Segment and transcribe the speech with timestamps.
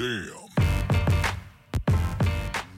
[0.00, 0.48] Damn.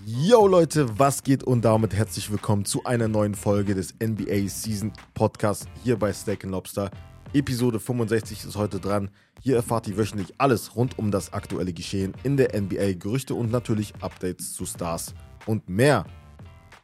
[0.04, 4.93] Yo Leute, was geht und damit herzlich willkommen zu einer neuen Folge des NBA Season
[5.14, 6.90] Podcast hier bei Steak Lobster.
[7.32, 9.08] Episode 65 ist heute dran.
[9.40, 13.53] Hier erfahrt ihr wöchentlich alles rund um das aktuelle Geschehen in der NBA, Gerüchte und
[13.53, 15.15] natürlich Updates zu Stars
[15.47, 16.05] und mehr.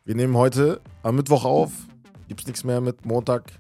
[0.04, 1.72] Wir nehmen heute am Mittwoch auf.
[2.28, 3.50] Gibt's nichts mehr mit Montag.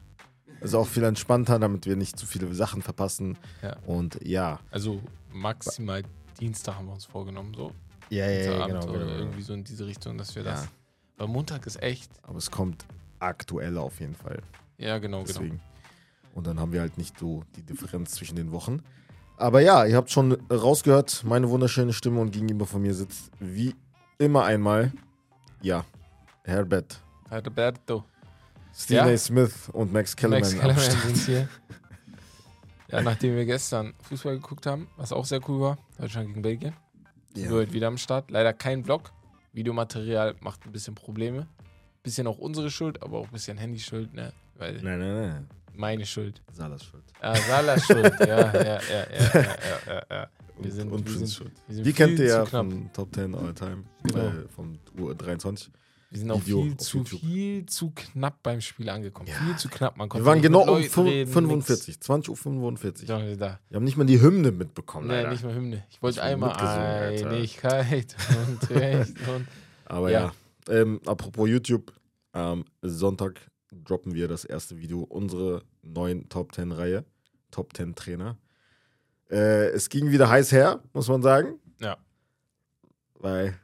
[0.60, 3.36] Ist auch viel entspannter, damit wir nicht zu viele Sachen verpassen.
[3.62, 3.76] Ja.
[3.84, 4.60] Und ja.
[4.70, 5.00] Also
[5.32, 6.04] maximal
[6.40, 7.72] Dienstag haben wir uns vorgenommen, so.
[8.10, 9.18] Ja, ja, ja, Dienstagabend genau, oder genau.
[9.18, 10.52] Irgendwie so in diese Richtung, dass wir Ja.
[10.52, 10.68] das.
[11.16, 12.10] Weil Montag ist echt.
[12.22, 12.84] Aber es kommt
[13.18, 14.40] aktuell auf jeden Fall.
[14.78, 15.26] Ja, genau, genau.
[15.26, 15.60] Deswegen.
[16.34, 18.82] Und dann haben wir halt nicht so die Differenz zwischen den Wochen.
[19.36, 23.74] Aber ja, ihr habt schon rausgehört, meine wunderschöne Stimme und gegenüber von mir sitzt wie
[24.18, 24.92] immer einmal,
[25.62, 25.84] ja,
[26.44, 28.04] Herbert, Alberto.
[28.74, 29.12] Stephen Ja.
[29.14, 29.16] A.
[29.18, 30.40] Smith und Max Kellerman.
[30.56, 31.48] Max Kellerman sind hier.
[32.90, 36.74] Ja, nachdem wir gestern Fußball geguckt haben, was auch sehr cool war, Deutschland gegen Belgien,
[37.34, 37.62] sind wir Ja.
[37.62, 38.30] heute wieder am Start.
[38.30, 39.12] Leider kein Vlog.
[39.52, 41.46] Videomaterial macht ein bisschen Probleme.
[42.02, 44.32] Bisschen auch unsere Schuld, aber auch ein bisschen Handy-Schuld, ne?
[44.56, 45.48] Weil Nein, nein, nein.
[45.74, 46.42] meine Schuld.
[46.52, 47.04] Salas schuld.
[47.20, 48.14] Ah, Salah Schuld.
[48.20, 49.46] Ja, ja, ja, ja, ja, ja,
[49.86, 50.28] ja, ja.
[50.60, 51.52] Wir sind, und wir sind, schuld.
[51.66, 54.26] wir sind Die kennt ihr ja von Top 10 All Time, Genau.
[54.28, 55.68] äh, vom U23.
[56.10, 57.20] Wir sind auch Video viel zu, YouTube.
[57.20, 59.28] viel zu knapp beim Spiel angekommen.
[59.28, 59.34] Ja.
[59.34, 59.96] Viel zu knapp.
[59.98, 63.08] Man konnte Wir waren genau um Leuten fün- reden, 45, 20 Uhr 45.
[63.08, 63.40] Nix.
[63.40, 63.58] Ja.
[63.68, 65.30] Wir haben nicht mal die Hymne mitbekommen, Nee, leider.
[65.32, 65.84] nicht mal Hymne.
[65.90, 66.52] Ich wollte einmal.
[66.56, 68.16] Einigkeit
[68.48, 69.46] und Recht und.
[69.84, 70.32] Aber ja,
[70.68, 70.74] Ja.
[70.74, 71.92] Ähm, apropos YouTube,
[72.32, 77.04] am Sonntag droppen wir das erste Video, unsere neuen Top 10 Reihe,
[77.50, 78.38] Top 10 Trainer.
[79.30, 81.98] Äh, es ging wieder heiß her, muss man sagen, Ja.
[83.14, 83.58] weil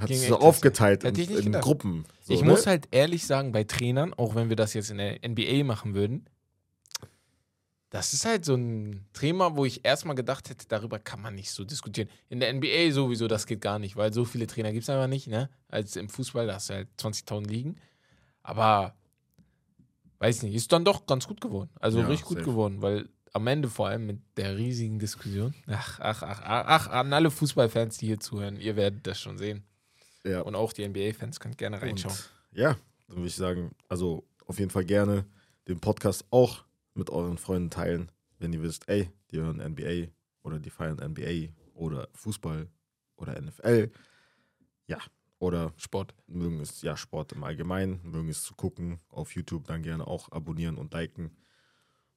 [0.00, 1.52] hat echt so aufgeteilt in, in.
[1.52, 2.04] Gruppen.
[2.22, 2.48] So, ich ne?
[2.50, 5.94] muss halt ehrlich sagen, bei Trainern, auch wenn wir das jetzt in der NBA machen
[5.94, 6.26] würden,
[7.92, 11.50] das ist halt so ein Thema, wo ich erstmal gedacht hätte, darüber kann man nicht
[11.50, 12.08] so diskutieren.
[12.30, 15.08] In der NBA sowieso, das geht gar nicht, weil so viele Trainer gibt es einfach
[15.08, 15.50] nicht, ne?
[15.68, 17.76] Als im Fußball, da hast du halt 20.000 liegen.
[18.42, 18.94] Aber,
[20.20, 21.68] weiß nicht, ist dann doch ganz gut geworden.
[21.80, 22.50] Also Ja, richtig gut safe.
[22.50, 26.86] geworden, weil am Ende vor allem mit der riesigen Diskussion, ach, ach, ach, ach, ach,
[26.88, 29.64] an alle Fußballfans, die hier zuhören, ihr werdet das schon sehen.
[30.26, 30.40] Ja.
[30.42, 32.14] Und auch die NBA-Fans könnt gerne reinschauen.
[32.14, 32.76] Und, ja,
[33.08, 35.24] dann würde ich sagen, also auf jeden Fall gerne
[35.68, 40.08] den Podcast auch mit euren Freunden teilen, wenn ihr wisst, ey, die hören NBA
[40.42, 42.68] oder die feiern NBA oder Fußball
[43.16, 43.90] oder NFL.
[44.86, 44.98] Ja,
[45.38, 46.14] oder Sport.
[46.26, 50.30] mögen es, ja, Sport im Allgemeinen, mögen es zu gucken auf YouTube, dann gerne auch
[50.32, 51.30] abonnieren und liken.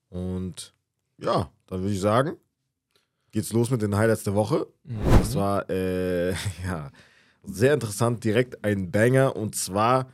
[0.10, 0.74] Und
[1.18, 2.38] ja, dann würde ich sagen,
[3.32, 4.68] geht's los mit den Highlights der Woche.
[4.84, 5.40] Das Mhm.
[5.40, 6.32] war, äh,
[6.66, 6.92] ja,
[7.48, 9.36] sehr interessant, direkt ein Banger.
[9.36, 10.10] Und zwar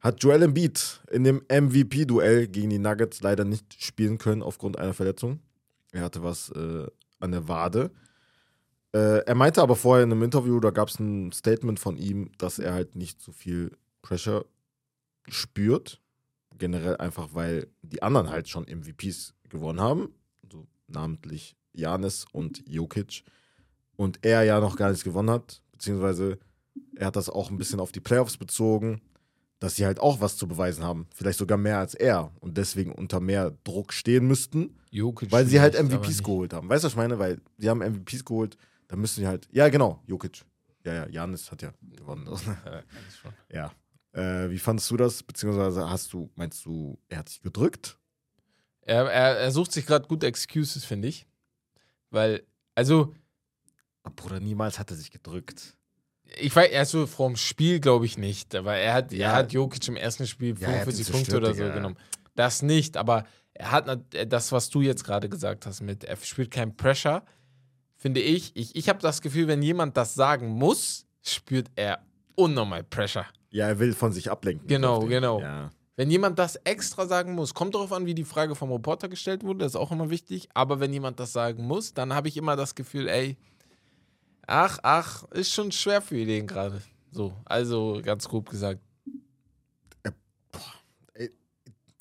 [0.00, 4.94] hat Joel Embiid in dem MVP-Duell gegen die Nuggets leider nicht spielen können aufgrund einer
[4.94, 5.40] Verletzung.
[5.92, 6.86] Er hatte was äh,
[7.20, 7.90] an der Wade.
[8.92, 12.30] Äh, er meinte aber vorher in einem Interview, da gab es ein Statement von ihm,
[12.38, 13.70] dass er halt nicht so viel
[14.02, 14.44] Pressure
[15.28, 16.00] spürt.
[16.58, 20.14] Generell einfach, weil die anderen halt schon MVPs gewonnen haben.
[20.50, 23.24] So namentlich Janis und Jokic.
[23.96, 25.62] Und er ja noch gar nichts gewonnen hat.
[25.72, 26.38] Beziehungsweise
[26.96, 29.00] er hat das auch ein bisschen auf die Playoffs bezogen,
[29.58, 31.06] dass sie halt auch was zu beweisen haben.
[31.14, 32.32] Vielleicht sogar mehr als er.
[32.40, 34.76] Und deswegen unter mehr Druck stehen müssten.
[34.90, 36.68] Jokic Weil sie halt MVPs geholt haben.
[36.68, 37.18] Weißt du, was ich meine?
[37.18, 38.56] Weil sie haben MVPs geholt,
[38.88, 39.48] dann müssen sie halt.
[39.52, 40.42] Ja, genau, Jokic.
[40.84, 42.26] Ja, ja, Janis hat ja gewonnen.
[42.26, 42.32] Ja,
[42.72, 43.32] eigentlich schon.
[43.50, 43.72] ja.
[44.12, 45.22] Äh, wie fandest du das?
[45.22, 47.98] Beziehungsweise hast du, meinst du, er hat sich gedrückt?
[48.82, 51.26] Er, er, er sucht sich gerade gute Excuses, finde ich.
[52.10, 52.42] Weil,
[52.74, 53.14] also,
[54.16, 55.76] Bruder, niemals hat er sich gedrückt.
[56.38, 59.28] Ich weiß, also vorm Spiel glaube ich nicht, aber er hat, Ja.
[59.30, 61.62] er hat Jokic im ersten Spiel Ja, er hat ihn 45 Punkte zerstört, oder so
[61.64, 61.74] Digga.
[61.74, 61.96] genommen.
[62.34, 63.24] Das nicht, aber
[63.54, 67.22] er hat nat- das, was du jetzt gerade gesagt hast, mit er spürt kein Pressure,
[67.96, 68.56] finde ich.
[68.56, 72.00] Ich, ich habe das Gefühl, wenn jemand das sagen muss, spürt er
[72.34, 73.26] unnormal Pressure.
[73.50, 74.66] Ja, er will von sich ablenken.
[74.66, 75.40] Genau, genau.
[75.40, 75.70] Ja.
[75.94, 79.44] Wenn jemand das extra sagen muss, kommt darauf an, wie die Frage vom Reporter gestellt
[79.44, 80.48] wurde, das ist auch immer wichtig.
[80.54, 83.36] Aber wenn jemand das sagen muss, dann habe ich immer das Gefühl, ey,
[84.46, 86.80] ach, ach, ist schon schwer für den gerade.
[87.10, 88.80] So, also ganz grob gesagt.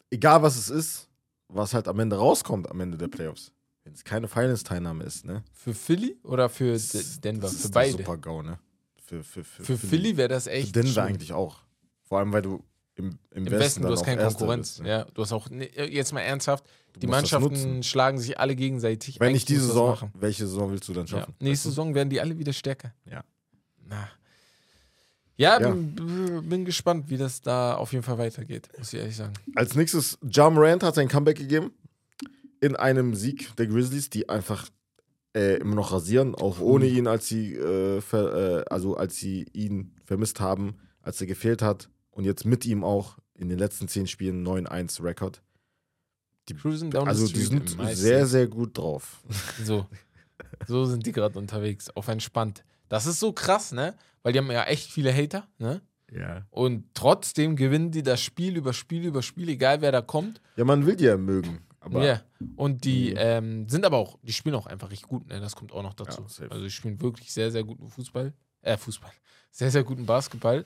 [0.10, 1.08] Egal was es ist,
[1.48, 3.52] was halt am Ende rauskommt am Ende der Playoffs.
[3.84, 5.44] Wenn es keine Finals-Teilnahme ist, ne?
[5.54, 7.44] Für Philly oder für Das Denver?
[7.48, 7.92] das Für beide.
[7.94, 8.60] Super GAU, ne?
[9.06, 10.76] Für, für, für, Für Philly wäre das Für echt.
[10.76, 11.06] Denver schlimm.
[11.06, 11.60] eigentlich auch.
[12.04, 12.64] Vor allem, weil du
[12.96, 14.72] im, im, Im Westen, du hast keine Konkurrenz.
[14.74, 14.90] bist, ne?
[14.90, 16.66] Ja, du hast auch, ne, jetzt mal ernsthaft,
[17.02, 19.20] die musst das Mannschaften schlagen sich alle gegenseitig.
[19.20, 20.12] Wenn nicht diese du Saison, machen.
[20.20, 21.20] welche Saison willst du dann Ja.
[21.20, 21.36] schaffen?
[21.40, 22.94] Nächste Weißt Saison werden die alle wieder stärker.
[23.10, 23.24] Ja.
[23.88, 24.10] Na.
[25.38, 25.70] Ja, Ja.
[25.72, 29.34] Bin, gespannt, wie das da auf jeden Fall weitergeht, muss ich ehrlich sagen.
[29.46, 29.52] du?
[29.56, 31.72] Als nächstes, Ja Morant hat sein Comeback gegeben
[32.60, 34.68] in einem Sieg der Grizzlies, die einfach
[35.34, 39.46] äh, immer noch rasieren, auch ohne ihn, als sie, äh, ver, äh, also als sie
[39.54, 41.90] ihn vermisst haben, als er gefehlt hat.
[42.12, 45.42] Und jetzt mit ihm auch in den letzten zehn Spielen 9-1 Rekord.
[46.60, 49.22] Cruisen down the Also die sind Mai sehr, sehr gut drauf.
[49.64, 49.88] So.
[50.68, 52.64] So sind die gerade unterwegs, auf entspannt.
[52.90, 53.96] Das ist so krass, ne?
[54.22, 55.82] Weil die haben ja echt viele Hater, ne?
[56.12, 56.46] Ja.
[56.50, 60.42] Und trotzdem gewinnen die das Spiel über Spiel über Spiel, egal wer da kommt.
[60.58, 61.62] Ja, man will die ja mögen.
[61.80, 62.22] Aber Ja.
[62.58, 63.18] Und die Mhm.
[63.18, 65.40] ähm, sind aber auch, die spielen auch einfach richtig gut, ne?
[65.40, 66.26] Das kommt auch noch dazu.
[66.42, 68.34] Ja, also die spielen wirklich sehr, sehr guten Fußball.
[68.62, 69.12] Äh, Fußball.
[69.52, 70.66] Sehr, sehr guten Basketball.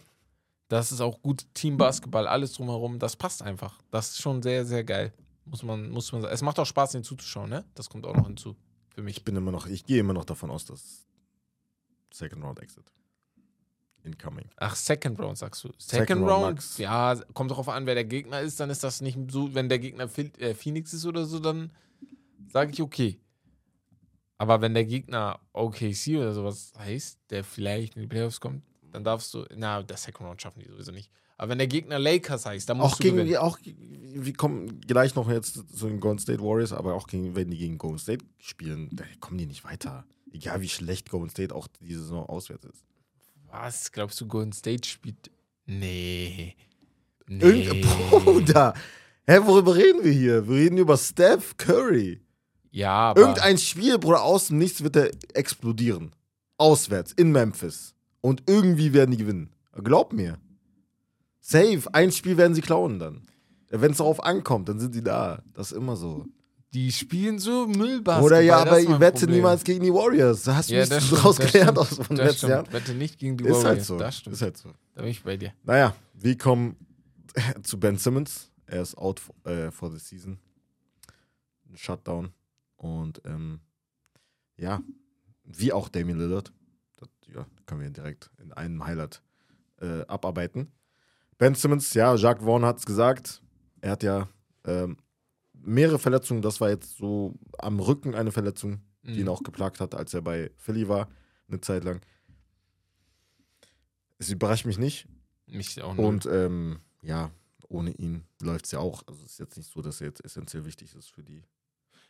[0.67, 2.97] Das ist auch gut Teambasketball, alles drumherum.
[2.97, 3.79] Das passt einfach.
[3.91, 5.13] Das ist schon sehr, sehr geil.
[5.45, 6.33] Muss man, muss man sagen.
[6.33, 7.65] Es macht auch Spaß, den zuzuschauen, ne?
[7.75, 8.55] Das kommt auch noch hinzu.
[8.89, 9.17] Für mich.
[9.17, 11.05] ich bin immer noch, ich gehe immer noch davon aus, dass
[12.11, 12.85] Second Round Exit.
[14.03, 14.45] Incoming.
[14.57, 15.69] Ach, Second Round sagst du.
[15.77, 16.77] Second Second, Round, Max.
[16.77, 19.79] ja, kommt darauf an, wer der Gegner ist, dann ist das nicht so, wenn der
[19.79, 20.07] Gegner
[20.37, 21.71] äh, Phoenix ist oder so, dann
[22.47, 23.19] sage ich okay.
[24.37, 28.63] Aber wenn der Gegner OKC oder sowas heißt, der vielleicht in die Playoffs kommt,
[28.95, 31.11] dann darfst du, na, der Second Round schaffen die sowieso nicht.
[31.37, 33.35] Aber wenn der Gegner Lakers heißt, dann musst Auch du gegen, gewinnen.
[33.37, 37.49] auch, wir kommen gleich noch jetzt zu den Golden State Warriors, aber auch gegen, wenn
[37.51, 40.05] die gegen Golden State spielen, da kommen die nicht weiter.
[40.31, 42.85] Egal wie schlecht Golden State auch diese Saison auswärts ist.
[43.51, 43.91] Was?
[43.91, 45.29] Glaubst du, Golden State spielt?
[45.65, 46.55] Nee.
[47.27, 47.43] Nee.
[47.43, 47.81] Irgend
[48.11, 48.73] Bruder!
[49.27, 50.47] Hä, worüber reden wir hier?
[50.47, 52.21] Wir reden über Steph Curry.
[52.71, 56.11] ja, aber Irgendein Spiel, Bruder, aus dem Nichts wird er explodieren.
[56.57, 57.94] Auswärts, in Memphis.
[58.25, 59.51] Und irgendwie werden die gewinnen.
[59.83, 60.39] Glaub mir.
[61.41, 63.21] Safe, ein Spiel werden sie klauen dann.
[63.69, 65.43] Wenn es darauf ankommt, dann sind sie da.
[65.53, 66.25] Das ist immer so.
[66.73, 68.23] die spielen so Müllbasketball.
[68.23, 70.41] Oder ja, aber ist ihr wettet niemals gegen die Warriors.
[70.41, 72.73] Da hast du Ja, stimmt, draus gelernt aus das letzten stimmt.
[72.73, 73.65] Wette nicht gegen die Ist Warriors.
[73.67, 73.97] halt so.
[73.99, 74.35] Das stimmt.
[74.35, 74.73] Ist halt so.
[74.95, 75.53] Da bin ich bei dir.
[75.63, 76.77] Naja, wir kommen
[77.63, 78.49] zu Ben Simmons.
[78.65, 80.39] Er ist out äh, for the season.
[81.75, 82.31] Shutdown.
[82.75, 83.59] Und ähm,
[84.57, 84.81] ja,
[85.43, 86.51] wie auch Damian Lillard.
[87.33, 89.21] Ja, können wir direkt in einem Highlight
[89.81, 90.71] äh, abarbeiten.
[91.37, 93.41] Ben Simmons, ja, Jacques Vaughn hat es gesagt.
[93.81, 94.29] Er hat ja
[94.63, 94.97] ähm,
[95.53, 96.41] mehrere Verletzungen.
[96.41, 99.29] Das war jetzt so am Rücken eine Verletzung, die ihn Mhm.
[99.29, 101.09] auch geplagt hat, als er bei Philly war,
[101.47, 102.01] eine Zeit lang.
[104.17, 105.07] Es überrascht mich nicht.
[105.47, 106.07] Mich auch nur.
[106.07, 107.31] Und ähm, ja,
[107.67, 109.03] ohne ihn läuft es ja auch.
[109.07, 111.43] Also es ist jetzt nicht so, dass er jetzt essentiell wichtig ist für die.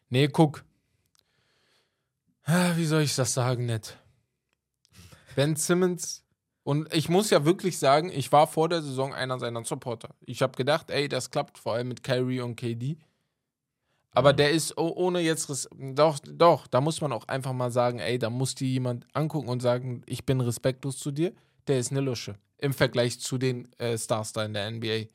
[0.10, 0.64] Nee, guck.
[2.44, 3.98] Ah, Wie soll ich das sagen, nett?
[5.36, 6.24] Ben Simmons.
[6.64, 10.16] Und ich muss ja wirklich sagen, ich war vor der Saison einer seiner Supporter.
[10.22, 12.98] Ich habe gedacht, ey, das klappt vor allem mit Kyrie und KD.
[14.16, 15.70] Aber der ist oh- ohne jetzt.
[15.78, 19.50] Doch, doch, da muss man auch einfach mal sagen, ey, da muss dir jemand angucken
[19.50, 21.34] und sagen, ich bin respektlos zu dir.
[21.68, 25.10] Der ist eine Lusche im Vergleich zu den äh, Stars da in der NBA.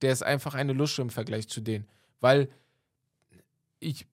[0.00, 1.86] Der ist einfach eine Lusche im Vergleich zu denen.
[2.20, 2.48] Weil
[3.78, 4.06] ich,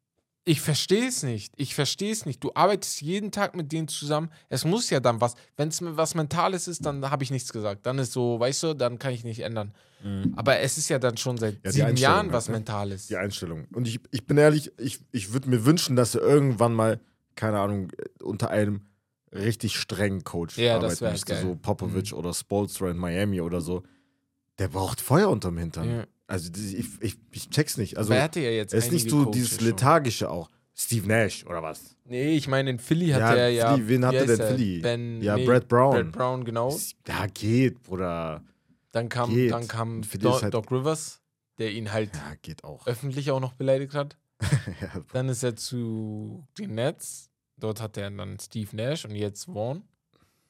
[0.45, 1.53] ich verstehe es nicht.
[1.55, 2.43] Ich verstehe es nicht.
[2.43, 4.29] Du arbeitest jeden Tag mit denen zusammen.
[4.49, 5.35] Es muss ja dann was.
[5.55, 7.85] Wenn es was Mentales ist, dann habe ich nichts gesagt.
[7.85, 9.73] Dann ist so, weißt du, dann kann ich nicht ändern.
[10.35, 12.55] Aber es ist ja dann schon seit Ja, sieben Jahren was ne?
[12.55, 13.07] Mentales.
[13.07, 13.67] Die Einstellung.
[13.73, 16.99] Und ich, ich bin ehrlich, ich, ich würde mir wünschen, dass er irgendwann mal,
[17.35, 17.89] keine Ahnung,
[18.21, 18.81] unter einem
[19.31, 21.39] richtig strengen Coach Ja, arbeiten müsste.
[21.41, 23.83] So Popovic oder Spolstra in Miami oder so.
[24.59, 25.89] Der braucht Feuer unterm Hintern.
[25.89, 26.03] Ja.
[26.27, 27.97] Also ich, ich, ich check's nicht.
[27.97, 29.65] Also Aber er hatte ja jetzt er ist nicht so Coaches dieses schon.
[29.67, 30.49] Lethargische auch.
[30.75, 31.95] Steve Nash oder was?
[32.05, 33.73] Nee, ich meine, in Philly hat Ja, er ja.
[33.75, 34.47] Philly, wen hatte denn er?
[34.47, 34.79] Philly?
[34.79, 35.91] Ben, Ja, nee, Brad Brown.
[35.93, 36.75] Brad Brown, genau.
[37.07, 38.43] Ja, geht, Bruder.
[38.91, 39.51] Dann kam, Geht.
[39.51, 41.21] dann kam Do halt- Doc Rivers,
[41.59, 42.87] der ihn halt Ja, auch.
[42.87, 44.17] öffentlich auch noch beleidigt hat.
[44.81, 47.29] ja, Dann ist er zu den Nets.
[47.57, 49.83] Dort hat er dann Steve Nash und jetzt Vaughn.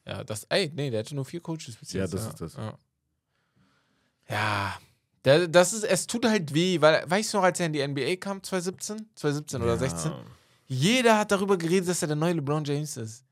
[0.08, 2.14] Ja, das, ey, nee, der hatte nur vier Coaches bis Ja, jetzt.
[2.14, 2.56] das ist das.
[2.56, 2.78] Ja,
[4.30, 4.78] ja
[5.24, 8.18] das ist, es tut halt weh, weil, weißt du noch, als er in die NBA
[8.18, 9.10] kam, 2017?
[9.16, 9.78] 2017 oder ja.
[9.78, 10.12] 16?
[10.68, 13.24] Jeder hat darüber geredet, dass er der neue LeBron James ist.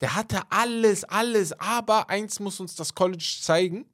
[0.00, 3.86] Der hatte alles, alles, aber eins muss uns das College zeigen.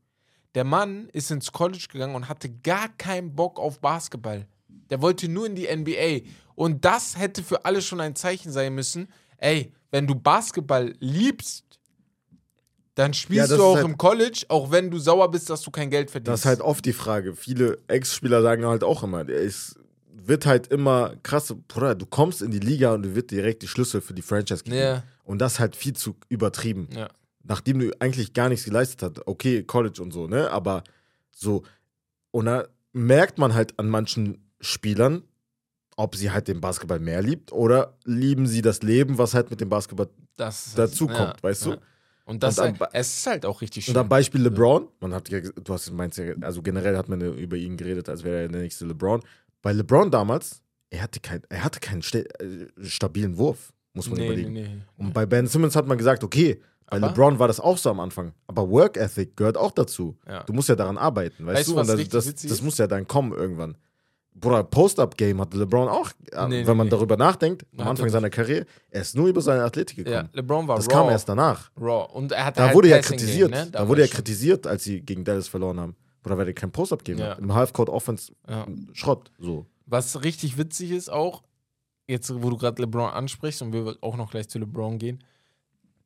[0.54, 4.47] Der Mann ist ins College gegangen und hatte gar keinen Bock auf Basketball.
[4.90, 6.28] Der wollte nur in die NBA.
[6.54, 9.09] Und das hätte für alle schon ein Zeichen sein müssen.
[9.38, 11.63] Ey, wenn du Basketball liebst,
[12.95, 15.71] dann spielst das du auch halt- im College, auch wenn du sauer bist, dass du
[15.71, 16.33] kein Geld verdienst.
[16.33, 17.35] Das ist halt oft die Frage.
[17.35, 19.77] Viele Ex-Spieler sagen halt auch immer, der ist,
[20.13, 23.69] wird halt immer krass, Bruder, du kommst in die Liga und du wird direkt die
[23.69, 24.77] Schlüssel für die Franchise geben.
[24.77, 25.03] Ja.
[25.25, 26.89] Und das halt viel zu übertrieben.
[26.95, 27.09] Ja.
[27.43, 29.27] Nachdem du eigentlich gar nichts geleistet hast.
[29.27, 30.51] Okay, College und so, ne?
[30.51, 30.85] Aber
[31.31, 31.63] so,
[32.31, 35.23] und da merkt man halt an manchen Spielern,
[35.97, 39.61] ob sie halt den Basketball mehr liebt oder lieben sie das Leben, was halt mit
[39.61, 41.77] dem Basketball das dazu kommt, weißt du?
[42.26, 44.00] Und das Und halt, am- es ist halt auch richtig Und schön.
[44.00, 47.57] am Beispiel LeBron, man hat ja, du hast meinst ja, also generell hat man über
[47.57, 49.21] ihn geredet, als wäre er der nächste LeBron.
[49.61, 52.25] Bei LeBron damals, er hatte, kein, er hatte keinen äh,
[52.83, 53.73] stabilen Wurf.
[53.93, 54.52] muss man Nee, überlegen.
[54.52, 54.83] nee, nee.
[54.97, 57.90] Und bei Ben Simmons hat man gesagt, okay, bei Aber- LeBron war das auch so
[57.90, 58.33] am Anfang.
[58.47, 60.16] Aber Work Ethic gehört auch dazu.
[60.26, 60.43] Ja.
[60.45, 61.78] Du musst ja daran arbeiten, weißt, Weißt du?
[61.81, 63.76] Und das, das, das muss ja dann kommen irgendwann.
[64.37, 66.91] Bruder, Post-Up-Game hatte LeBron auch, äh, Nee, nee, wenn man nee.
[66.91, 70.05] darüber nachdenkt, am Hat er Anfang seiner Karriere, er ist nur über seine Athletik Ja,
[70.05, 70.29] gekommen.
[70.33, 70.93] LeBron war das raw.
[70.95, 71.71] kam erst danach.
[71.81, 72.09] raw.
[72.12, 73.53] Und er hatte Da halt wurde ja Passing kritisiert.
[73.53, 73.71] Game, ne?
[73.71, 74.17] Da wurde ja schon.
[74.17, 75.97] kritisiert, als sie gegen Dallas verloren haben.
[76.25, 77.31] Oder weil er kein Post-Up-Game Ja.
[77.31, 77.38] hat.
[77.38, 78.67] Im Half-Court-Offense Ja.
[78.93, 79.31] Schrott.
[79.38, 79.67] So.
[79.87, 81.43] Was richtig witzig ist auch,
[82.09, 85.23] jetzt wo du gerade LeBron ansprichst und wir auch noch gleich zu LeBron gehen,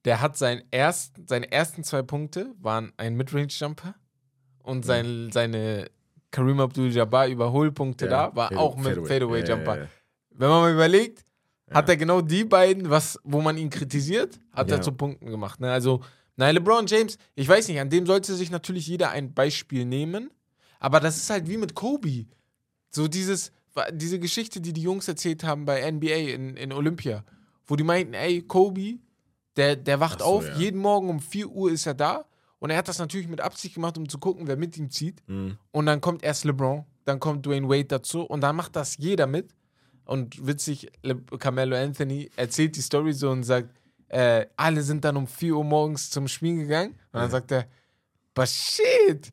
[0.04, 3.94] der hat sein erst, seine ersten zwei Punkte waren ein Midrange-Jumper
[4.62, 5.87] und sein, seine
[6.30, 9.08] Kareem Abdul-Jabbar Überholpunkte da war Fade- auch mit Fadeaway.
[9.08, 9.75] Fadeaway-Jumper.
[9.75, 9.88] Ja, ja, ja.
[10.30, 11.25] Wenn man mal überlegt,
[11.70, 11.94] hat Ja.
[11.94, 14.76] er genau die beiden, was, wo man ihn kritisiert, hat Ja.
[14.76, 15.61] er zu Punkten gemacht.
[15.61, 15.70] Ne?
[15.70, 16.00] Also,
[16.37, 20.30] nein, LeBron James, ich weiß nicht, an dem sollte sich natürlich jeder ein Beispiel nehmen,
[20.78, 22.26] aber das ist halt wie mit Kobe.
[22.90, 23.52] So dieses,
[23.92, 27.25] diese Geschichte, die die Jungs erzählt haben bei NBA in, in Olympia,
[27.66, 28.99] wo die meinten, ey, Kobe,
[29.56, 30.56] der, der wacht Ach so, auf, ja.
[30.56, 32.25] jeden Morgen um 4 Uhr ist er da
[32.58, 35.22] und er hat das natürlich mit Absicht gemacht, um zu gucken, wer mit ihm zieht.
[35.28, 35.58] Mhm.
[35.70, 39.26] Und dann kommt erst LeBron, dann kommt Dwayne Wade dazu und dann macht das jeder
[39.26, 39.54] mit.
[40.04, 43.68] Und witzig, Le Carmelo Anthony erzählt die Story so und sagt,
[44.08, 46.92] äh, alle sind dann um 4 Uhr morgens zum Spiel gegangen.
[47.12, 47.66] Und dann sagt er,
[48.34, 49.30] but shit,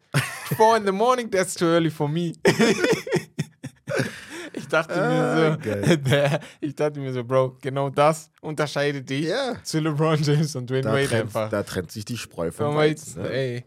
[0.57, 2.33] 4 in the morning, that's too early for me.
[4.81, 9.55] ich dachte Ah, mir so, ich dachte mir so, Bro, genau das unterscheidet dich Ja.
[9.63, 11.49] zu LeBron James und Dwayne Da, Wade trennt, einfach.
[11.49, 13.21] da trennt sich die Spreu vom Ja, Weizen.
[13.23, 13.29] ne?
[13.29, 13.65] ey.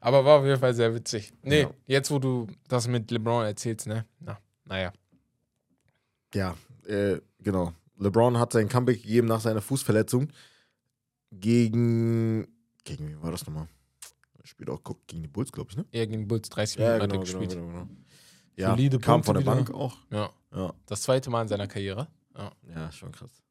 [0.00, 1.32] Aber war auf jeden Fall sehr witzig.
[1.42, 1.70] Nee, Ja.
[1.86, 4.04] jetzt wo du das mit LeBron erzählst, ne?
[4.20, 4.92] Na, naja.
[6.34, 6.56] Ja,
[6.88, 7.72] äh, genau.
[7.98, 10.28] LeBron hat sein Comeback gegeben nach seiner Fußverletzung
[11.30, 12.48] gegen.
[12.84, 13.68] Gegen wen war das nochmal?
[14.40, 15.84] Er spielt auch gegen die Bulls, glaube ich, ne?
[15.92, 17.50] Er gegen Bulls 30 Minuten hat er gespielt.
[17.50, 17.88] genau, genau.
[18.56, 19.54] Ja, Solide kam Punkte von der wieder.
[19.54, 19.96] Bank auch.
[20.10, 20.30] Ja.
[20.54, 22.08] Ja, Das zweite Mal in seiner Karriere.
[22.74, 23.42] ja schon krass.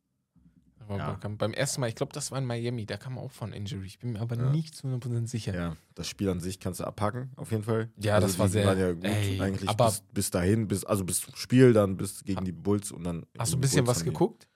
[0.90, 1.18] Ja.
[1.38, 3.86] beim ersten Mal, ich glaube, das war in Miami, da kam auch von Injury.
[3.86, 4.50] Ich bin mir aber Ja.
[4.50, 5.54] nicht zu 100% sicher.
[5.56, 7.90] Ja, das Spiel an sich kannst du abhaken, auf jeden Fall.
[7.98, 11.22] Ja, das war sehr- ja gut ey, eigentlich aber- bis, bis dahin, bis, also bis
[11.22, 13.26] zum Spiel, dann bis gegen die Bulls und dann.
[13.40, 14.50] Hast du ein bisschen Bulls was haben geguckt?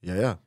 [0.00, 0.38] Ja, ja.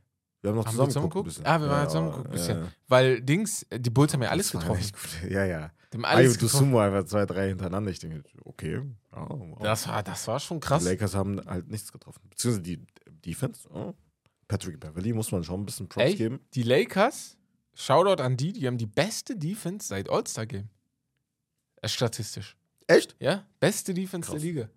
[0.41, 1.41] Wir haben noch Haben wir zusammen zusammen geguckt.
[1.43, 2.57] Ah, wir waren ja, zusammen aber- geguckt bisschen.
[2.57, 2.71] Ja, ja.
[2.87, 4.81] Weil Dings, die Bulls haben ja alles getroffen.
[4.91, 5.31] gut.
[5.31, 5.71] Ja, ja.
[5.93, 6.65] Die haben Ayo, alles du getroffen.
[6.65, 7.91] Sumo einfach zwei, drei hintereinander.
[7.91, 8.81] Ich denke, okay.
[9.11, 9.59] ja, wow.
[9.61, 10.83] Das war, das war schon die krass.
[10.83, 12.21] Lakers haben halt nichts getroffen.
[12.29, 12.85] Beziehungsweise die
[13.25, 13.67] Defense.
[13.71, 13.93] Oh.
[14.47, 16.39] Patrick Beverly muss man schon ein bisschen Props Ey, geben.
[16.53, 17.37] die Lakers,
[17.75, 20.69] Shoutout an die, die haben die beste Defense seit All-Star-Game.
[21.81, 22.57] Äh, Statistisch.
[22.87, 23.15] Echt?
[23.19, 24.41] Ja, beste Defense Krass.
[24.41, 24.69] der Liga.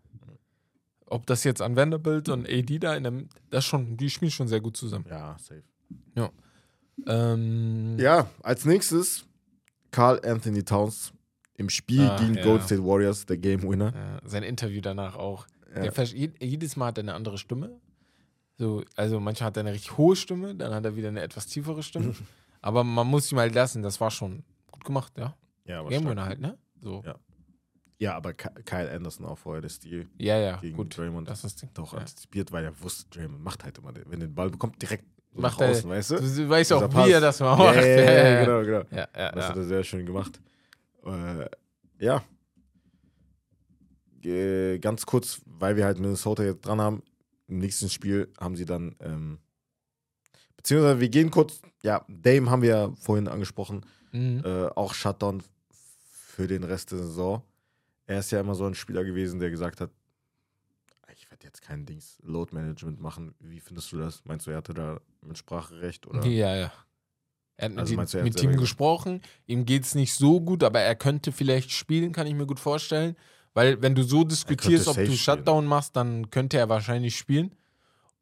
[1.06, 4.48] Ob das jetzt an Vanderbilt und AD da in dem, das schon, die spielen schon
[4.48, 5.04] sehr gut zusammen.
[5.08, 5.62] Ja, safe.
[7.06, 9.24] Ähm, Ja, als nächstes
[9.90, 11.12] Carl Anthony Towns
[11.54, 12.44] im Spiel Ah, gegen ja.
[12.44, 14.20] Golden State Warriors, der Game Winner.
[14.22, 15.46] äh, sein Interview danach auch.
[15.74, 15.90] Ja.
[16.40, 17.78] Jedes Mal hat er eine andere Stimme.
[18.58, 21.46] So, also manchmal hat er eine richtig hohe Stimme, dann hat er wieder eine etwas
[21.46, 22.14] tiefere Stimme.
[22.62, 25.36] Aber man muss ihm halt lassen, das war schon gut gemacht, ja.
[25.66, 26.10] Ja, aber, Game stark.
[26.12, 26.58] Winner halt, ne?
[26.80, 27.02] So.
[27.04, 27.14] Ja.
[27.98, 30.96] ja, aber Ky- Kyle Anderson auch vorher der Stil Ja, ja, gegen gut.
[30.96, 31.70] Draymond Das ist Ding.
[31.74, 31.98] doch Ja.
[32.00, 35.04] antizipiert, weil er wusste, Draymond macht halt immer, wenn er den Ball bekommt, direkt
[35.42, 36.16] Macht nach er- außen, weißt du?
[36.16, 37.06] Du weißt auch, Pass.
[37.06, 37.76] wie er das mal Ja, macht.
[37.76, 38.82] ja, ja, ja, genau, genau.
[38.96, 40.40] Ja, ja, Das hat er sehr schön gemacht.
[41.04, 41.46] Äh,
[42.04, 42.22] ja.
[44.24, 47.02] Äh, ganz kurz, weil wir halt Minnesota jetzt dran haben,
[47.48, 49.38] im nächsten Spiel haben sie dann, ähm,
[50.56, 54.42] beziehungsweise wir gehen kurz, ja, Dame haben wir ja vorhin angesprochen, Mhm.
[54.44, 55.42] äh, auch Shutdown
[56.10, 57.42] für den Rest der Saison.
[58.06, 59.90] Er ist ja immer so ein Spieler gewesen, der gesagt hat,
[61.36, 63.34] werde jetzt kein Dings Load Management machen.
[63.40, 64.22] Wie findest du das?
[64.24, 66.24] Meinst du, er hatte da mit Spracherecht oder?
[66.26, 66.72] Ja, ja.
[67.58, 68.60] Er hat Also mit, du, ihm- er mit ihm gesagt?
[68.60, 69.22] gesprochen.
[69.46, 72.60] Ihm geht es nicht so gut, aber er könnte vielleicht spielen, kann ich mir gut
[72.60, 73.16] vorstellen.
[73.54, 75.16] Weil, wenn du so diskutierst, ob du spielen.
[75.18, 77.54] Shutdown machst, dann könnte er wahrscheinlich spielen.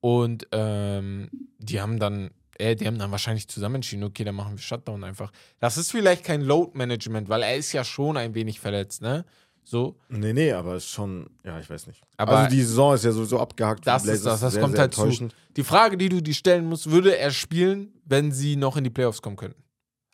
[0.01, 4.53] Und ähm, die haben dann, äh, die haben dann wahrscheinlich zusammen entschieden, okay, dann machen
[4.53, 5.33] wir Shutdown einfach.
[5.59, 9.25] Das ist vielleicht kein Load-Management, weil er ist ja schon ein wenig verletzt, ne?
[9.65, 9.97] So.
[10.09, 12.03] Nee, nee, aber ist schon, ja, ich weiß nicht.
[12.19, 13.81] Aber also die Saison ist ja sowieso abgehakt.
[13.85, 15.29] für Das ist das, das sehr, kommt sehr halt zu.
[15.57, 18.91] Die Frage, die du dir stellen musst, würde er spielen, wenn sie noch in die
[18.91, 19.63] Playoffs kommen könnten?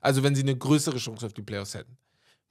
[0.01, 1.99] Also wenn sie eine größere Chance auf die Playoffs hätten.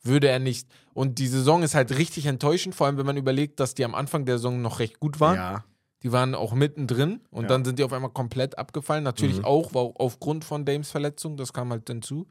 [0.03, 0.67] Würde er nicht.
[0.93, 3.95] Und die Saison ist halt richtig enttäuschend, vor allem wenn man überlegt, dass die am
[3.95, 5.35] Anfang der Saison noch recht gut waren.
[5.35, 5.63] Ja,
[6.03, 7.47] Die waren auch mittendrin und Ja.
[7.49, 9.03] dann sind die auf einmal komplett abgefallen.
[9.03, 9.45] Natürlich Mhm.
[9.45, 12.25] auch war aufgrund von Dames Verletzung, das kam halt hinzu.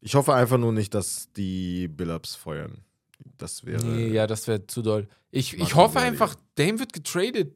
[0.00, 2.84] ich hoffe einfach nur nicht, dass die Billups feuern.
[3.38, 3.84] Das wäre.
[3.84, 5.08] Nee, ja, das wäre zu doll.
[5.30, 7.54] Ich, ich hoffe einfach, Dame wird getradet.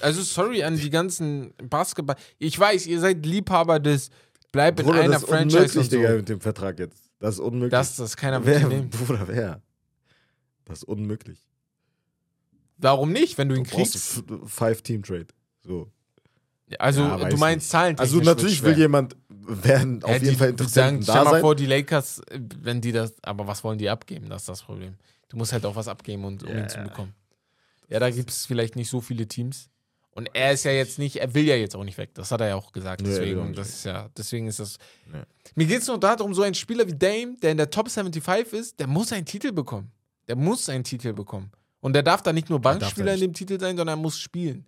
[0.00, 2.16] Also sorry an die ganzen Basketball.
[2.38, 4.10] Ich weiß, ihr seid Liebhaber des
[4.52, 5.96] Bleib in Bruder, einer das ist Franchise unmöglich, so.
[5.96, 7.10] Digga, mit dem Vertrag jetzt.
[7.18, 7.70] Das ist unmöglich.
[7.70, 8.68] Das, das keiner wer.
[8.68, 9.62] Bruder, wer?
[10.64, 11.38] Das ist unmöglich.
[12.76, 14.24] Warum nicht, wenn du ihn Du brauchst kriegst?
[14.46, 15.28] Five-Team-Trade.
[15.62, 15.90] So.
[16.78, 17.70] Also, Ja, du meinst nicht.
[17.70, 17.98] Zahlen.
[17.98, 19.16] Also natürlich will jemand,
[19.46, 22.22] werden auf Ja, jeden die, Fall sagen, stell mal vor, die Lakers,
[22.60, 24.28] wenn die das, aber was wollen die abgeben?
[24.28, 24.94] Das ist das Problem.
[25.28, 27.14] Du musst halt auch was abgeben, und, um Ja, ihn zu bekommen.
[27.88, 29.68] Ja, da gibt es vielleicht nicht so viele Teams.
[30.14, 32.10] Und er ist ja jetzt nicht, er will ja jetzt auch nicht weg.
[32.14, 33.00] Das hat er ja auch gesagt.
[33.00, 34.76] Nee, Deswegen, nicht das ist ja, deswegen ist das.
[35.10, 35.22] Nee.
[35.54, 38.52] Mir geht es nur darum, so ein Spieler wie Dame, der in der Top 75
[38.52, 39.90] ist, der muss einen Titel bekommen.
[40.28, 41.50] Der muss einen Titel bekommen.
[41.80, 44.18] Und der darf da nicht nur Bankspieler er in dem Titel sein, sondern er muss
[44.18, 44.66] spielen.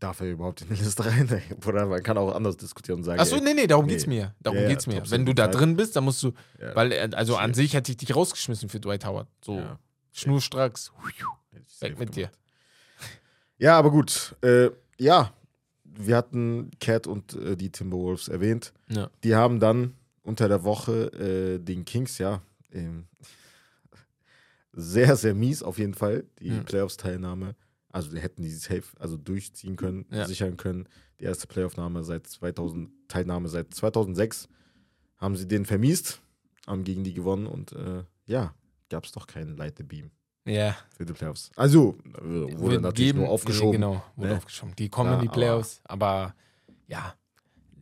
[0.00, 1.28] Darf er überhaupt in die Liste rein?
[1.66, 3.92] Oder man kann auch anders diskutieren und sagen, Achso, nee, nee, darum nee.
[3.92, 4.34] geht's mir.
[4.40, 5.02] Darum Ja, geht's mir.
[5.10, 5.58] Wenn du da 75.
[5.60, 8.70] drin bist, dann musst du, ja, weil, äh, also an sich hätte ich dich rausgeschmissen
[8.70, 9.28] für Dwight Howard.
[9.44, 9.78] So, ja,
[10.12, 10.90] schnurstracks.
[11.80, 12.30] Weg mit dir.
[13.58, 14.34] Ja, aber gut.
[14.42, 15.32] Äh, ja,
[15.84, 18.72] wir hatten Cat und äh, die Timberwolves erwähnt.
[18.88, 19.10] Ja.
[19.22, 22.40] Die haben dann unter der Woche äh, den Kings, ja,
[22.72, 23.06] ähm,
[24.72, 26.62] sehr, sehr mies auf jeden Fall, die Ja.
[26.62, 27.54] Playoffs-Teilnahme.
[27.92, 30.26] Also hätten die safe also durchziehen können, Ja.
[30.26, 30.88] sichern können.
[31.18, 34.48] Die erste Playoff-Nahme seit 2000, Teilnahme seit 2006
[35.16, 36.20] haben sie den vermiest,
[36.66, 38.54] haben gegen die gewonnen und äh, ja,
[38.88, 40.10] gab es doch keinen Light the Beam
[40.46, 40.76] Ja.
[40.96, 41.50] für die Playoffs.
[41.56, 43.72] Also äh, wurde Wird natürlich geben- nur aufgeschoben.
[43.72, 44.36] Genau, wurde ne?
[44.36, 44.74] aufgeschoben.
[44.76, 46.34] Die kommen Ja, in die aber- Playoffs, aber,
[46.86, 47.14] ja.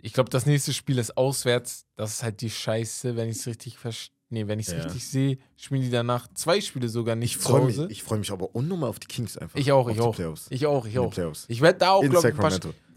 [0.00, 1.84] Ich glaube, das nächste Spiel ist auswärts.
[1.96, 4.16] Das ist halt die Scheiße, wenn ich es richtig verstehe.
[4.30, 4.82] Nee, wenn ich es Ja.
[4.82, 7.88] richtig sehe, spielen die danach zwei Spiele sogar nicht Ich zu freue mich, Hause.
[7.90, 9.58] ich freu mich aber unnormal auf die Kings einfach.
[9.58, 10.14] Ich auch, ich auch.
[10.14, 10.46] Playoffs.
[10.50, 11.12] Ich auch, ich auch.
[11.48, 12.52] Ich werde da auch, glaube ich, ein paar.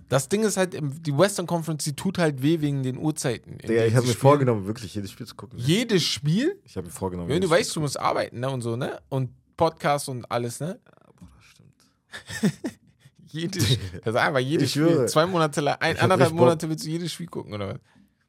[0.09, 3.59] Das Ding ist halt, im- die Western Conference, die tut halt weh wegen den Uhrzeiten.
[3.59, 5.57] Digga, ich habe mir vorgenommen, wirklich jedes Spiel zu gucken.
[5.57, 5.63] ne?
[5.65, 6.59] Jedes Spiel?
[6.65, 7.29] Ich habe mir vorgenommen.
[7.29, 8.50] Wenn du weißt, du musst arbeiten, ne?
[8.50, 9.00] Und so, ne?
[9.07, 10.79] Und Podcast und alles, ne?
[10.85, 12.53] Ja, Bruder, stimmt.
[13.27, 13.63] Jedes,
[14.03, 14.88] das ist einfach jedes Ich Spiel.
[14.89, 15.05] schwöre.
[15.05, 16.33] Zwei Monate lang, ein, Ich anderthalb.
[16.33, 17.79] Monate willst du jedes Spiel gucken, oder was?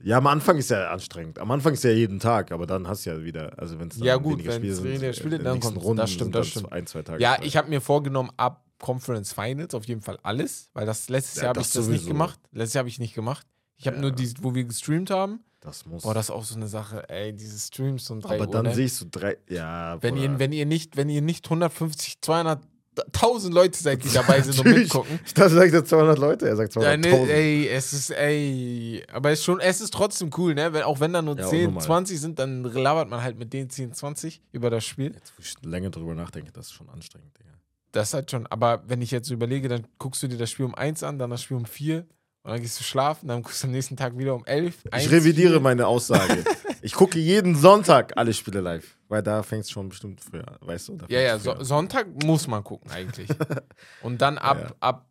[0.05, 1.39] Ja, am Anfang ist ja anstrengend.
[1.39, 3.99] Am Anfang ist ja jeden Tag, aber dann hast du ja wieder, also wenn es
[3.99, 5.83] Ja, gut, weniger Spiele weniger sind, Spiele, den dann kommt's.
[5.85, 6.73] Runden Das stimmt, das stimmt.
[6.73, 7.23] ein, zwei Tage.
[7.23, 7.45] Ja, frei.
[7.45, 11.43] ich habe mir vorgenommen, ab Conference Finals auf jeden Fall alles, weil das letztes Ja,
[11.45, 12.09] Jahr habe ich das nicht sowieso.
[12.09, 12.41] gemacht.
[12.51, 13.47] Letztes Jahr habe ich nicht gemacht.
[13.77, 14.03] Ich habe Ja.
[14.03, 15.41] nur die, wo wir gestreamt haben.
[15.61, 16.03] das muss.
[16.03, 18.65] Boah, das ist auch so eine Sache, ey, diese Streams um drei aber Uhr, dann
[18.65, 18.75] ne?
[18.75, 22.61] sehe ich so drei, ja, wenn ihr, wenn ihr nicht, wenn ihr nicht 150, 200,
[22.97, 25.19] 1000 Leute seid, die dabei sind und mitgucken.
[25.25, 26.97] Ich dachte, er sagt 200 Leute, er sagt Ja, 200.000.
[26.99, 30.73] ne, ey, es ist, ey, aber es ist schon, es ist trotzdem cool, ne?
[30.73, 31.85] Wenn, auch wenn da nur Ja, 10, unnormal.
[31.85, 35.13] 20 sind, dann labert man halt mit den 10, 20 über das Spiel.
[35.15, 37.51] Jetzt, wo ich länger drüber nachdenke, das ist schon anstrengend, Digga.
[37.93, 40.65] Das halt schon, aber wenn ich jetzt so überlege, dann guckst du dir das Spiel
[40.67, 42.07] um 1 an, dann das Spiel um 4
[42.45, 44.85] und dann gehst du schlafen, dann guckst du am nächsten Tag wieder um 11.
[44.87, 45.61] Ich 1, revidiere 4.
[45.61, 46.45] meine Aussage.
[46.83, 50.59] ich gucke jeden Sonntag alle Spiele live, weil da fängt es schon bestimmt früher an,
[50.61, 50.99] weißt du?
[51.09, 51.63] Ja, ja, so.
[51.63, 53.29] Sonntag muss man gucken eigentlich.
[54.03, 54.75] und dann ab, Ja.
[54.81, 55.07] ab,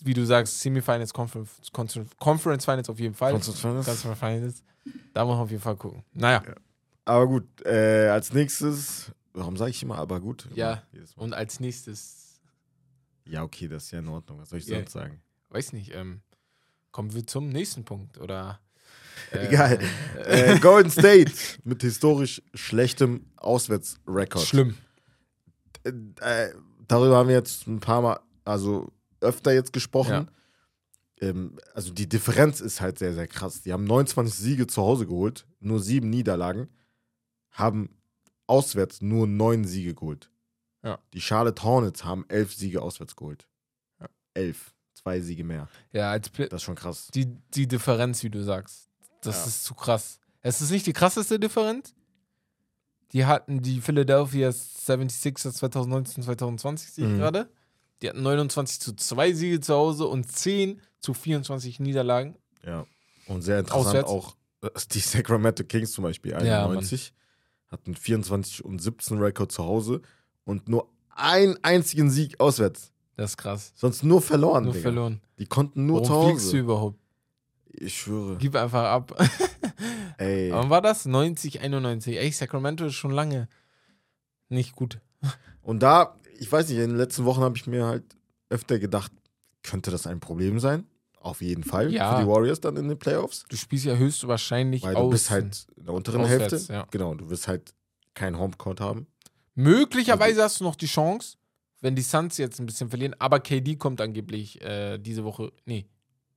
[0.00, 1.50] wie du sagst, Semifinals, Conference,
[2.18, 3.32] Conference, Finals auf jeden Fall.
[3.32, 3.86] Conference Finals?
[3.86, 4.62] Conference Finals.
[5.14, 6.02] Da muss man auf jeden Fall gucken.
[6.12, 6.42] Naja,
[7.04, 10.48] Aber gut, äh, als nächstes, warum sage ich immer aber gut?
[10.54, 10.82] Ja.
[11.14, 12.40] und als nächstes,
[13.24, 14.40] Ja, okay, das ist ja in Ordnung.
[14.40, 14.78] Was soll ich Ja.
[14.78, 15.20] sonst sagen?
[15.50, 16.22] weiß nicht, ähm,
[16.92, 18.60] kommen wir zum nächsten Punkt oder.
[19.32, 19.78] äh, Egal.
[20.24, 21.32] Äh, Golden State
[21.64, 24.44] mit historisch schlechtem Auswärtsrekord.
[24.46, 24.76] Schlimm.
[25.84, 26.54] Äh, äh,
[26.86, 30.30] darüber haben wir jetzt ein paar Mal, also öfter jetzt gesprochen.
[31.20, 33.62] Ähm, also die Differenz ist halt sehr, sehr krass.
[33.62, 36.68] Die haben 29 Siege zu Hause geholt, nur sieben Niederlagen,
[37.50, 37.90] haben
[38.46, 40.30] auswärts nur neun Siege geholt.
[40.82, 40.98] Ja.
[41.12, 43.48] Die Charlotte Hornets haben elf Siege auswärts geholt.
[44.00, 44.08] Ja.
[44.34, 44.74] Elf.
[45.02, 45.68] Zwei Siege mehr.
[45.92, 47.08] Ja, als Pla Das ist schon krass.
[47.14, 48.88] die, die Differenz, wie du sagst.
[49.22, 49.46] Das Ja.
[49.46, 50.18] ist zu krass.
[50.42, 51.94] Es ist nicht die krasseste Differenz.
[53.12, 57.18] Die hatten die Philadelphia 76ers 2019, 2020, sehe ich Mhm.
[57.18, 57.50] gerade.
[58.00, 62.36] Die hatten 29 zu 2 Siege zu Hause und 10 zu 24 Niederlagen.
[62.64, 62.86] Ja.
[63.26, 64.08] Und sehr interessant Auswärts.
[64.10, 67.12] auch äh, die Sacramento Kings zum Beispiel, Ja, 91,
[67.68, 70.00] hatten 24 und 17 Rekord zu Hause
[70.44, 72.91] und nur einen einzigen Sieg auswärts.
[73.16, 73.72] Das ist krass.
[73.76, 74.64] Sonst nur verloren.
[74.64, 74.82] Nur Digga.
[74.82, 75.20] verloren.
[75.38, 76.58] Die konnten nur Warum zu fliegst du Hause.
[76.58, 76.98] überhaupt?
[77.74, 78.36] Ich schwöre.
[78.38, 79.18] Gib einfach ab.
[80.18, 80.50] Ey.
[80.52, 81.06] Wann war das?
[81.06, 82.16] 90, 91.
[82.18, 83.48] Ey, Sacramento ist schon lange
[84.48, 85.00] nicht gut.
[85.62, 88.04] Und da, ich weiß nicht, in den letzten Wochen habe ich mir halt
[88.50, 89.12] öfter gedacht,
[89.62, 90.86] könnte das ein Problem sein?
[91.20, 91.92] Auf jeden Fall.
[91.92, 92.16] Ja.
[92.16, 93.44] Für die Warriors dann in den Playoffs.
[93.48, 96.72] Du spielst ja höchstwahrscheinlich Weil du bist halt in der unteren Auswärts, Hälfte.
[96.72, 96.86] ja.
[96.90, 97.72] Genau, du wirst halt
[98.14, 99.06] keinen Homecourt haben.
[99.54, 101.36] Möglicherweise hast du noch die Chance,
[101.82, 105.52] wenn die Suns jetzt ein bisschen verlieren, aber KD kommt angeblich äh, diese Woche.
[105.66, 105.84] Nee,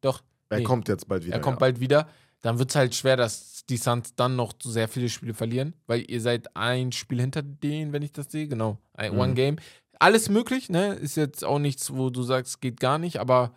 [0.02, 0.64] doch, Er Nee.
[0.66, 1.36] kommt jetzt bald wieder.
[1.36, 1.60] er kommt ja.
[1.60, 2.10] bald wieder.
[2.42, 6.04] Dann wird es halt schwer, dass die Suns dann noch sehr viele Spiele verlieren, weil
[6.12, 8.48] ihr seid ein Spiel hinter denen, wenn ich das sehe.
[8.48, 9.18] Genau, Mhm.
[9.18, 9.56] One Game.
[9.98, 10.94] Alles möglich, ne?
[10.94, 13.54] Ist jetzt auch nichts, wo du sagst, geht gar nicht, aber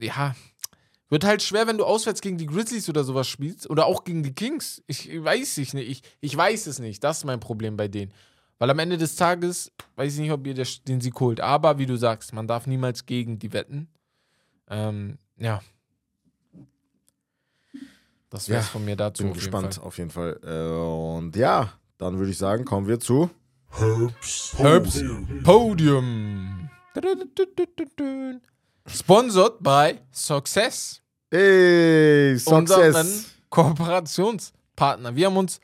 [0.00, 0.34] ja,
[1.08, 4.22] wird halt schwer, wenn du auswärts gegen die Grizzlies oder sowas spielst oder auch gegen
[4.22, 4.82] die Kings.
[4.86, 5.88] Ich weiß es nicht.
[5.88, 7.04] Ich, ich weiß es nicht.
[7.04, 8.12] Das ist mein Problem bei denen.
[8.62, 11.86] Weil am Ende des Tages, weiß ich nicht, ob ihr den Sieg holt, aber wie
[11.86, 13.88] du sagst, man darf niemals gegen die wetten.
[14.70, 15.60] Ähm, ja.
[18.30, 19.24] Das wäre Ja, von mir dazu.
[19.24, 19.84] Bin auf jeden gespannt, Fall.
[19.84, 20.38] auf jeden Fall.
[20.44, 23.30] Äh, und ja, dann würde ich sagen, kommen wir zu.
[24.58, 25.02] Herbs
[25.42, 26.70] Podium.
[28.86, 31.02] Sponsored by Success.
[31.32, 33.30] Hey, unseren Success.
[33.50, 35.16] Kooperationspartner.
[35.16, 35.60] Wir haben uns,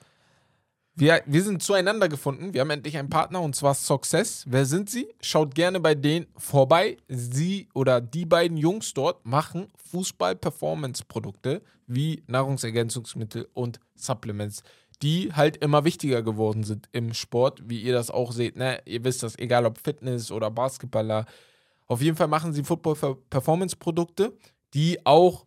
[0.99, 2.53] wir, wir sind zueinander gefunden.
[2.53, 4.45] Wir haben endlich einen Partner und zwar Success.
[4.49, 5.09] Wer sind sie?
[5.21, 6.97] Schaut gerne bei denen vorbei.
[7.07, 14.65] Sie oder die beiden Jungs dort machen Fußball-Performance-Produkte wie Nahrungsergänzungsmittel und Supplements,
[15.01, 18.57] die halt immer wichtiger geworden sind im Sport, wie ihr das auch seht.
[18.57, 18.83] Ne?
[18.85, 21.27] Ihr wisst das, egal ob Fitness oder Basketballer.
[21.87, 24.37] Auf jeden Fall machen sie Football-Performance-Produkte,
[24.75, 25.47] die auch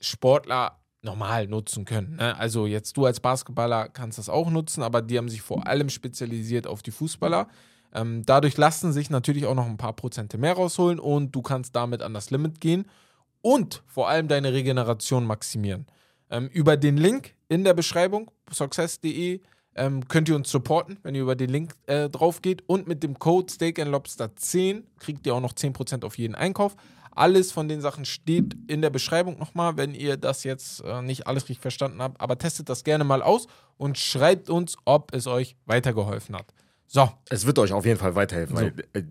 [0.00, 2.16] Sportler normal nutzen können.
[2.16, 2.36] Ne?
[2.36, 5.88] Also jetzt du als Basketballer kannst das auch nutzen, aber die haben sich vor allem
[5.88, 7.48] spezialisiert auf die Fußballer.
[7.94, 11.74] Ähm, dadurch lassen sich natürlich auch noch ein paar Prozente mehr rausholen und du kannst
[11.74, 12.84] damit an das Limit gehen
[13.40, 15.86] und vor allem deine Regeneration maximieren.
[16.28, 19.40] Ähm, über den Link in der Beschreibung, success.de,
[19.76, 22.64] ähm, könnt ihr uns supporten, wenn ihr über den Link äh, drauf geht.
[22.66, 26.76] Und mit dem Code Steak Lobster 10 kriegt ihr auch noch 10% auf jeden Einkauf.
[27.16, 31.26] Alles von den Sachen steht in der Beschreibung nochmal, wenn ihr das jetzt äh, nicht
[31.26, 32.20] alles richtig verstanden habt.
[32.20, 33.46] Aber testet das gerne mal aus
[33.78, 36.52] und schreibt uns, ob es euch weitergeholfen hat.
[36.86, 38.56] So, Es wird euch auf jeden Fall weiterhelfen.
[38.56, 38.62] So.
[38.62, 39.02] Weil, äh,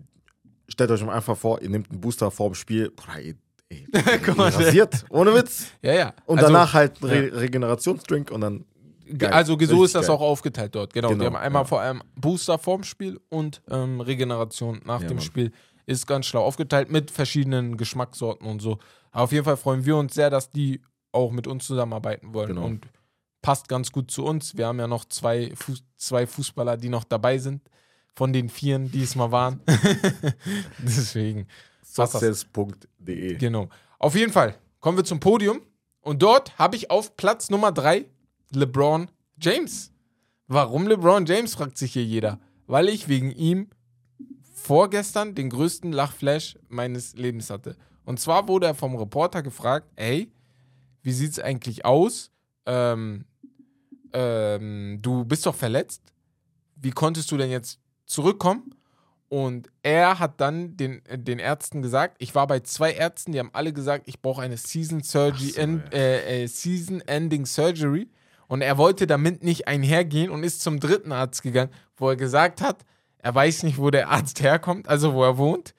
[0.68, 2.92] stellt euch mal einfach vor, ihr nehmt einen Booster vorm Spiel.
[3.22, 3.34] Ihr,
[3.68, 3.84] ey,
[4.28, 5.66] rasiert, ohne Witz.
[5.82, 6.14] ja, ja.
[6.26, 8.64] Und Also- danach halt Re Regenerationsdrink und dann.
[9.04, 9.32] Ge- Geil.
[9.32, 10.16] Also so ist das geil.
[10.16, 10.92] auch aufgeteilt dort.
[10.92, 11.08] Genau.
[11.10, 11.66] Genau, Die haben einmal ja.
[11.66, 15.24] vor allem Booster vorm Spiel und ähm, Regeneration nach Ja, dem Mann.
[15.24, 15.52] Spiel.
[15.86, 18.78] Ist ganz schlau aufgeteilt mit verschiedenen Geschmackssorten und so.
[19.12, 22.48] Aber auf jeden Fall freuen wir uns sehr, dass die auch mit uns zusammenarbeiten wollen.
[22.48, 22.66] Genau.
[22.66, 22.86] Und
[23.40, 24.56] passt ganz gut zu uns.
[24.56, 27.62] Wir haben ja noch zwei, Fuß zwei Fußballer, die noch dabei sind.
[28.14, 29.60] Von den Vieren, die es mal waren.
[30.78, 31.46] Deswegen.
[31.84, 33.36] Success.de.
[33.36, 33.68] Genau.
[33.98, 35.60] Auf jeden Fall kommen wir zum Podium.
[36.00, 38.06] Und dort habe ich auf Platz Nummer 3
[38.52, 39.92] LeBron James.
[40.48, 42.40] Warum LeBron James, fragt sich hier jeder.
[42.66, 43.68] Weil ich wegen ihm
[44.66, 47.76] vorgestern den größten Lachflash meines Lebens hatte.
[48.04, 50.32] Und zwar wurde er vom Reporter gefragt, ey,
[51.02, 52.32] wie sieht es eigentlich aus?
[52.66, 53.26] Ähm,
[54.12, 56.02] ähm, du bist doch verletzt.
[56.74, 58.74] Wie konntest du denn jetzt zurückkommen?
[59.28, 63.38] Und er hat dann den, äh, den Ärzten gesagt, ich war bei zwei Ärzten, die
[63.38, 65.98] haben alle gesagt, ich brauche eine Season, Surgery, so, en, ja.
[65.98, 68.08] äh, äh, Season Ending Surgery.
[68.48, 72.60] Und er wollte damit nicht einhergehen und ist zum dritten Arzt gegangen, wo er gesagt
[72.60, 72.84] hat,
[73.26, 75.74] er weiß nicht, wo der Arzt herkommt, also wo er wohnt.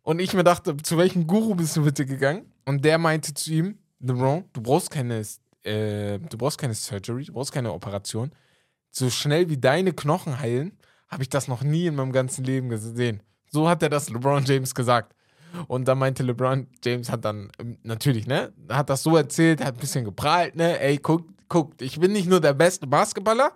[0.00, 2.50] Und ich mir dachte, zu welchem Guru bist du bitte gegangen?
[2.64, 5.22] Und der meinte zu ihm, LeBron, du brauchst keine,
[5.62, 8.32] äh, du brauchst keine Surgery, du brauchst keine Operation.
[8.90, 10.72] So schnell wie deine Knochen heilen,
[11.08, 13.22] habe ich das noch nie in meinem ganzen Leben gesehen.
[13.50, 15.14] So hat er das LeBron James gesagt.
[15.66, 19.74] Und da meinte LeBron James hat dann ähm, natürlich, ne, hat das so erzählt, hat
[19.74, 23.52] ein bisschen geprahlt, ne, ey, guckt, guckt, ich bin nicht nur der beste Basketballer,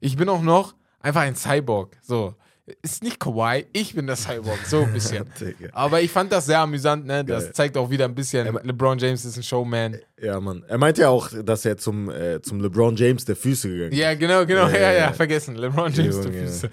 [0.00, 0.74] ich bin auch noch
[1.06, 1.96] einfach ein Cyborg.
[2.02, 2.34] So,
[2.82, 5.24] ist nicht Kawhi, ich bin der Cyborg, so ein bisschen.
[5.72, 7.24] Aber ich fand das sehr amüsant, ne?
[7.24, 7.52] Das Geil.
[7.54, 9.98] zeigt auch wieder ein bisschen, LeBron James ist ein Showman.
[10.20, 10.64] Ja, Mann.
[10.66, 13.98] Er meinte ja auch, dass er zum, äh, zum LeBron James der Füße gegangen ist.
[13.98, 15.54] Ja, genau, genau, Ja, ja, ja, vergessen.
[15.54, 16.32] LeBron James der.
[16.32, 16.70] Füße.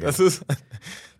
[0.00, 0.44] Das ist,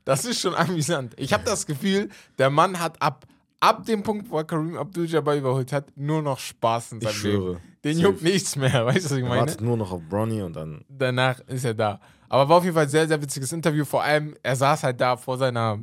[0.05, 1.15] das ist schon amüsant.
[1.17, 3.27] Ich habe das Gefühl, der Mann hat ab,
[3.59, 7.23] ab dem Punkt, wo er Kareem Abdul-Jabbar überholt hat, nur noch Spaß in seinem Ich
[7.25, 7.37] Leben.
[7.37, 7.61] schwöre.
[7.87, 9.41] Den juckt nichts mehr, weißt du, was ich Er meine?
[9.43, 10.85] wartet nur noch auf Bronny und dann.
[10.89, 12.01] Danach ist er da.
[12.29, 13.85] Aber war auf jeden Fall ein sehr, sehr witziges Interview.
[13.85, 15.81] Vor allem, er saß halt da vor seiner,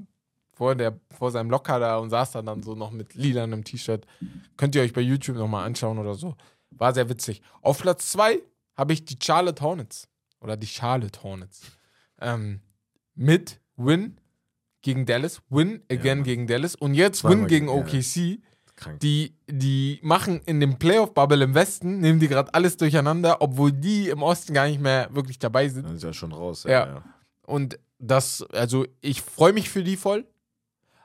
[0.53, 4.05] vor der, vor seinem Locker da und saß dann, dann so noch mit lilanem T-Shirt.
[4.57, 6.35] Könnt ihr euch bei YouTube nochmal anschauen oder so.
[6.71, 7.41] War sehr witzig.
[7.61, 8.39] Auf Platz 2
[8.75, 10.09] habe ich die Charlotte Hornets.
[10.41, 11.61] Oder die Charlotte Hornets.
[12.19, 12.59] Ähm,
[13.15, 14.19] mit Win
[14.81, 16.23] gegen Dallas, Win again Mann.
[16.25, 17.73] gegen Dallas und jetzt Win gegen gegen- ja.
[18.83, 18.99] Krank.
[18.99, 24.09] Die, die machen in dem Playoff-Bubble im Westen, nehmen die gerade alles durcheinander, obwohl die
[24.09, 25.85] im Osten gar nicht mehr wirklich dabei sind.
[25.85, 26.63] Dann ist er schon raus.
[26.67, 27.03] Ja.
[27.45, 30.25] Und das, also ich freue mich für die voll,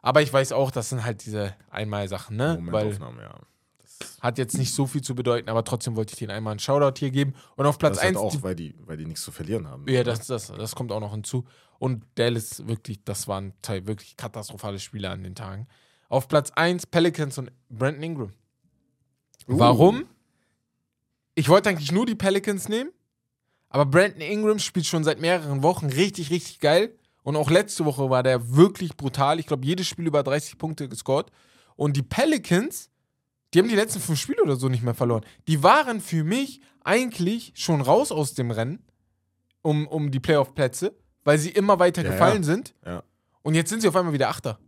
[0.03, 2.59] aber ich weiß auch, das sind halt diese Einmalsachen, ne?
[2.61, 3.35] Weil Momentaufnahme, ja.
[3.79, 6.61] Das, hat jetzt nicht so viel zu bedeuten, aber trotzdem wollte ich denen einmal einen
[6.61, 7.35] Shoutout hier geben.
[7.57, 9.89] Und auf Platz das halt 1, auch, weil die, weil die nichts zu verlieren haben.
[9.89, 11.45] ja, das, das, das kommt auch noch hinzu.
[11.79, 15.69] Und Dallas, wirklich, das waren zwei wirklich katastrophale Spiele an den Tagen.
[16.09, 18.33] Auf Platz 1 Pelicans und Brandon Ingram.
[19.47, 19.59] Uh.
[19.59, 20.05] Warum?
[21.35, 22.91] Ich wollte eigentlich nur die Pelicans nehmen,
[23.69, 26.95] aber Brandon Ingram spielt schon seit mehreren Wochen richtig, richtig geil.
[27.23, 29.39] Und auch letzte Woche war der wirklich brutal.
[29.39, 31.31] Ich glaube, jedes Spiel über 30 Punkte gescored.
[31.77, 32.89] Und die Pelicans,
[33.53, 35.25] die haben die letzten fünf Spiele oder so nicht mehr verloren.
[35.47, 38.83] Die waren für mich eigentlich schon raus aus dem Rennen.
[39.61, 40.95] um, um die Playoff-Plätze,
[41.25, 42.43] weil sie immer weiter Ja, gefallen ja.
[42.45, 42.75] sind.
[42.87, 43.03] Ja.
[43.43, 44.59] Und jetzt sind sie auf einmal wieder Achter.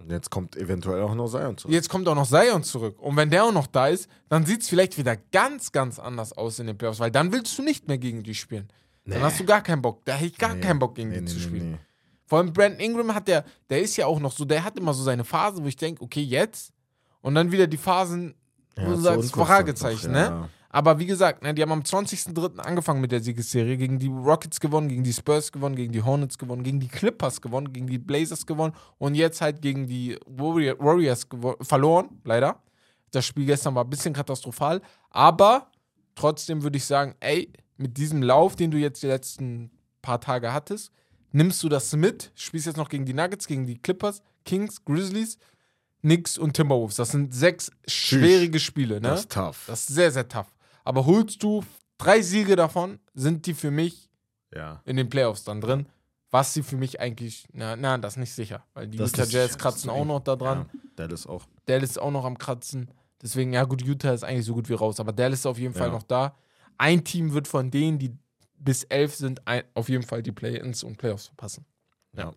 [0.00, 1.72] Und jetzt kommt eventuell auch noch Zion zurück.
[1.72, 2.98] Jetzt kommt auch noch Zion zurück.
[3.00, 6.32] Und wenn der auch noch da ist, dann sieht es vielleicht wieder ganz, ganz anders
[6.32, 8.68] aus in den Playoffs, weil dann willst du nicht mehr gegen die spielen.
[9.06, 10.04] Dann hast du gar keinen Bock.
[10.04, 10.60] Da hätte ich gar Nee.
[10.60, 11.70] keinen Bock, gegen Nee, die nee, zu nee, spielen.
[11.72, 11.78] nee.
[12.26, 14.94] Vor allem Brandon Ingram hat der, der ist ja auch noch so, der hat immer
[14.94, 16.72] so seine Phase, wo ich denke, okay, jetzt.
[17.20, 18.34] Und dann wieder die Phasen,
[18.76, 20.48] wo Ja, du sagst, Fragezeichen, noch, ne?
[20.72, 22.58] Aber wie gesagt, ne, die haben am 20.03.
[22.58, 26.38] angefangen mit der Siegesserie, gegen die Rockets gewonnen, gegen die Spurs gewonnen, gegen die Hornets
[26.38, 30.78] gewonnen, gegen die Clippers gewonnen, gegen die Blazers gewonnen und jetzt halt gegen die Warrior-
[30.78, 31.26] Warriors
[31.62, 32.62] verloren, leider.
[33.10, 34.80] Das Spiel gestern war ein bisschen katastrophal,
[35.10, 35.72] aber
[36.14, 40.52] trotzdem würde ich sagen, ey, mit diesem Lauf, den du jetzt die letzten paar Tage
[40.52, 40.92] hattest,
[41.32, 45.38] nimmst du das mit, spielst jetzt noch gegen die Nuggets, gegen die Clippers, Kings, Grizzlies,
[46.02, 46.94] Knicks und Timberwolves.
[46.96, 49.08] Das sind sechs schwierige Spiele, ne?
[49.08, 49.64] Das ist tough.
[49.66, 50.46] Das ist sehr, sehr tough.
[50.90, 51.62] Aber holst du
[51.98, 54.10] drei Siege davon, sind die für mich
[54.52, 54.82] ja.
[54.84, 55.86] in den Playoffs dann drin.
[56.32, 58.64] Was sie für mich eigentlich, na, na das ist nicht sicher.
[58.74, 60.68] Weil die Das Utah Jazz kratzen auch noch da dran.
[60.72, 61.46] Ja, Dallas auch.
[61.66, 62.90] Dallas ist auch noch am Kratzen.
[63.22, 64.98] Deswegen, ja gut, Utah ist eigentlich so gut wie raus.
[64.98, 65.92] Aber Dallas ist auf jeden Fall Ja.
[65.92, 66.34] noch da.
[66.76, 68.10] Ein Team wird von denen, die
[68.58, 71.64] bis elf sind, ein, auf jeden Fall die Play-Ins und Playoffs verpassen.
[72.16, 72.32] Ja.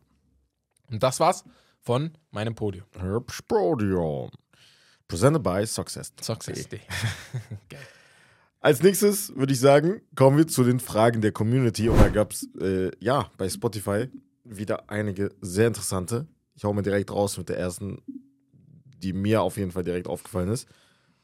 [0.92, 1.44] Und das war's
[1.82, 2.86] von meinem Podium.
[3.00, 4.30] Herbst Podium.
[5.08, 6.14] Presented by Success.
[6.22, 6.82] Success Day.
[8.64, 11.90] Als nächstes würde ich sagen, kommen wir zu den Fragen der Community.
[11.90, 14.08] Und da gab es, äh, ja, bei Spotify
[14.46, 16.28] wieder einige sehr interessante.
[16.56, 18.02] Ich hau mal direkt raus mit der ersten,
[19.00, 20.70] die mir auf jeden Fall direkt aufgefallen ist.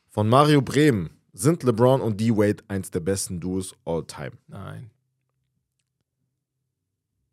[0.10, 1.12] Von Mario Bremen.
[1.32, 4.34] Sind LeBron und D-Wade eins der besten Duos all time?
[4.47, 4.91] Nein.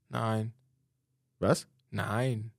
[0.09, 0.53] Nein.
[1.41, 1.67] Was?
[1.91, 2.53] Nein.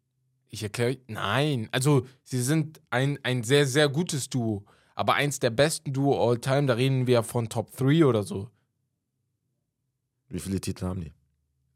[0.49, 1.69] Ich erkläre, nein.
[1.71, 4.65] Also, sie sind ein, ein sehr, sehr gutes Duo.
[4.97, 8.49] Aber eins der besten Duo all time, da reden wir von Top 3 oder so.
[10.27, 11.13] Wie viele Titel haben die?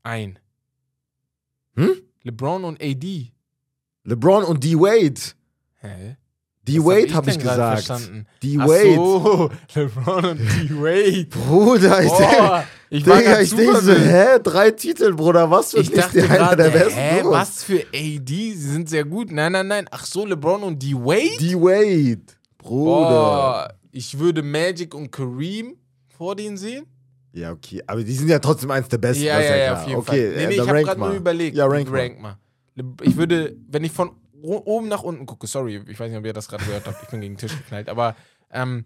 [0.02, 0.40] Ein.
[1.76, 2.02] Hm?
[2.24, 3.32] LeBron und AD.
[4.06, 5.22] LeBron und D-Wade.
[5.82, 6.18] Hä?
[6.68, 7.86] D-Wade habe ich gerade gesagt.
[7.86, 8.26] Verstanden?
[8.42, 8.96] D-Wade.
[8.96, 11.26] so, LeBron und D-Wade.
[11.26, 12.64] Bruder, ich denke.
[12.90, 14.40] Ich Digga, ich denke so, hä?
[14.42, 17.34] Drei Titel, Bruder, was für Ich nicht dachte einer der besten hä, Duos?
[17.34, 18.26] was für AD?
[18.28, 19.32] Sie sind sehr gut.
[19.32, 19.86] Nein, nein, nein.
[19.92, 21.38] Ach so, LeBron und D-Wade?
[21.40, 22.41] D-Wade.
[22.62, 23.10] Bruder.
[23.10, 25.76] Boah, ich würde Magic und Kareem
[26.08, 26.86] vor denen sehen.
[27.34, 27.82] Ja, okay.
[27.88, 29.24] Aber die sind ja trotzdem eins der besten.
[29.24, 30.36] Ja, ja, ja, auf jeden okay, Fall.
[30.36, 31.08] Nee, äh, nee, ich habe gerade mal.
[31.08, 31.56] nur überlegt.
[31.56, 32.38] Ja, rank, rank mal.
[33.02, 36.34] Ich würde, wenn ich von oben nach unten gucke, sorry, ich weiß nicht, ob ihr
[36.34, 38.16] das gerade gehört habt, ich bin gegen den Tisch geknallt, aber
[38.52, 38.86] ähm,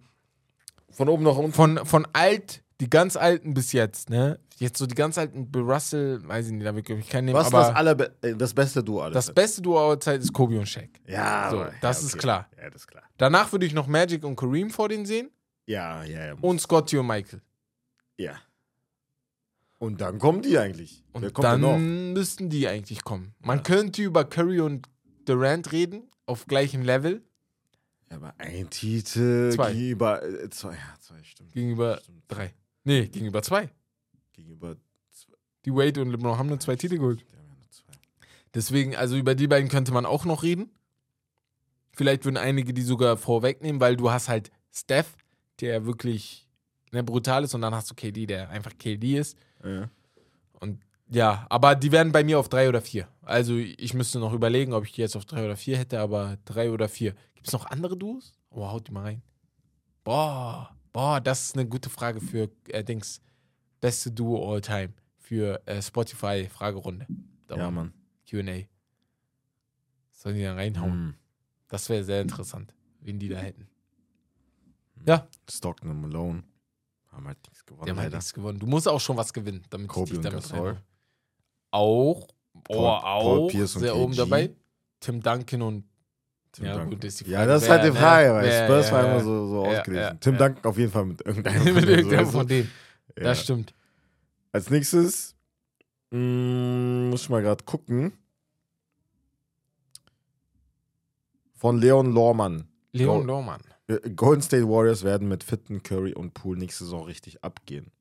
[0.91, 1.53] Von oben nach unten.
[1.53, 4.39] von, von alt, die ganz alten bis jetzt, ne?
[4.57, 7.38] Jetzt so die ganz alten, Bill Russell, weiß ich nicht, da will ich keinen nehmen,
[7.38, 9.13] Was ist aber das, allerbe äh, das beste Duo alles?
[9.13, 10.89] das beste Duo aller Zeit ist Kobe und Shaq.
[11.07, 12.21] ja, So, das ja, ist okay.
[12.21, 12.49] klar.
[12.57, 13.03] Ja, das ist klar.
[13.17, 15.29] Danach würde ich noch Magic und Kareem vor denen sehen
[15.65, 16.33] Ja, ja, ja.
[16.41, 17.41] und Scotty und Michael.
[18.17, 18.35] ja.
[19.77, 21.03] Und dann kommen die eigentlich.
[21.11, 23.35] Und dann müssten die eigentlich kommen.
[23.39, 23.63] Man Ja.
[23.63, 24.88] könnte über Curry und
[25.25, 27.21] Durant reden, auf gleichem Level,
[28.09, 29.73] Ja, aber ein Titel Zwei.
[29.73, 30.23] gegenüber.
[30.23, 31.51] Äh, zwei, ja, zwei, stimmt.
[31.51, 32.23] gegenüber Stimmt.
[32.29, 32.53] drei.
[32.86, 33.69] Nee, gegenüber zwei.
[34.32, 34.78] Gegenüber
[35.12, 35.34] zwei.
[35.65, 37.26] Die Wade und LeBron haben nur zwei Titel geholt.
[38.54, 40.71] Deswegen, also über die beiden könnte man auch noch reden.
[41.91, 45.17] Vielleicht würden einige die sogar vorwegnehmen, weil du hast halt Steph,
[45.60, 46.48] der wirklich
[46.91, 49.38] ne, brutal ist, und dann hast du KD, der einfach KD ist.
[49.63, 49.89] Ja.
[50.60, 53.08] Und ja, aber die wären bei mir auf drei oder vier.
[53.24, 56.38] Also ich müsste noch überlegen, ob ich die jetzt auf drei oder vier hätte, aber
[56.45, 57.13] drei oder vier.
[57.34, 58.34] Gibt es noch andere Duos?
[58.52, 59.21] Oh, haut die mal rein.
[60.04, 63.21] Boah, boah, das ist eine gute Frage für äh, Dings.
[63.81, 67.05] Beste Duo all time für äh, Spotify Fragerunde.
[67.47, 67.93] Da ja, Mann.
[68.29, 68.63] Q&A.
[70.12, 70.91] Sollen die da reinhauen?
[70.91, 71.15] Hm.
[71.67, 73.67] Das wäre sehr interessant, wen die da hätten.
[75.05, 76.43] Ja, Stockton und Malone
[77.12, 77.86] haben halt nichts gewonnen.
[77.86, 78.58] die haben halt nichts gewonnen.
[78.58, 80.81] Du musst auch schon was gewinnen, damit Kobe ich dich und damit reinhole.
[81.71, 84.55] Auch, oh, Paul- Paul auch Pierce und sehr oben dabei.
[85.01, 85.84] Tim Duncan und
[86.55, 86.89] Tim ja, Duncan.
[86.91, 87.91] gut, ist die Ja, Frage, das ist halt die?
[87.97, 89.11] Frage, weil Wer, Spurs ja, war ja.
[89.11, 90.03] immer so, so Ja, ausgelesen.
[90.03, 90.39] ja, Tim ja.
[90.39, 92.71] Duncan auf jeden Fall mit irgendeinem mit von denen, irgendeinem so, von denen.
[93.17, 93.23] ja.
[93.23, 93.73] Das stimmt.
[94.51, 95.35] Als nächstes
[96.11, 98.13] mh, muss ich mal gerade gucken.
[101.55, 102.67] Von Leon Lormann.
[102.93, 103.61] Leon Go- Lohmann.
[103.87, 107.91] Äh, Golden State Warriors werden mit fitten Curry und Poole nächste Saison richtig abgehen.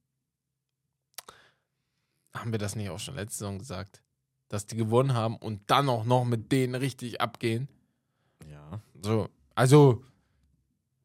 [2.34, 4.02] Haben wir das nicht auch schon letzte Saison gesagt?
[4.48, 7.68] Dass die gewonnen haben und dann auch noch mit denen richtig abgehen.
[9.02, 10.04] So, also,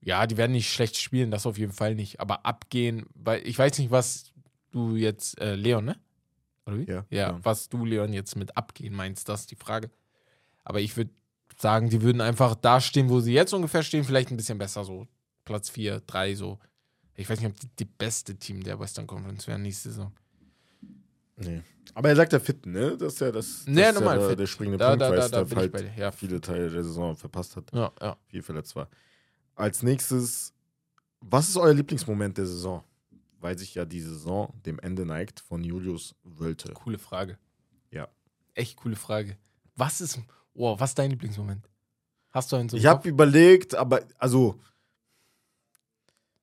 [0.01, 2.19] ja, die werden nicht schlecht spielen, das auf jeden Fall nicht.
[2.19, 4.31] Aber abgehen, weil ich weiß nicht, was
[4.71, 5.99] du jetzt, äh, Leon, ne?
[6.65, 6.85] Oder wie?
[6.85, 7.39] Ja, Ja, ja.
[7.43, 9.89] was du, Leon, jetzt mit abgehen meinst, das ist die Frage.
[10.63, 11.11] Aber ich würde
[11.57, 14.83] sagen, die würden einfach da stehen, wo sie jetzt ungefähr stehen, vielleicht ein bisschen besser,
[14.83, 15.07] so
[15.45, 16.59] Platz 4, 3, so.
[17.15, 20.13] Ich weiß nicht, ob die, die beste Team der Western Conference wären nächste Saison.
[21.39, 21.61] Nee.
[21.93, 22.95] Aber er sagt ja fit, ne?
[22.97, 24.39] Das ist ja das, das Ja, ist normal ja der, fit.
[24.39, 25.11] der springende Da, Punkt, da,
[25.55, 25.97] weil ich halt.
[25.97, 28.17] Ja, viele Teile der Saison verpasst hat, ja, ja.
[28.27, 28.87] viel verletzt war.
[29.55, 30.53] Als nächstes,
[31.19, 32.83] was ist euer Lieblingsmoment der Saison?
[33.41, 36.73] Weil sich ja die Saison dem Ende neigt von Julius Wölte.
[36.73, 37.37] Coole Frage.
[37.89, 38.07] Ja.
[38.53, 39.37] Echt coole Frage.
[39.75, 40.19] Was ist,
[40.53, 41.69] oh, was ist dein Lieblingsmoment?
[42.31, 44.59] Hast du einen so Ich habe überlegt, aber also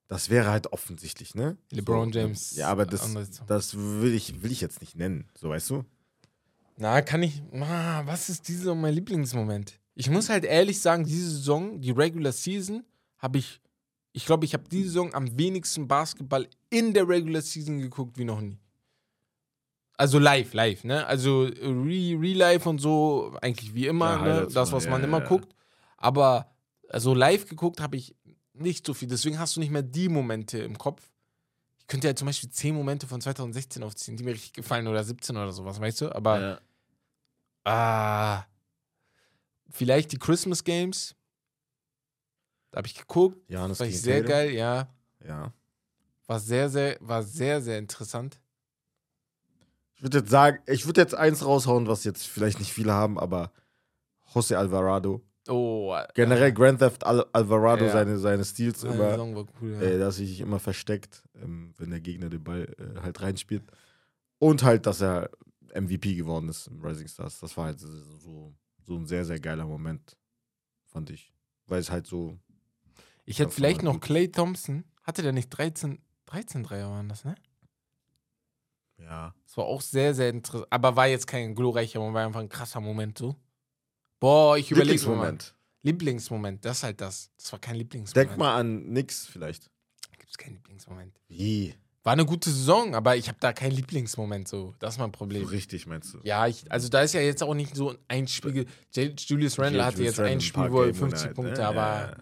[0.09, 1.57] das wäre halt offensichtlich, ne?
[1.71, 2.57] LeBron So, James.
[2.57, 3.13] Ja, aber das,
[3.47, 5.85] das will ich, will ich jetzt nicht nennen, so weißt du?
[6.77, 7.43] Na, kann ich.
[7.53, 9.81] Ah, was ist diese mein Lieblingsmoment?
[9.95, 12.85] Ich muss halt ehrlich sagen, diese Saison, die Regular Season,
[13.19, 13.61] habe ich.
[14.13, 18.25] Ich glaube, ich habe diese Saison am wenigsten Basketball in der Regular Season geguckt wie
[18.25, 18.59] noch nie.
[19.99, 21.07] Also live, live, ne?
[21.07, 24.49] Also Re- Real Life und so, eigentlich wie immer, Ja, ne?
[24.53, 25.27] Das, was man ja, immer ja.
[25.29, 25.55] guckt.
[25.97, 26.51] Aber
[26.91, 28.15] also live geguckt habe ich
[28.59, 29.09] nicht so viel.
[29.09, 31.03] Deswegen hast du nicht mehr die Momente im Kopf.
[31.79, 35.05] Ich könnte ja zum Beispiel 10 Momente von 2016 aufziehen, die mir richtig gefallen oder
[35.05, 36.15] 17 oder sowas, weißt du?
[36.15, 36.61] Aber Ja.
[37.65, 38.47] Ah.
[39.71, 41.15] Vielleicht die Christmas Games.
[42.71, 43.39] Da habe ich geguckt.
[43.49, 44.29] Janis War ich sehr Tatum.
[44.29, 44.89] geil, ja.
[45.27, 45.53] Ja.
[46.27, 48.41] War sehr, sehr, war sehr, sehr interessant.
[49.95, 53.19] Ich würde jetzt sagen, ich würde jetzt eins raushauen, was jetzt vielleicht nicht viele haben,
[53.19, 53.53] aber
[54.35, 55.23] Jose Alvarado.
[55.49, 57.93] Oh, Generell Grand Theft Al Alvarado, Ja.
[57.93, 59.73] seine, seine Steals seine immer, cool.
[59.75, 59.81] Ja.
[59.81, 63.63] äh, dass er sich immer versteckt, ähm, wenn der Gegner den Ball äh, halt reinspielt.
[64.39, 65.31] Und halt, dass er
[65.75, 67.41] MVP geworden ist im Rising Stars.
[67.41, 68.53] Das war halt so,
[68.85, 70.17] so, ein sehr, sehr geiler Moment,
[70.85, 71.33] fand ich.
[71.67, 72.39] Weil es halt so,
[73.25, 74.03] ich hätte vielleicht noch gut.
[74.03, 74.85] Clay Thompson.
[75.03, 77.37] Hatte der nicht 13, 13 Dreier waren das, ne?
[78.99, 79.35] ja.
[79.45, 80.67] Das war auch sehr, sehr interessant.
[80.71, 83.37] Aber war jetzt kein glorreicher Moment, war einfach ein krasser Moment so.
[84.21, 85.13] Boah, ich überlege mal.
[85.33, 85.55] Lieblingsmoment.
[85.83, 87.31] Lieblingsmoment, das ist halt das.
[87.37, 88.31] Das war kein Lieblingsmoment.
[88.31, 89.71] Denk mal an nix vielleicht.
[90.19, 91.15] Gibt es keinen Lieblingsmoment.
[91.29, 91.75] Wie?
[92.03, 94.75] War eine gute Saison, aber ich habe da keinen Lieblingsmoment so.
[94.79, 95.45] Das ist mein So Problem.
[95.47, 96.19] richtig, meinst du?
[96.23, 98.67] Ja, ich, also da ist ja jetzt auch nicht so ein Spiel.
[98.95, 101.67] Julius Randle hatte jetzt Randle ein Spiel, wo er Game 50 Winner halt, Punkte, ne?
[101.67, 102.17] aber Ja, ja.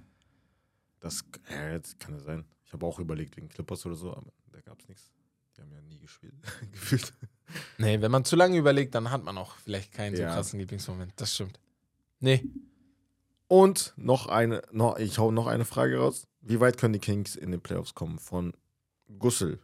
[1.00, 2.44] Das ja, jetzt kann es sein.
[2.64, 5.11] Ich habe auch überlegt wegen Clippers oder so, aber da gab es nichts.
[5.57, 6.35] Die haben ja nie gespielt.
[6.72, 7.12] Gefühlt.
[7.76, 10.33] nee, wenn man zu lange überlegt, dann hat man auch vielleicht keinen so Ja.
[10.35, 11.12] krassen Lieblingsmoment.
[11.16, 11.61] Das stimmt.
[12.24, 12.42] Nee,
[13.48, 16.26] Und noch eine, noch, ich hau noch eine Frage raus.
[16.40, 18.18] Wie weit können die Kings in den Playoffs kommen?
[18.18, 18.54] Von
[19.18, 19.60] Gussel.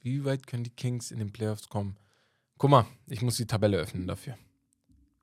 [0.00, 1.98] wie weit können die Kings in den Playoffs kommen?
[2.56, 4.38] Guck mal, ich muss die Tabelle öffnen dafür.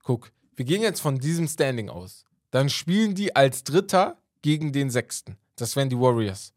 [0.04, 2.24] Guck, wir gehen jetzt von diesem Standing aus.
[2.52, 5.36] Dann spielen die als Dritter gegen den Sechsten.
[5.56, 6.54] Das wären die Warriors.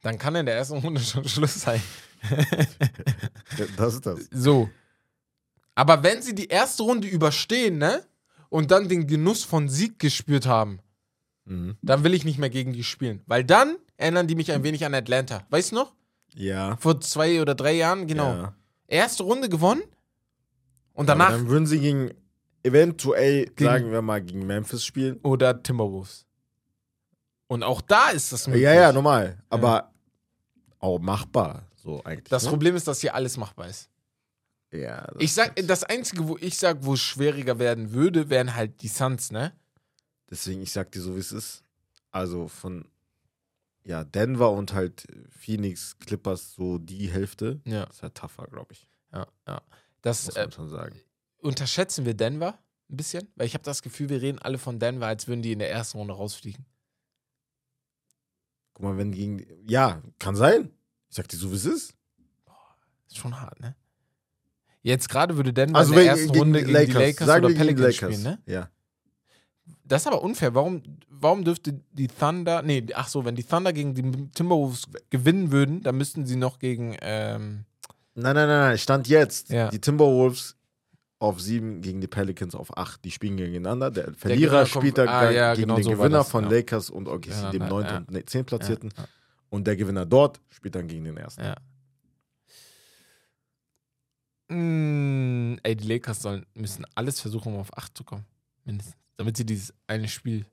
[0.00, 1.82] Dann kann in der ersten Runde schon Schluss sein.
[3.76, 4.28] Das ist das.
[4.30, 4.70] So.
[5.74, 8.02] Aber wenn sie die erste Runde überstehen, ne?
[8.48, 10.80] Und dann den Genuss von Sieg gespürt haben,
[11.44, 11.76] Mhm.
[11.82, 13.22] dann will ich nicht mehr gegen die spielen.
[13.26, 15.44] Weil dann erinnern die mich ein wenig an Atlanta.
[15.50, 15.94] Weißt du noch?
[16.34, 16.76] Ja.
[16.76, 18.32] Vor zwei oder drei Jahren, genau.
[18.32, 18.54] Ja.
[18.88, 19.82] Erste Runde gewonnen.
[20.92, 21.30] Und Aber danach.
[21.30, 22.10] dann würden sie gegen,
[22.62, 25.18] eventuell, Gegen- sagen wir mal, gegen Memphis spielen.
[25.22, 26.26] oder Timberwolves.
[27.46, 28.64] Und auch da ist das möglich.
[28.64, 29.38] Ja, ja, normal.
[29.48, 29.92] Aber
[30.78, 31.62] auch machbar.
[31.76, 32.28] So eigentlich.
[32.28, 32.50] Das ne?
[32.50, 33.88] Problem ist, dass hier alles machbar ist.
[34.72, 38.54] Ja, das Ich sag, das Einzige, wo ich sag, wo es schwieriger werden würde, wären
[38.54, 39.52] halt die Suns, ne?
[40.30, 41.64] Deswegen, ich sag dir so, wie es ist.
[42.12, 42.88] Also von
[43.84, 47.60] ja, Denver und halt Phoenix, Clippers, so die Hälfte.
[47.64, 48.86] Ja, Das ist halt tougher, glaube ich.
[49.12, 49.60] ja, ja.
[50.02, 51.00] Das Muss äh, man schon sagen.
[51.40, 55.06] unterschätzen wir Denver ein bisschen, weil ich habe das Gefühl, wir reden alle von Denver,
[55.06, 56.64] als würden die in der ersten Runde rausfliegen.
[58.74, 59.44] Guck mal, wenn gegen.
[59.68, 60.70] Ja, kann sein.
[61.08, 61.94] Ich sag dir so, wie es ist.
[63.08, 63.74] Ist schon hart, ne?
[64.82, 67.66] Jetzt gerade würde Denver Also in der ersten Runde gegen die Lakers sagen oder gegen
[67.66, 68.14] Pelicans Lakers.
[68.14, 68.38] spielen, ne?
[68.46, 68.68] Ja.
[69.84, 70.54] Das ist aber unfair.
[70.54, 75.50] Warum, warum dürfte die Thunder, nee, ach so, wenn die Thunder gegen die Timberwolves gewinnen
[75.50, 77.64] würden, dann müssten sie noch gegen, ähm,
[78.14, 78.78] Nein, nein, nein, nein.
[78.78, 79.50] Stand jetzt.
[79.50, 79.68] Ja.
[79.70, 80.56] Die Timberwolves
[81.20, 83.04] auf sieben gegen die Pelicans auf acht.
[83.04, 83.90] Die spielen gegeneinander.
[83.90, 86.50] Der Verlierer kommt- spielt dann ah, ja, gegen genau den so Gewinner das, von ja.
[86.50, 88.06] Lakers und OKC, dem Gegeneinander, 9.
[88.12, 88.18] ja.
[88.20, 88.92] und 10 Platzierten.
[89.48, 91.42] Und der Gewinner dort spielt dann gegen den ersten.
[91.42, 91.54] ja.
[94.50, 98.24] Mm, ey, die Lakers sollen, müssen alles versuchen, um auf 8 zu kommen.
[98.64, 98.96] Mindestens.
[99.16, 100.46] Damit sie dieses eine Spiel.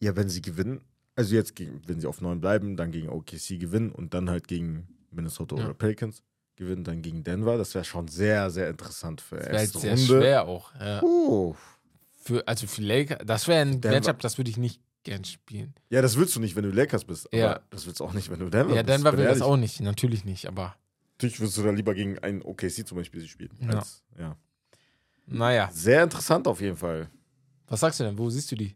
[0.00, 0.80] Ja, wenn sie gewinnen,
[1.16, 4.48] also jetzt, gegen, wenn sie auf 9 bleiben, dann gegen OKC gewinnen und dann halt
[4.48, 5.64] gegen Minnesota Ja.
[5.66, 6.22] oder Pelicans
[6.56, 7.56] gewinnen, dann gegen Denver.
[7.56, 10.22] Das wäre schon sehr, sehr interessant für Das wäre erste jetzt sehr Runde.
[10.26, 10.74] schwer auch.
[10.78, 11.00] Ja.
[12.22, 13.96] Für, also für Lakers, das wäre ein Denver.
[13.98, 15.74] Matchup, das würde ich nicht gern spielen.
[15.90, 17.26] Ja, das willst du nicht, wenn du Lakers bist.
[17.28, 17.60] Aber Ja.
[17.70, 18.88] das willst du auch nicht, wenn du Denver ja, bist.
[18.88, 20.74] Denver bin will das auch nicht, natürlich nicht, aber
[21.14, 23.56] Natürlich würdest du da lieber gegen einen OKC zum Beispiel spielen.
[23.60, 23.78] Ja.
[23.78, 24.36] Als, ja.
[25.26, 25.70] naja.
[25.72, 27.08] Sehr interessant auf jeden Fall.
[27.66, 28.18] Was sagst du denn?
[28.18, 28.74] Wo siehst du die?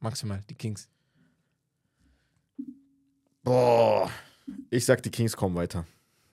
[0.00, 0.88] Maximal, die Kings.
[3.42, 4.10] Boah.
[4.70, 5.86] Ich sag, die Kings kommen weiter.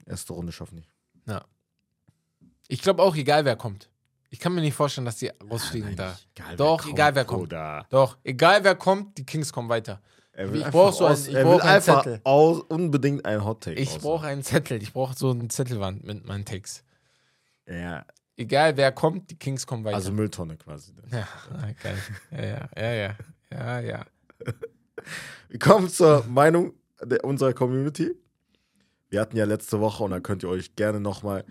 [0.05, 0.93] Erste Runde schaffen die.
[2.67, 3.89] Ich glaube auch, egal wer kommt.
[4.29, 6.17] Ich kann mir nicht vorstellen, dass die rausfliegen da.
[6.35, 7.41] Egal, Doch, egal wer kommt.
[7.41, 7.85] Bruder.
[7.89, 10.01] Doch, egal wer kommt, die Kings kommen weiter.
[10.35, 12.21] Er Ich will brauch einfach so ein- aus- ich er brauch einen Zettel.
[12.23, 13.79] aus, unbedingt ein Hot Take.
[13.79, 14.81] Ich brauche einen Zettel.
[14.81, 16.83] Ich brauche so eine Zettelwand mit meinen Takes.
[17.67, 18.05] Ja,
[18.35, 19.95] Egal wer kommt, die Kings kommen weiter.
[19.95, 20.91] also Mülltonne quasi.
[21.11, 21.27] ja,
[21.83, 21.97] geil.
[22.31, 23.15] Ja, ja, ja, ja.
[23.51, 24.05] Ja, ja.
[25.49, 26.73] Wir kommen zur Meinung
[27.03, 28.11] der, unserer Community.
[29.09, 31.45] Wir hatten ja letzte Woche, und da könnt ihr euch gerne nochmal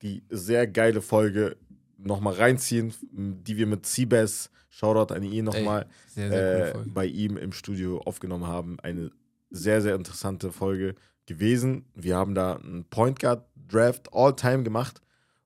[0.00, 1.58] die sehr geile Folge
[1.98, 7.98] nochmal reinziehen, die wir mit Seabass, Shoutout an ihn nochmal, äh, bei ihm im Studio
[8.00, 8.80] aufgenommen haben.
[8.80, 9.10] Eine
[9.50, 10.94] sehr, sehr interessante Folge
[11.26, 11.84] gewesen.
[11.94, 15.02] Wir haben da einen Point Guard Draft All-Time gemacht.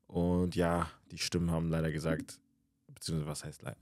[0.06, 2.38] Und ja, die Stimmen haben leider gesagt,
[2.86, 3.76] beziehungsweise was heißt leider,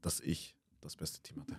[0.00, 1.56] dass ich das beste Team hatte.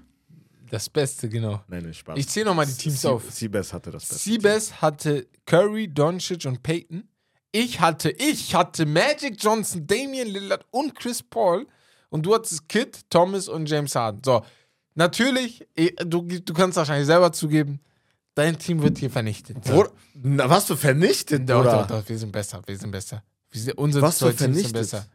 [0.72, 1.64] Das Beste, genau.
[1.68, 2.18] Nein, nein, Spaß.
[2.18, 3.32] Ich zähle nochmal die Teams Sie- auf.
[3.32, 4.16] Seabass hatte das beste.
[4.30, 7.08] Siebes hatte Curry, Doncic und Peyton.
[7.52, 11.68] Ich hatte, ich hatte Magic Johnson, Damian Lillard und Chris Paul.
[12.10, 14.22] Und du hattest Kid, Thomas und James Harden.
[14.24, 14.44] So,
[14.96, 17.80] natürlich, eh, du, du kannst wahrscheinlich selber zugeben,
[18.36, 19.58] dein Team wird hier vernichtet.
[19.66, 19.88] So.
[20.14, 21.80] Na, was für vernichtet, Doch, oder?
[21.80, 23.24] doch, doch, wir sind besser, wir sind besser.
[23.52, 24.74] Wir sind, unsere Was für vernichtet?
[24.74, 25.06] besser.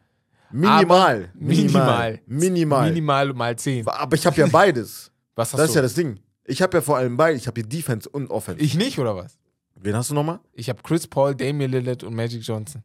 [0.51, 1.31] Minimal.
[1.35, 2.21] Minimal.
[2.27, 2.89] Minimal.
[2.91, 3.87] Minimal mal 10.
[3.89, 5.11] Aber ich habe ja beides.
[5.35, 5.79] Was hast das ist du?
[5.79, 6.21] ja das Ding.
[6.45, 7.39] Ich habe ja vor allem beide.
[7.39, 8.63] Ich habe hier Defense und Offense.
[8.63, 9.39] ich nicht, oder was?
[9.77, 10.41] Wen hast du nochmal?
[10.53, 12.83] Ich habe Chris Paul, Damian Lillard und Magic Johnson.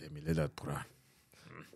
[0.00, 0.86] Demi Lillard, Bruder.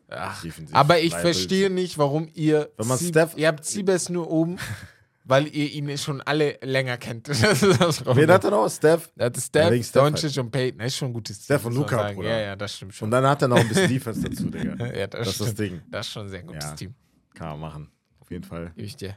[0.08, 2.70] Ach, Aber ich verstehe nicht, warum ihr.
[2.76, 4.56] Wenn man Steph- ihr habt Siebes nur oben,
[5.24, 7.26] weil ihr ihn schon alle länger kennt.
[7.42, 8.28] Das ist das Problem.
[8.28, 8.68] Wen hat er noch?
[8.70, 9.10] Steph.
[9.16, 10.78] Er hatte Steph, Steph Doncic und Peyton.
[10.78, 12.14] Das ist schon ein gutes Steph Team, und man Luka, sagen.
[12.16, 12.28] Bruder.
[12.30, 13.06] Ja, ja, das stimmt schon.
[13.06, 14.86] Und dann hat er noch ein bisschen Defense dazu, Digga.
[14.94, 15.82] ja, das, Das ist das Ding.
[15.90, 16.74] Das ist schon ein sehr gutes Ja.
[16.76, 16.94] Team.
[17.34, 17.90] Kann man machen.
[18.20, 18.70] Auf jeden Fall.
[18.76, 19.16] Gebe ich dir.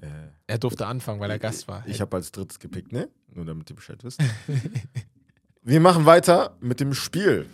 [0.00, 0.06] Äh,
[0.46, 1.82] Er durfte anfangen, weil er Gast war.
[1.88, 3.08] ich habe als drittes gepickt, ne?
[3.34, 4.20] Nur damit ihr Bescheid wisst.
[5.62, 7.46] Wir machen weiter mit dem Spiel.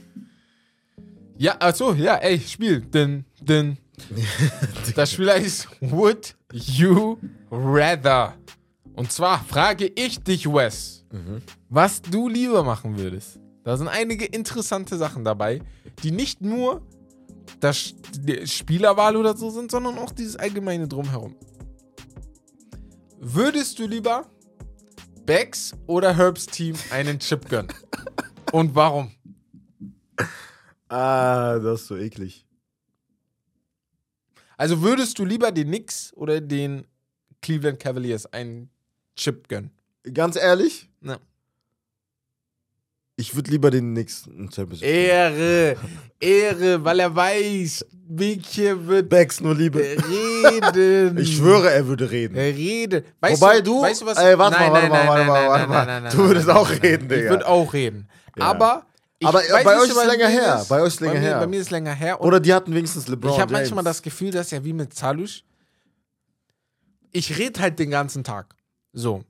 [1.38, 2.80] Ja, achso, ja, ey, Spiel.
[2.80, 3.76] Denn, denn.
[4.96, 7.18] das Spiel heißt Would You
[7.50, 8.34] Rather?
[8.94, 11.04] Und zwar frage ich dich, Wes,
[11.68, 13.38] was du lieber machen würdest.
[13.64, 15.60] Da sind einige interessante Sachen dabei,
[16.02, 16.82] die nicht nur
[17.60, 21.34] das die Spielerwahl oder so sind, sondern auch dieses allgemeine Drumherum.
[23.18, 24.26] Würdest du lieber
[25.24, 27.72] Becks oder Herbs Team einen Chip gönnen?
[28.52, 29.10] Und warum?
[30.88, 32.44] Ah, das ist so eklig.
[34.56, 36.86] Also würdest du lieber den Knicks oder den
[37.42, 38.70] Cleveland Cavaliers einen
[39.16, 39.70] Chip gönnen?
[40.14, 41.18] Ganz ehrlich, Na.
[43.16, 44.90] ich würde lieber den nächsten Champions League.
[44.94, 45.76] Ehre,
[46.20, 49.80] Ehre, weil er weiß, Bigche wird Becks nur Liebe.
[49.80, 51.18] reden.
[51.18, 52.36] Ich schwöre, er würde reden.
[52.36, 53.06] Er redet.
[53.20, 54.16] Weißt Wobei du, weißt du was?
[54.16, 55.86] ey, warte mal, Nein, warte nein, mal, nein, warte mal, nein, warte nein, mal.
[55.86, 57.10] nein, nein, Du würdest auch reden, nein.
[57.10, 57.30] Ich Digga.
[57.30, 58.08] würde auch reden.
[58.38, 58.44] Ja.
[58.44, 58.85] Aber
[59.18, 60.58] ich Aber, weiß bei euch ist bei länger her.
[60.60, 61.38] ist- Bei euch ist länger bei mir, her.
[61.40, 62.20] Bei mir ist länger her.
[62.20, 65.44] Oder die hatten wenigstens LeBron ich habe manchmal das Gefühl, dass ja wie mit Zalusch.
[67.12, 68.54] Ich rede halt den ganzen Tag.
[68.92, 69.24] So.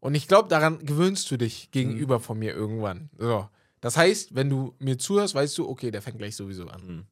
[0.00, 3.08] Und ich glaube, daran gewöhnst du dich gegenüber von mir irgendwann.
[3.18, 3.48] So.
[3.80, 6.86] Das heißt, wenn du mir zuhörst, weißt du, okay, der fängt gleich sowieso an.
[6.86, 7.04] Mhm.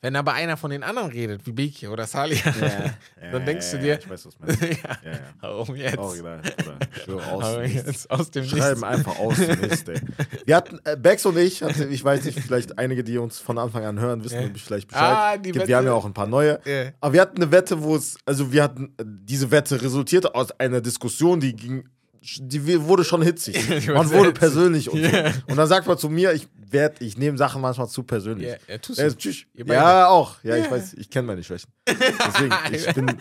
[0.00, 3.78] Wenn aber einer von den anderen redet, wie Beki oder Salia, Ja, dann denkst du
[3.80, 4.62] dir, Ich weiß, was meinst.
[4.62, 4.68] ja,
[5.04, 5.18] Ja, ja.
[5.40, 5.98] warum jetzt?
[5.98, 6.40] Original,
[7.32, 7.56] aus.
[7.58, 7.86] Nichts.
[7.86, 8.82] jetzt aus dem Schreiben Nichts?
[8.84, 10.00] einfach aus dem ey.
[10.46, 13.58] Wir hatten, äh, Bex und ich, hatte, ich weiß nicht, vielleicht einige, die uns von
[13.58, 15.02] Anfang an hören, wissen vielleicht Bescheid.
[15.16, 15.68] Ah, die Gibt- Wette.
[15.68, 16.60] wir haben ja auch ein paar neue.
[17.00, 20.52] Aber wir hatten eine Wette, wo es, also wir hatten, äh, diese Wette resultierte aus
[20.60, 21.88] einer Diskussion, die ging,
[22.20, 23.56] die wurde schon hitzig.
[23.88, 24.34] Man wurde hitzig.
[24.34, 25.08] persönlich und so.
[25.08, 25.32] Ja.
[25.48, 28.48] Und dann sagt man zu mir, ich werd, ich nehme Sachen manchmal zu persönlich.
[28.48, 29.16] Ja, ja, tust Ja, du.
[29.16, 29.44] tschüss.
[29.54, 30.36] Ja, auch.
[30.42, 30.70] Ja, ich Ja.
[30.70, 31.70] weiß, ich kenne meine Schwächen.
[31.88, 33.16] Deswegen, ich bin,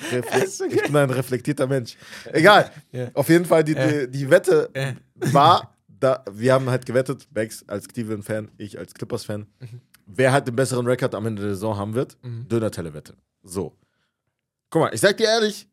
[0.72, 1.96] ich bin ein reflektierter Mensch.
[2.34, 2.72] Egal.
[3.14, 4.70] Auf jeden Fall, die, die, die Wette
[5.16, 9.82] war, da, wir haben halt gewettet, Bex als Cleveland-Fan, ich als Clippers-Fan, Mhm.
[10.06, 12.18] wer halt den besseren Rekord am Ende der Saison haben wird.
[12.24, 12.48] Mhm.
[12.50, 13.16] Döner-Telle-Wette.
[13.44, 13.74] So.
[14.70, 15.68] Guck mal, ich sag dir ehrlich,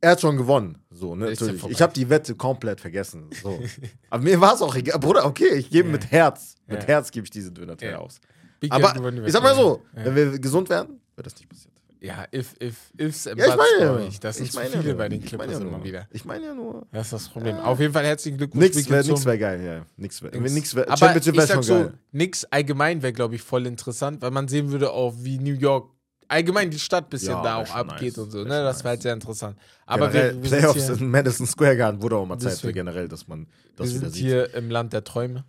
[0.00, 0.78] er hat schon gewonnen.
[0.98, 1.64] So, ne, Ist natürlich.
[1.68, 3.30] Ich habe die Wette komplett vergessen.
[3.42, 3.60] So.
[4.10, 4.98] Aber mir war es auch egal.
[4.98, 5.92] Bruder, okay, ich gebe Ja.
[5.92, 6.56] mit Herz.
[6.66, 6.88] Mit Ja.
[6.88, 7.98] Herz gebe ich diese Döner-Telle Ja.
[7.98, 8.20] aus.
[8.60, 8.94] Biki Aber
[9.26, 11.72] ich sag mal so, wenn wir gesund werden, wird das nicht passieren.
[12.00, 14.20] Ja, if, if, ifs and Ja, ich meine ja euch.
[14.20, 16.06] Das sind viele ja bei den Clippers ja immer wieder.
[16.12, 16.86] Ich meine ja nur.
[16.92, 17.56] Das ist das Problem.
[17.56, 18.74] Auf jeden Fall herzlichen Glückwunsch.
[18.74, 19.86] Nix wäre wär geil, ja.
[19.96, 20.74] Nix wäre Nix.
[20.76, 21.94] wär, Aber ich sag so, geil.
[22.12, 25.90] nix allgemein wäre, glaube ich, voll interessant, weil man sehen würde auch, wie New York
[26.28, 28.18] allgemein die Stadt bisschen Ja, da auch abgeht nice.
[28.18, 28.38] und so.
[28.44, 28.48] Ne?
[28.48, 29.02] Das wäre halt nice.
[29.02, 29.58] sehr interessant.
[29.86, 32.72] Aber generell, wir, wir Playoffs hier, in Madison Square Garden wurde auch mal Zeit für
[32.72, 34.22] generell, dass man wir das wieder sind sieht.
[34.24, 35.44] hier im Land der Träume.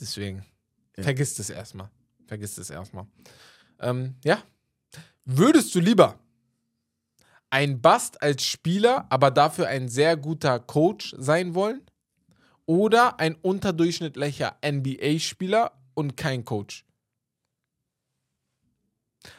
[0.00, 0.44] Deswegen.
[0.96, 1.02] Ja.
[1.04, 1.90] Vergiss das erstmal.
[2.26, 3.06] Vergiss das erstmal.
[3.80, 4.42] Ähm, ja.
[5.24, 6.18] Würdest du lieber
[7.50, 11.82] ein Bust als Spieler, aber dafür ein sehr guter Coach sein wollen?
[12.66, 16.84] oder ein unterdurchschnittlicher NBA-Spieler und kein Coach?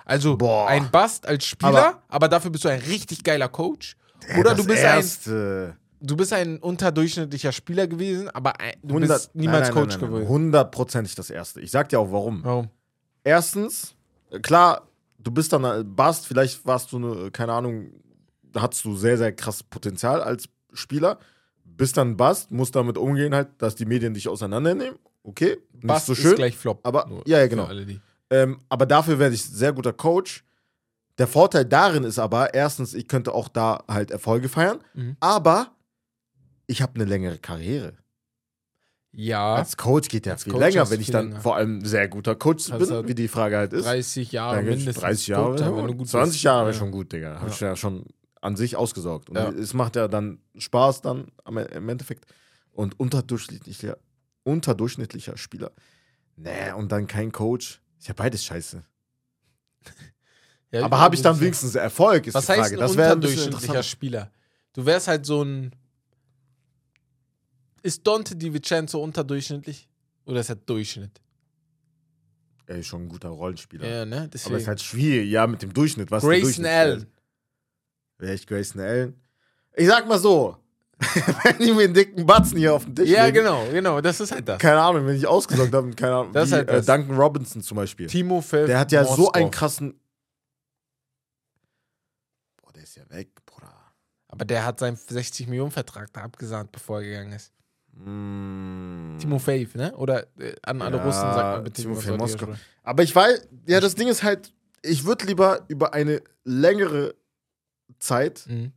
[0.06, 0.68] Also Boah.
[0.68, 3.96] ein Bust als Spieler, aber, dafür bist du ein richtig geiler Coach.
[4.40, 5.78] Oder das du bist ein erste.
[6.00, 9.98] du bist ein unterdurchschnittlicher Spieler gewesen, aber ein, du 100 bist niemals nein, nein, Coach
[9.98, 10.28] nein, geworden.
[10.28, 11.60] Hundertprozentig das erste.
[11.62, 12.44] Ich sag dir auch warum.
[12.44, 12.70] Warum?
[13.24, 13.96] Erstens,
[14.32, 14.88] äh, klar,
[15.20, 17.92] du bist dann äh, Bast, vielleicht warst du, eine, keine Ahnung,
[18.56, 21.20] hattest du sehr, sehr krasses Potenzial als Spieler.
[21.66, 24.98] Bist dann Bast, musst damit umgehen, halt, dass die Medien dich auseinandernehmen.
[25.24, 26.36] Okay, nicht Bust so ist schön.
[26.36, 26.80] gleich Flop.
[26.84, 27.66] aber- Nur ja, ja, für genau.
[27.66, 28.00] alle, die-
[28.30, 30.44] Ähm, aber dafür werde ich sehr guter Coach.
[31.20, 35.16] Der Vorteil darin ist aber, erstens, ich könnte auch da halt Erfolge feiern, Mhm.
[35.20, 35.72] aber
[36.66, 37.94] ich habe eine längere Karriere.
[39.16, 41.42] Ja, Als Coach geht ja Als viel Coach länger, wenn ich dann länger.
[41.42, 43.86] vor allem sehr guter Coach Hast bin, wie die Frage halt ist.
[43.86, 44.96] 30 Jahre Dann mindestens.
[44.96, 46.44] 30 Jahre, ja, wenn du gut 20 bist.
[46.44, 46.80] Jahre wäre Ja.
[46.80, 47.36] schon gut, Digga.
[47.36, 47.54] Hab Ja.
[47.54, 48.06] ich ja schon
[48.42, 49.30] an sich ausgesorgt.
[49.30, 49.50] Und Ja.
[49.52, 52.26] es macht ja dann Spaß dann E, im Endeffekt.
[52.72, 53.98] Und unterdurchschnittlicher,
[54.46, 55.72] unterdurchschnittlicher Spieler.
[56.36, 57.83] Nee, und dann kein Coach.
[58.04, 58.84] Ist ja beides scheiße.
[60.72, 62.76] Ja, Aber habe ich dann wenigstens Erfolg, ist Was die heißt Frage.
[62.76, 63.82] ein Das wäre ein unterdurchschnittlicher.
[63.84, 64.30] Spieler?
[64.74, 65.74] Du wärst halt so ein.
[67.82, 69.88] Ist Dante DiVincenzo unterdurchschnittlich?
[70.26, 71.22] Oder ist er Durchschnitt?
[72.66, 73.88] Er ist schon ein guter Rollenspieler.
[73.88, 74.24] Ja, ne?
[74.24, 76.12] Aber es ist halt schwierig, ja, mit dem Durchschnitt.
[76.12, 76.66] Was Grayson?
[76.66, 77.08] Allen.
[78.18, 79.22] Wäre ich Grayson Allen?
[79.78, 80.58] Ich sag mal so,
[81.44, 84.00] wenn die mir einen dicken Batzen hier auf den Tisch Ja, legen, genau, genau.
[84.02, 84.60] Das ist halt das.
[84.60, 86.86] keine Ahnung, wenn ich ausgesorgt habe, keine Ahnung, Das ist wie, halt äh, das.
[86.86, 88.08] Duncan Robinson zum Beispiel.
[88.08, 88.68] Timo Felf.
[88.68, 90.00] Der hat ja so einen krassen.
[92.62, 93.74] Boah, der ist ja weg, Bruder.
[94.28, 97.52] Aber der hat seinen 60 Millionen Vertrag da abgesagt, bevor er gegangen ist.
[97.96, 99.18] Mm.
[99.20, 99.96] Timo Faith, ne?
[99.98, 102.48] Oder äh, an alle Ja, Russen sagt man was soll ich Moskau.
[102.84, 107.14] Aber ich weiß, ja, das Ding ist halt, ich würde lieber über eine längere
[108.00, 108.74] Zeit Mhm.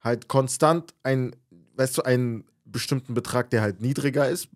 [0.00, 1.34] halt konstant ein,
[1.76, 4.48] weißt du, einen bestimmten Betrag, der halt niedriger ist,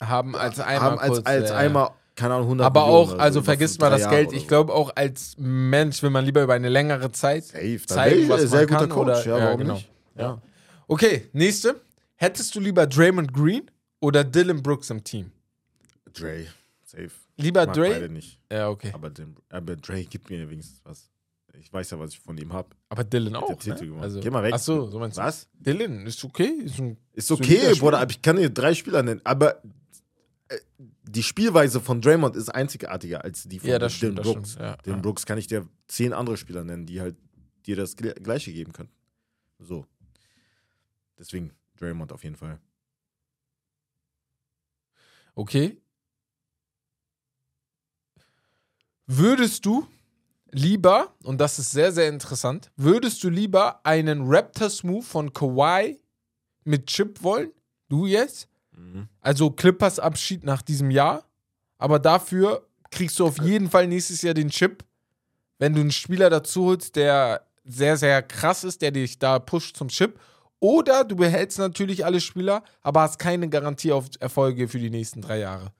[0.00, 3.18] Haben als einmal haben als, kurz, als äh, einmal, keine Ahnung, 100 Aber Millionen auch,
[3.18, 4.32] also so, vergisst mal das Geld.
[4.32, 8.28] Ich glaube auch als Mensch will man lieber über eine längere Zeit Safe, zeigen, ich
[8.28, 9.74] was man sehr guter kann, Coach, oder- ja, ja, warum genau.
[9.74, 9.90] nicht?
[10.16, 10.42] Ja.
[10.88, 11.80] Okay, nächste.
[12.16, 15.30] Hättest du lieber Draymond Green oder Dylan Brooks im Team?
[16.14, 16.46] Dre,
[16.84, 17.10] safe.
[17.36, 17.90] Lieber Dre?
[17.90, 18.38] beide nicht.
[18.50, 18.90] Ja, okay.
[18.94, 21.10] Aber, den, aber Dre gibt mir wenigstens was.
[21.60, 22.68] Ich weiß ja, was ich von ihm habe.
[22.88, 23.64] Aber Dylan auch.
[23.64, 23.96] Ne?
[24.00, 24.52] Also, Geh mal weg.
[24.54, 25.22] Ach so, meinst du.
[25.22, 25.48] Was?
[25.54, 26.48] Dylan ist okay.
[26.64, 27.74] Ist ein Ist okay.
[27.78, 29.20] Bruder, aber ich kann dir drei Spieler nennen.
[29.24, 29.62] Aber
[30.48, 30.58] äh,
[31.04, 34.22] die Spielweise von Draymond ist einzigartiger als die von Ja, Dylan stimmt.
[34.22, 34.50] Brooks.
[34.52, 34.64] stimmt.
[34.64, 35.00] Ja, Den ja.
[35.00, 37.16] Brooks kann ich dir zehn andere Spieler nennen, die halt
[37.66, 38.90] dir das Gle- Gleiche geben können.
[39.58, 39.86] So.
[41.18, 42.58] Deswegen Draymond auf jeden Fall.
[45.34, 45.76] Okay.
[49.06, 49.86] Würdest du
[50.56, 56.00] lieber, und das ist sehr, sehr interessant, würdest du lieber einen Raptors-Move von Kawhi
[56.64, 57.52] mit Chip wollen?
[57.88, 58.48] Du jetzt?
[59.20, 61.24] Also Clippers Abschied nach diesem Jahr.
[61.78, 64.84] Aber dafür kriegst du auf jeden Fall nächstes Jahr den Chip,
[65.58, 69.76] wenn du einen Spieler dazu holst, der sehr, sehr krass ist, der dich da pusht
[69.76, 70.18] zum Chip.
[70.58, 75.20] Oder du behältst natürlich alle Spieler, aber hast keine Garantie auf Erfolge für die nächsten
[75.20, 75.72] drei Jahre.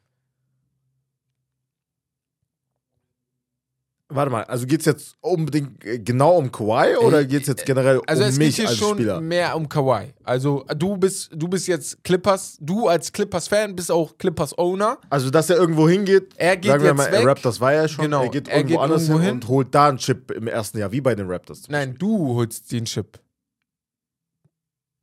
[4.08, 7.66] Warte mal, also geht es jetzt unbedingt äh, genau um Kawhi oder geht es jetzt
[7.66, 9.20] generell Also um es mich geht hier als schon Spieler?
[9.20, 10.14] mehr um Kawhi.
[10.22, 14.98] Also du bist, du bist jetzt Clippers, du als Clippers-Fan bist auch Clippers-Owner.
[15.10, 17.26] Also, dass er irgendwo hingeht, Er geht sagen wir jetzt mal, weg.
[17.26, 19.34] Raptors war ja schon, Genau, er geht er irgendwo geht anders irgendwo hin, hin.
[19.34, 21.62] und holt da einen Chip im ersten Jahr, wie bei den Raptors.
[21.68, 23.18] Nein, du holst den Chip.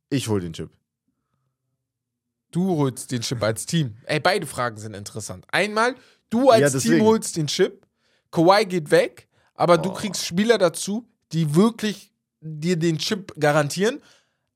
[0.08, 0.70] Ich hol den Chip.
[2.52, 3.96] Du holst den Chip als Team.
[4.04, 5.44] Ey, beide Fragen sind interessant.
[5.50, 5.94] Einmal,
[6.30, 7.84] du als Ja, Team holst den Chip,
[8.34, 9.94] Kawhi geht weg, aber du Oh.
[9.94, 14.02] kriegst Spieler dazu, die wirklich dir den Chip garantieren,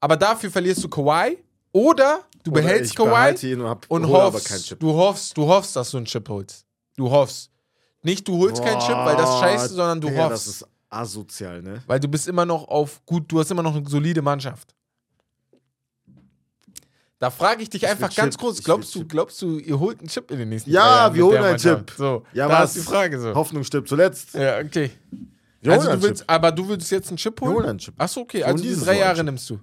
[0.00, 1.38] aber dafür verlierst du Kawhi
[1.72, 5.98] oder du Oder behältst Kawhi und, hab, und hoffst, du hoffst, du hoffst, dass du
[5.98, 6.66] einen Chip holst.
[6.96, 7.50] Du hoffst.
[8.02, 10.46] Nicht du holst keinen Chip, weil das ist scheiße, sondern du Digga, hoffst.
[10.48, 11.82] Das ist asozial, ne?
[11.86, 14.74] weil du bist immer noch auf gut, du hast immer noch eine solide Mannschaft.
[17.20, 19.98] Da frage ich dich einfach ganz Chip, kurz, ich glaubst du, glaubst du, ihr holt
[19.98, 21.58] einen Chip in den nächsten Ja, drei Jahren wir holen einen?
[21.58, 21.92] Chip.
[21.96, 22.76] So, Ja, da was?
[22.76, 23.34] ist die Frage so.
[23.34, 24.34] Hoffnung stirbt zuletzt.
[24.34, 24.90] Ja, okay.
[25.60, 26.30] Wir Also holen du willst, Chip.
[26.30, 27.56] aber du willst jetzt einen Chip Wir holen?
[27.56, 27.94] holen einen Chip.
[27.98, 29.54] Achso, okay, also holen diese dieses drei Jahre nimmst du.
[29.54, 29.60] Ja,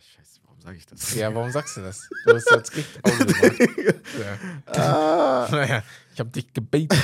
[0.00, 1.14] scheiße, warum sage ich das?
[1.14, 2.08] Ja, warum sagst du das?
[2.26, 4.00] Du hast jetzt richtig Augen gemacht.
[4.74, 4.82] Ja.
[4.82, 5.48] ah.
[5.52, 5.82] Naja,
[6.14, 6.46] ich habe dich.
[6.52, 6.96] Alter.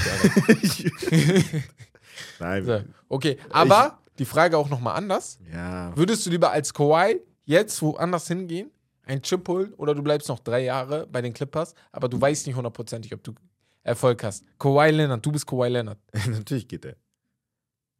[2.41, 2.65] Nein.
[2.65, 5.39] So, okay, aber die Frage auch nochmal anders.
[5.53, 5.97] Ja.
[5.97, 8.71] Würdest du lieber als Kawhi jetzt woanders hingehen,
[9.05, 12.47] einen Chip holen oder du bleibst noch drei Jahre bei den Clippers, aber du weißt
[12.47, 13.35] nicht hundertprozentig, ob du
[13.83, 14.45] Erfolg hast.
[14.59, 15.99] Kawhi Leonard, du bist Kawhi Leonard.
[16.29, 16.97] Natürlich geht er.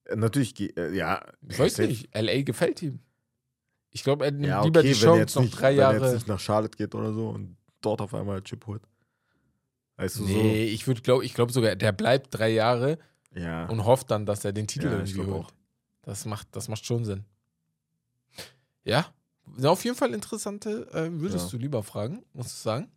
[0.05, 1.21] Äh, Natürlich geht äh, ja.
[1.49, 3.01] Ich weiß nicht, LA gefällt ihm.
[3.91, 5.79] Ich glaube, er nimmt Ja, lieber okay, die wenn er Chance, noch nicht, drei wenn
[5.79, 6.05] er Jahre.
[6.07, 8.83] jetzt nicht nach Charlotte geht oder so und dort auf einmal Chip holt.
[9.97, 12.99] Weißt du Nee, ich würde glaube, ich glaube sogar, der bleibt drei Jahre
[13.35, 13.41] so?
[13.41, 13.67] Ja.
[13.67, 15.49] und hofft dann, dass er den Titel Ja, irgendwie holt.
[16.03, 17.25] Das macht, das macht schon Sinn.
[18.85, 19.07] Ja,
[19.57, 21.51] sind auf jeden Fall interessante, äh, würdest Ja.
[21.51, 22.88] du lieber fragen, muss ich sagen.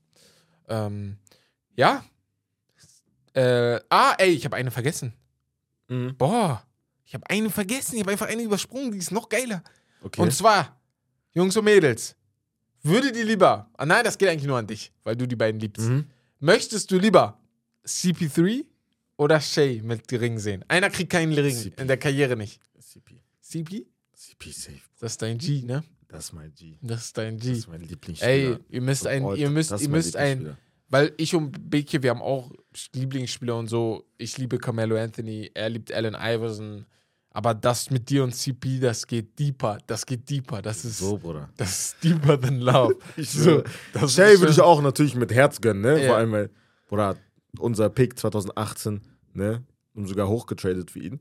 [0.68, 1.18] Ähm,
[1.76, 2.04] ja.
[3.34, 5.14] Äh, ah, ey, ich habe eine vergessen.
[5.90, 6.16] Mhm.
[6.18, 6.66] Boah,
[7.04, 7.96] ich habe eine vergessen.
[7.96, 9.64] Ich habe einfach eine übersprungen, die ist noch geiler.
[10.02, 10.22] Okay.
[10.22, 10.80] Und zwar,
[11.34, 12.16] Jungs und Mädels,
[12.82, 15.60] würdet ihr lieber, ah nein, das geht eigentlich nur an dich, weil du die beiden
[15.60, 15.86] liebst.
[15.88, 16.10] mhm.
[16.40, 17.40] Möchtest du lieber
[17.86, 18.66] CP3
[19.18, 20.64] oder Shay mit Ring sehen?
[20.68, 21.82] Einer kriegt keinen Ring CP.
[21.82, 22.60] in der Karriere nicht.
[22.80, 23.20] CP.
[23.42, 23.86] CP?
[24.14, 24.82] CP safe.
[25.00, 25.84] Das ist dein G, ne?
[26.16, 26.78] Das ist mein G.
[26.82, 27.52] Das ist dein Das G.
[27.54, 28.32] ist mein Lieblingsspieler.
[28.32, 30.58] Ey, ihr müsst ein, ihr müsst, das ihr müsst ein,
[30.90, 32.52] weil ich und Beke, wir haben auch
[32.94, 34.06] Lieblingsspieler und so.
[34.18, 36.86] Ich liebe Carmelo Anthony, er liebt Allen Iverson.
[37.32, 39.78] Aber das mit dir und CP, das geht deeper.
[39.88, 40.62] Das geht deeper.
[40.62, 41.50] Das ist, So, Bruder.
[41.58, 42.96] das ist deeper than love.
[43.18, 43.62] Ich so,
[43.92, 46.00] das Shay würde ich auch natürlich mit Herz gönnen, ne?
[46.02, 46.08] Ja.
[46.08, 46.50] Vor allem, weil,
[46.88, 47.18] Bruder,
[47.60, 49.02] unser Pick 2018,
[49.34, 49.66] ne?
[49.94, 51.20] Und sogar hochgetradet für ihn.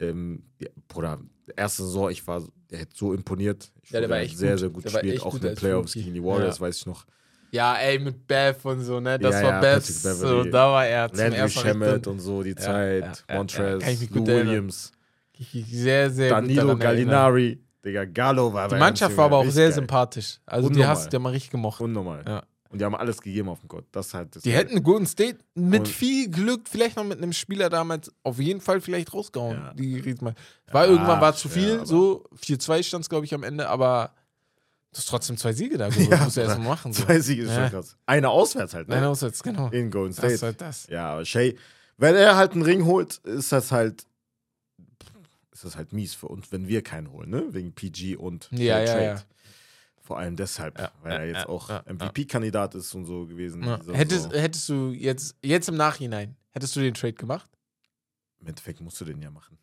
[0.00, 1.18] Ähm, ja, Bruder,
[1.56, 3.70] erste Saison, ich war, der hat so imponiert.
[3.82, 4.58] Ich Ja, der war echt sehr, gut.
[4.60, 5.22] sehr gut Der gespielt.
[5.22, 6.66] Auch in den Playoffs gegen die Warriors, Ja.
[6.66, 7.04] weiß ich noch.
[7.52, 9.18] Ja, ey, mit Bev und so, ne?
[9.18, 9.60] Das Ja, war ja.
[9.60, 11.50] Patrick So, da war er zum Landry.
[11.50, 13.24] Shamet und so, die Zeit.
[13.28, 14.26] ja, Montrez, Lou.
[14.26, 14.92] Williams.
[15.52, 16.80] Sehr, sehr Danilo gut.
[16.80, 17.58] Gallinari.
[17.84, 19.72] Digga, Gallo war Die Mannschaft war aber auch sehr geil.
[19.74, 20.38] sympathisch.
[20.44, 20.88] Also die Unnormal.
[20.96, 21.80] hast du ja mal richtig gemocht.
[21.80, 22.22] Unnormal.
[22.26, 22.42] Ja.
[22.70, 23.84] Und die haben alles gegeben auf dem Court.
[23.92, 24.68] Das halt das Die Geile.
[24.68, 28.60] hätten Golden State mit Und- viel Glück, vielleicht noch mit einem Spieler damals, auf jeden
[28.60, 29.56] Fall vielleicht rausgehauen.
[29.58, 29.74] Ja.
[29.74, 30.34] Die Riesmann.
[30.70, 33.68] War Ja, irgendwann war zu viel, aber- so 4-2 stand es, glaube ich, am Ende,
[33.68, 34.14] aber
[34.92, 36.08] du hast trotzdem zwei Siege da geholt.
[36.10, 36.92] Ja, musst du erst mal machen.
[36.92, 37.04] So.
[37.04, 37.62] Zwei Siege ist Ja.
[37.68, 37.96] schon krass.
[38.06, 38.94] Eine auswärts halt, ne?
[38.94, 39.68] Nein, auswärts, genau.
[39.70, 40.34] In Golden Das State.
[40.34, 40.86] ist halt das.
[40.88, 41.56] Ja, aber Shay,
[41.98, 44.06] wenn er halt einen Ring holt, ist das halt
[45.52, 47.44] ist das halt mies für uns, wenn wir keinen holen, ne?
[47.50, 49.04] Wegen PG und Ja, Fair ja, Trade.
[49.04, 49.22] ja.
[50.10, 53.62] Vor allem deshalb, Ja, weil er jetzt auch MVP-Kandidat ist und so gewesen.
[53.92, 54.40] Hättest, Saison.
[54.40, 57.48] hättest du jetzt, jetzt im Nachhinein, hättest du den Trade gemacht?
[58.40, 59.56] Im Endeffekt musst du den ja machen.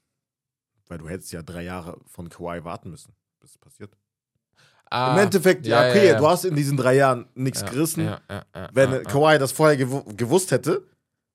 [0.88, 3.98] Weil du hättest ja drei Jahre von Kawhi warten müssen, bis es passiert.
[4.90, 6.18] Ah, Im Endeffekt, ja, ja, okay, ja, ja.
[6.18, 8.10] du hast in diesen drei Jahren nichts gerissen.
[8.72, 9.04] Wenn.
[9.04, 10.88] Kawhi das vorher gewu gewusst hätte,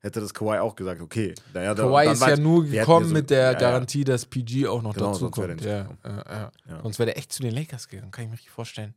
[0.02, 1.34] hätte das Kawhi auch gesagt, okay.
[1.54, 3.58] Naja, Kawhi ist ja nur gekommen so- mit der ja.
[3.58, 6.04] Garantie, dass PG auch noch Genau, dazu sonst wäre der kommt.
[6.04, 6.82] nicht Ja, ja, ja.
[6.82, 8.94] Sonst wäre der echt zu den Lakers gegangen, kann ich mir richtig vorstellen.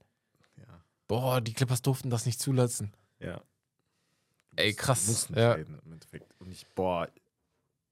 [1.07, 2.91] Boah, die Clippers durften das nicht zulassen.
[3.19, 3.39] Ja.
[4.55, 5.07] Ey, krass.
[5.07, 5.53] mussten Ja.
[5.53, 6.33] traden im Endeffekt.
[6.39, 7.07] Und ich, boah,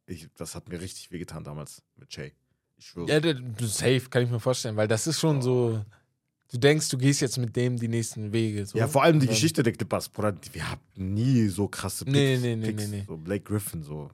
[0.07, 2.34] ich, das hat mir richtig wehgetan damals mit Jay.
[2.78, 3.07] Ich schwöre.
[3.09, 5.86] Ja, safe, kann ich mir vorstellen, weil das ist schon so.
[6.54, 8.64] Du denkst, du gehst jetzt mit dem die nächsten Wege.
[8.68, 8.78] So.
[8.78, 12.06] Ja, vor allem die Und dann- Geschichte der Clippers, Bruder, wir haben nie so krasse
[12.06, 12.16] Picks.
[12.16, 13.04] Nee, nee, nee, Picks, nee, nee.
[13.08, 14.12] So Blake Griffin, so.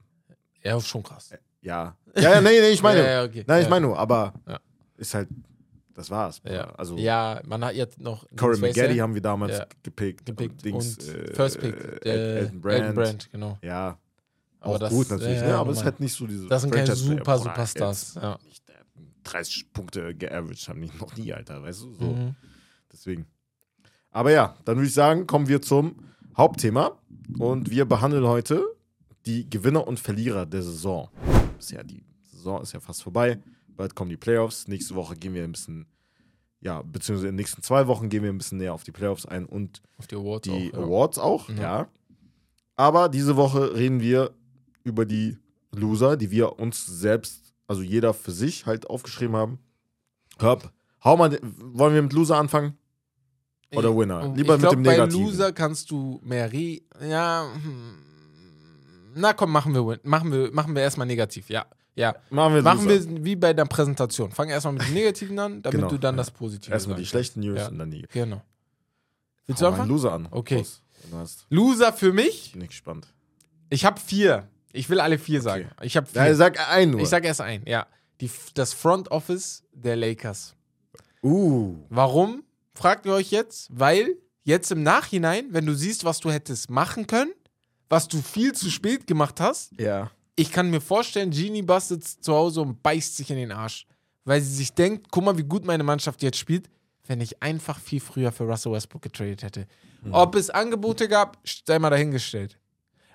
[0.64, 1.32] Ja, schon krass.
[1.62, 1.98] Ja.
[2.16, 3.02] Ja, ja, nee, nee, ich meine.
[3.02, 3.44] Ja, ja, okay.
[3.46, 4.34] Nein, ich meine nur, aber
[4.96, 5.28] ist halt,
[5.94, 6.40] das war's.
[6.40, 6.56] Bruder.
[6.56, 6.72] Ja.
[6.76, 8.26] Also, ja, man hat jetzt noch.
[8.38, 8.58] Corey?
[8.58, 10.26] McGaddy haben wir damals gepickt.
[10.26, 10.64] gepickt.
[10.64, 12.96] Dings, und äh, First Pick, äh, der Elton Brand.
[12.96, 13.58] Brand, genau.
[13.62, 13.98] Ja,
[14.62, 15.56] Aber auch das- gut natürlich, ne?
[15.56, 16.48] aber es ist halt nicht so diese.
[16.48, 18.16] Das sind keine super Superstars.
[18.16, 18.40] Ja.
[18.46, 18.64] Nicht,
[19.32, 21.94] 30 Punkte geaveraged, haben die noch nie, Alter, weißt du?
[21.94, 22.06] So.
[22.06, 22.36] Mhm.
[22.92, 23.26] Deswegen.
[24.12, 25.96] Aber ja, dann würde ich sagen, kommen wir zum
[26.36, 26.98] Hauptthema.
[27.38, 28.66] Und wir behandeln heute
[29.26, 31.10] die Gewinner und Verlierer der Saison.
[31.58, 33.40] Bisher die Saison ist ja fast vorbei.
[33.68, 34.68] Bald kommen die Playoffs.
[34.68, 35.86] Nächste Woche gehen wir ein bisschen,
[36.60, 39.26] ja, beziehungsweise in den nächsten zwei Wochen gehen wir ein bisschen näher auf die Playoffs
[39.28, 40.74] ein und Auf die Awards die auch.
[40.74, 40.84] Ja.
[40.84, 41.56] Awards auch, Ja.
[41.56, 41.88] ja.
[42.76, 44.32] Aber diese Woche reden wir
[44.84, 45.38] über die
[45.72, 49.60] Loser, die wir uns selbst, also jeder für sich halt aufgeschrieben haben.
[50.40, 50.72] Herb,
[51.04, 52.78] hau mal, wollen wir mit Loser anfangen?
[53.74, 54.32] Oder Winner?
[54.32, 55.24] Ich- Lieber ich mit glaub, dem bei Negativen.
[55.26, 56.82] Loser kannst du mehr re.
[57.02, 57.48] Ja.
[57.54, 58.00] hm.
[59.16, 61.50] Na komm, machen wir, Win- machen wir, machen wir erstmal negativ.
[61.50, 61.66] Ja.
[61.96, 62.16] Ja.
[62.30, 63.10] Machen wir Machen Loser.
[63.10, 64.32] wir wie bei der Präsentation.
[64.32, 66.18] Fang erstmal mit dem Negativen an, damit Genau, du dann ja.
[66.18, 67.68] das Positive Erstmal die schlechten News Ja.
[67.68, 68.06] und dann die.
[68.12, 68.42] Genau.
[69.46, 69.90] Willst Hau du anfangen?
[69.90, 70.28] Loser an.
[70.32, 70.66] Okay.
[71.12, 71.46] Los.
[71.50, 73.08] Loser für mich, bin ich gespannt.
[73.70, 74.48] ich habe vier.
[74.72, 75.70] Ich will alle vier sagen.
[75.82, 76.26] Ich habe vier.
[76.26, 77.02] Ja, sag einen nur.
[77.02, 77.88] ich sag erst ein, ja.
[78.22, 80.56] Die, das Front Office der Lakers.
[81.24, 81.76] uh.
[81.90, 82.44] Warum?
[82.76, 83.68] Fragt ihr euch jetzt?
[83.72, 87.32] Weil jetzt im Nachhinein, wenn du siehst, was du hättest machen können,
[87.90, 90.12] was du viel zu spät gemacht hast, Ja.
[90.36, 93.86] ich kann mir vorstellen, Genie bastet zu Hause und beißt sich in den Arsch.
[94.26, 96.70] Weil sie sich denkt, guck mal, wie gut meine Mannschaft jetzt spielt,
[97.08, 99.66] wenn ich einfach viel früher für Russell Westbrook getradet hätte.
[100.12, 102.58] Ob es Angebote gab, sei mal dahingestellt.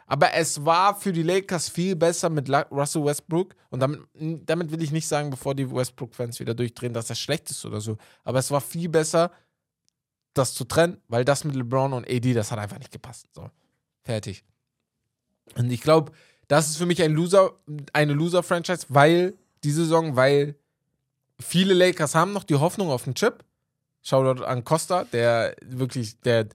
[0.07, 3.55] Aber es war für die Lakers viel besser mit Russell Westbrook.
[3.71, 7.51] Und damit, damit will ich nicht sagen, bevor die Westbrook-Fans wieder durchdrehen, dass das schlecht
[7.51, 7.97] ist oder so.
[8.23, 9.31] Aber es war viel besser,
[10.35, 13.27] das zu trennen, weil das mit LeBron und AD, das hat einfach nicht gepasst.
[13.33, 13.49] So,
[14.03, 14.45] fertig.
[15.57, 16.13] Und ich glaube,
[16.49, 17.53] das ist für mich ein Loser,
[17.93, 20.57] eine Loser-Franchise, weil die Saison, weil
[21.41, 23.45] viele Lakers haben noch die Hoffnung auf den Chip.
[24.03, 26.49] Shoutout an Costa, der wirklich, der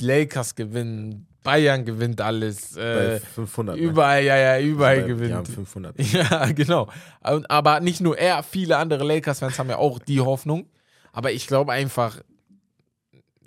[0.00, 2.72] Lakers gewinnen, Bayern gewinnt alles.
[2.74, 2.80] Bei
[3.16, 3.76] Äh, 500.
[3.76, 3.82] ne?
[3.82, 5.48] überall, ja, ja, überall Bei- Die haben gewinnt.
[5.48, 5.94] 500.
[6.12, 6.88] Ja, genau.
[7.20, 10.66] Aber nicht nur er, viele andere Lakers-Fans haben ja auch die Hoffnung.
[11.12, 12.18] Aber ich glaube einfach,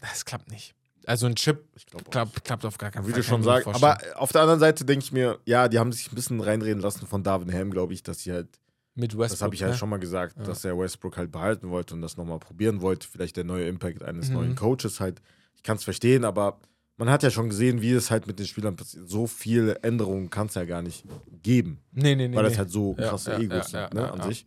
[0.01, 0.73] das klappt nicht.
[1.07, 1.63] Also ein Chip
[2.09, 3.19] klappt, klappt auf gar keinen Wie Fall.
[3.21, 3.67] du schon sagst.
[3.67, 6.81] Aber auf der anderen Seite denke ich mir, ja, die haben sich ein bisschen reinreden
[6.81, 8.47] lassen von Darvin Ham, glaube ich, dass sie halt,
[8.95, 9.29] mit Westbrook.
[9.29, 9.77] das habe ich halt ne?
[9.77, 10.43] schon mal gesagt, Ja.
[10.45, 13.07] dass er Westbrook halt behalten wollte und das nochmal probieren wollte.
[13.07, 14.33] Vielleicht der neue Impact eines Mhm.
[14.35, 15.21] neuen Coaches halt.
[15.55, 16.59] Ich kann es verstehen, aber
[16.97, 19.09] man hat ja schon gesehen, wie es halt mit den Spielern passiert.
[19.09, 21.03] So viele Änderungen kann es ja gar nicht
[21.43, 22.35] geben, Nee, nee, nee.
[22.35, 22.49] weil nee.
[22.49, 24.45] das halt so krasse ja, Egos ja, sind, ja, ne, ja, an sich.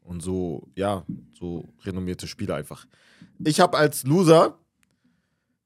[0.00, 1.04] Und so, ja,
[1.36, 2.86] so renommierte Spieler einfach.
[3.44, 4.58] Ich habe als Loser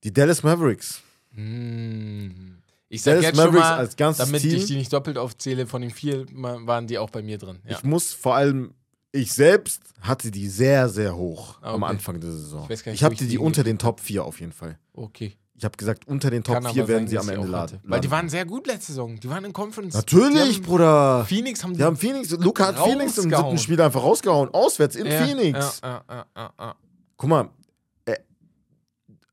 [0.02, 1.02] die Dallas Mavericks.
[1.32, 2.28] Mm.
[2.88, 4.54] Ich sag Dallas jetzt schon Mavericks mal, als ganzes damit Team.
[4.56, 7.60] ich die nicht doppelt aufzähle, von den vier waren die auch bei mir drin.
[7.68, 8.74] Ich muss vor allem,
[9.12, 11.92] ich selbst hatte die sehr, sehr hoch Ah, am okay.
[11.92, 12.68] Anfang der Saison.
[12.68, 14.78] Ich Ich hatte die unter den Top 4 auf jeden Fall.
[14.92, 15.34] Okay.
[15.60, 17.80] Ich habe gesagt, unter den Top Kann 4 aber werden sein, sie am Ende laden.
[17.84, 19.20] Weil die waren sehr gut letzte Saison.
[19.20, 19.94] Die waren in Conference.
[19.94, 21.26] Natürlich, die haben, Bruder.
[21.26, 24.48] Phoenix haben Die haben Phoenix, Luca hat Phoenix im siebten Spiel einfach rausgehauen.
[24.54, 25.82] Auswärts in ja, Phoenix.
[25.82, 26.76] Ja, ja.
[27.18, 27.50] Guck mal,
[28.06, 28.16] äh,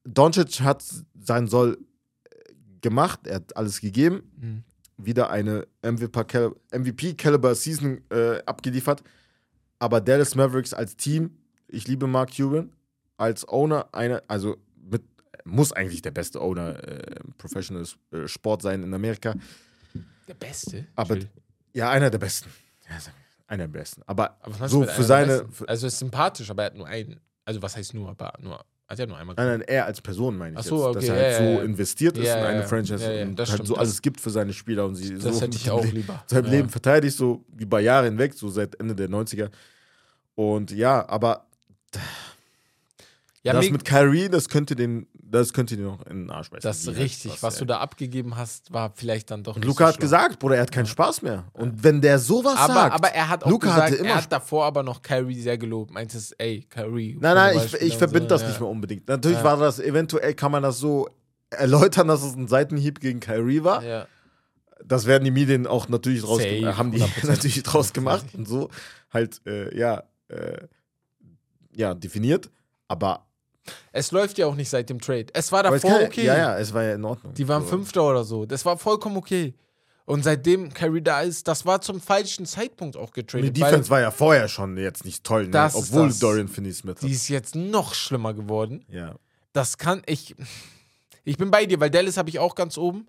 [0.03, 0.84] Doncic hat
[1.17, 1.78] sein Soll
[2.25, 2.51] äh,
[2.82, 4.30] gemacht, er hat alles gegeben.
[4.36, 4.63] Mhm.
[4.97, 9.01] Wieder eine MVP-Caliber-Season äh, abgeliefert.
[9.80, 11.38] Aber Dallas Mavericks als Team,
[11.69, 12.73] ich liebe Mark Cuban,
[13.15, 14.57] als Owner, einer, also
[15.47, 19.33] muss eigentlich der beste Owner äh, Professional äh, Sport sein in Amerika.
[20.27, 20.85] Der Beste.
[20.95, 21.17] Aber
[21.73, 22.49] ja, einer der besten.
[22.89, 22.97] Ja,
[23.47, 24.01] einer der besten.
[24.05, 25.45] Aber, aber so für seine.
[25.67, 27.19] Also ist sympathisch, aber er hat nur einen.
[27.45, 28.63] Also was heißt nur, aber nur.
[28.87, 30.95] Hat er nur einmal nein, nein, er als Person meine ich so, jetzt.
[30.95, 32.63] Dass okay, er halt ja, so ja, investiert ist in eine.
[32.63, 35.57] Franchise und halt stimmt, so alles gibt für seine Spieler und sie Das so hätte
[35.57, 36.23] ich auch lieber.
[36.25, 36.45] sein.
[36.45, 39.49] Leben verteidigt, so über Jahre hinweg, so seit Ende der 90er.
[40.35, 41.47] Und ja, aber
[43.47, 46.67] Ja, das mit Kyrie, das könnte den, das könnte den noch in den Arsch beißen.
[46.67, 47.41] das ist richtig.
[47.41, 49.99] Was er- du da abgegeben hast, war vielleicht dann doch Und nicht Luca so hat
[49.99, 51.45] gesagt, Bruder, er hat keinen Spaß mehr.
[51.53, 54.65] Und wenn der sowas aber, sagt, aber er hat auch Luka gesagt, er hat davor
[54.65, 55.91] aber noch Kyrie sehr gelobt.
[55.91, 57.17] Meintest, ey, Kyrie.
[57.19, 58.47] Nein, nein, ich, ich verbinde so, das ja.
[58.49, 59.07] nicht mehr unbedingt.
[59.07, 59.43] Natürlich Ja.
[59.43, 61.07] war das, eventuell kann man das so
[61.49, 63.83] erläutern, dass es ein Seitenhieb gegen Kyrie war.
[63.83, 64.07] Ja.
[64.85, 67.27] Das werden die Medien auch natürlich draus, Safe, haben die 100%.
[67.27, 68.69] natürlich draus gemacht und so
[69.11, 70.67] halt, äh, ja, äh,
[71.73, 72.49] ja, definiert.
[72.87, 73.26] Aber,
[73.91, 75.28] Es läuft ja auch nicht seit dem Trade.
[75.34, 76.26] Es war davor kann- okay.
[76.26, 77.34] ja, ja, es war ja in Ordnung.
[77.34, 77.70] Die waren so.
[77.70, 78.45] Fünfter oder so.
[78.45, 79.53] Das war vollkommen okay.
[80.05, 83.57] Und seitdem Kyrie da ist, das war zum falschen Zeitpunkt auch Die getradet.
[83.57, 85.70] Defense war ja vorher schon jetzt nicht toll, ne?
[85.74, 86.20] Obwohl das.
[86.20, 87.11] Dorian Finney-Smith die hat.
[87.11, 88.86] ist jetzt noch schlimmer geworden.
[88.89, 89.15] Ja.
[89.51, 90.34] Das kann ich.
[91.26, 93.07] Ich bin bei dir, weil Dallas habe ich auch ganz oben.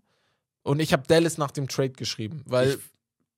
[0.64, 2.78] Und ich habe Dallas nach dem Trade geschrieben, weil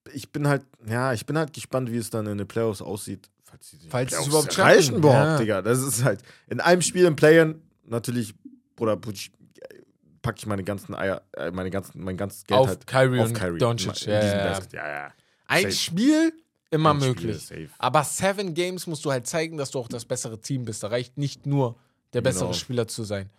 [0.09, 2.81] Ich, ich bin halt, ja, ich bin halt gespannt, wie es dann in den Playoffs
[2.81, 3.29] aussieht.
[3.51, 5.39] Falls, die Falls sie es überhaupt schaffen, überhaupt, ja.
[5.39, 5.63] Digga.
[5.63, 8.35] Das ist halt, in einem Spiel im Playen, natürlich,
[8.77, 13.21] Bruder, packe ich meine ganzen Eier, äh, meine ganzen, mein ganzes Geld auf halt Kyrie
[13.21, 13.59] auf und Kyrie.
[13.59, 14.07] Doncic.
[14.07, 14.61] Ja, ja, ja.
[14.73, 15.13] Ja.
[15.47, 15.75] Ein Safe.
[15.75, 16.33] Spiel
[16.71, 17.47] immer Ein Spiel, möglich.
[17.47, 17.69] safe.
[17.79, 20.83] Aber Seven Games musst du halt zeigen, dass du auch das bessere Team bist.
[20.83, 21.77] Da reicht nicht nur
[22.13, 22.53] der bessere Genau.
[22.55, 23.31] Spieler zu sein.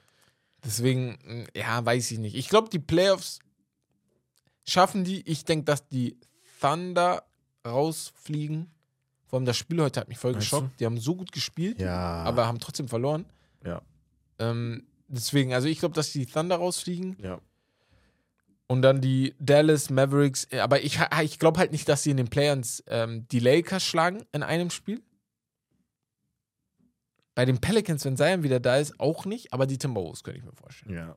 [0.66, 2.36] Deswegen, mh, ja, weiß ich nicht.
[2.36, 3.40] Ich glaube, die Playoffs
[4.68, 5.28] schaffen die.
[5.30, 6.18] Ich denke, dass die
[6.60, 7.24] Thunder
[7.66, 8.70] rausfliegen.
[9.32, 10.78] Vor allem das Spiel heute hat mich voll Meinst geschockt.
[10.82, 12.24] Die haben so gut gespielt, Ja.
[12.24, 13.26] aber haben trotzdem verloren.
[13.66, 13.82] Ja.
[14.40, 17.16] Ähm, deswegen, also ich glaube, dass die Thunder rausfliegen.
[17.20, 17.40] Ja.
[18.68, 20.48] Und dann die Dallas Mavericks.
[20.52, 23.84] äh, Aber ich, ich glaube halt nicht, dass sie in den Players ähm, die Lakers
[23.84, 25.02] schlagen in einem Spiel.
[27.34, 29.54] Bei den Pelicans, wenn Zion wieder da ist, auch nicht.
[29.54, 30.94] Aber die Timberwolves könnte ich mir vorstellen.
[30.94, 31.16] Ja.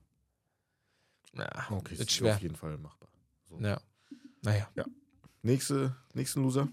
[1.36, 2.36] Ja, Okay, ist schwer.
[2.36, 3.08] auf jeden Fall machbar.
[3.50, 3.58] So.
[3.60, 3.80] Ja.
[4.42, 4.68] Naja.
[5.42, 6.68] Nächste, nächsten Loser.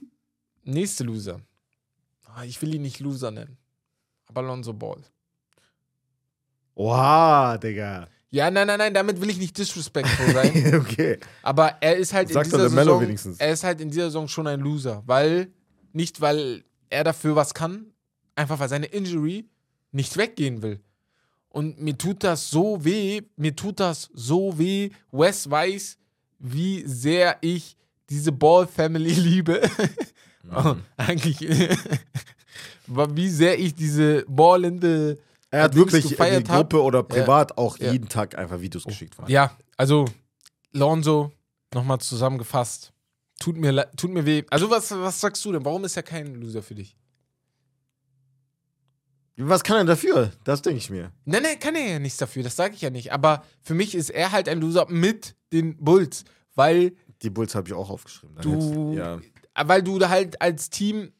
[0.64, 1.42] Nächste Loser.
[2.26, 3.58] Ah, ich will ihn nicht Loser nennen.
[4.28, 5.02] Aber Alonso Ball.
[6.76, 8.08] Oha, Digga.
[8.30, 10.76] Ja, nein, nein, nein, damit will ich nicht disrespectful sein.
[10.80, 11.20] okay.
[11.44, 13.40] Aber er ist halt Sagt in dieser Saison, wenigstens.
[13.40, 15.52] er ist halt in dieser Saison schon ein Loser, weil
[15.92, 17.88] nicht weil er dafür was kann,
[18.36, 19.50] einfach weil seine Injury
[19.92, 20.80] nicht weggehen will.
[21.50, 24.92] Und mir tut das so weh, mir tut das so weh.
[25.12, 25.98] Wes weiß,
[26.40, 27.76] wie sehr ich
[28.10, 29.62] diese Ball Family liebe.
[30.50, 31.40] Oh, eigentlich,
[32.88, 35.18] wie sehr ich diese ballende
[35.52, 36.70] Er hat Dings wirklich in die gefeiert hab.
[36.70, 37.92] Gruppe oder privat auch Ja.
[37.92, 39.18] jeden Tag einfach Videos geschickt.
[39.20, 39.26] ihm.
[39.28, 40.06] Ja, also
[40.74, 41.32] Lonzo,
[41.74, 42.92] nochmal zusammengefasst.
[43.40, 44.44] Tut mir, tut mir weh.
[44.50, 45.66] Also, was, was sagst du denn?
[45.66, 46.96] Warum ist er kein Loser für dich?
[49.38, 50.32] Was kann er dafür?
[50.44, 51.12] Das denke ich mir.
[51.26, 53.12] Nein, nein, kann er ja nichts dafür, das sage ich ja nicht.
[53.12, 57.68] Aber für mich ist er halt ein Loser mit den Bulls, weil, Die Bulls habe
[57.68, 58.36] ich auch aufgeschrieben.
[58.42, 59.20] Du- Ja.
[59.68, 61.12] Weil du da halt als Team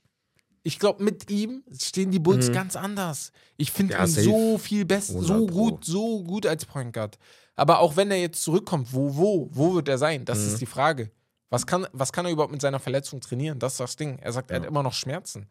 [0.64, 2.54] Ich glaube, mit ihm stehen die Bulls Mhm.
[2.54, 3.32] ganz anders.
[3.58, 4.26] Ich finde Ja, ihn safe.
[4.28, 5.58] so viel besser, so 100 Pro.
[5.72, 7.18] gut, so gut als Point Guard.
[7.56, 10.24] Aber auch wenn er jetzt zurückkommt, wo, wo, wo wird er sein?
[10.24, 10.48] Das Mhm.
[10.50, 11.10] ist die Frage.
[11.50, 13.58] Was kann, was kann er überhaupt mit seiner Verletzung trainieren?
[13.58, 14.20] Das ist das Ding.
[14.20, 14.62] Er sagt, er Ja.
[14.62, 15.48] hat immer noch Schmerzen.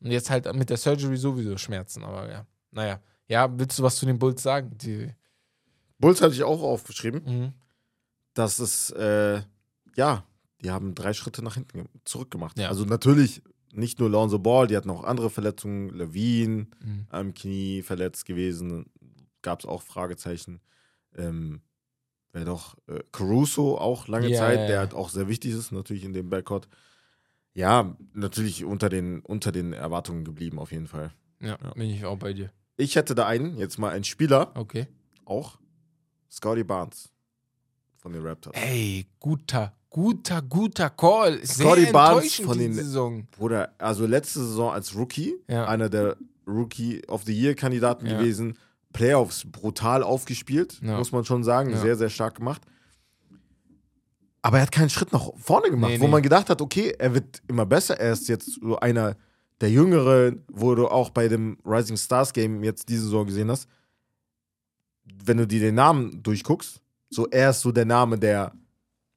[0.00, 2.44] Und jetzt halt mit der Surgery sowieso Schmerzen, aber ja.
[2.72, 2.98] Naja.
[3.28, 4.76] Ja, willst du was zu den Bulls sagen?
[4.78, 5.14] Die,
[6.00, 7.22] Bulls hatte ich auch aufgeschrieben.
[7.24, 7.52] mhm.
[8.34, 9.40] dass es, äh,
[9.94, 10.24] ja,
[10.64, 12.58] die haben drei Schritte nach hinten ge- zurückgemacht.
[12.58, 12.68] Ja.
[12.68, 13.42] Also natürlich
[13.72, 15.90] nicht nur Lonzo Ball, die hatten auch andere Verletzungen.
[15.90, 17.06] Levine Mhm.
[17.10, 18.86] am Knie verletzt gewesen,
[19.42, 20.60] gab es auch Fragezeichen.
[21.16, 21.60] Ähm,
[22.32, 26.04] wer doch, äh, Caruso auch lange Ja, Zeit, der halt auch sehr wichtig ist, natürlich
[26.04, 26.68] in dem Backcourt.
[27.52, 31.12] Ja, natürlich unter den, unter den Erwartungen geblieben, auf jeden Fall.
[31.40, 31.72] Ja, Ja.
[31.74, 32.50] bin ich auch bei dir.
[32.76, 34.88] Ich hätte da einen, jetzt mal einen Spieler, Okay.
[35.24, 35.58] auch
[36.30, 37.12] Scotty Barnes
[37.96, 38.56] von den Raptors.
[38.56, 41.38] Ey, guter, guter, guter Call.
[41.46, 43.28] Sehr Scotty Barnes von den- Saison.
[43.30, 45.66] Bruder, also letzte Saison als Rookie, Ja.
[45.68, 46.16] einer der
[46.48, 48.18] Rookie of the Year-Kandidaten Ja.
[48.18, 48.58] gewesen.
[48.92, 50.98] Playoffs brutal aufgespielt, Ja.
[50.98, 51.76] muss man schon sagen.
[51.76, 52.62] Sehr, sehr stark gemacht.
[54.42, 56.10] Aber er hat keinen Schritt nach vorne gemacht, Nee, wo nee.
[56.10, 57.98] man gedacht hat, okay, er wird immer besser.
[58.00, 59.16] Er ist jetzt so einer
[59.60, 63.68] der Jüngeren, wo du auch bei dem Rising Stars Game jetzt diese Saison gesehen hast.
[65.24, 66.80] Wenn du dir den Namen durchguckst,
[67.10, 68.52] so er ist so der Name, der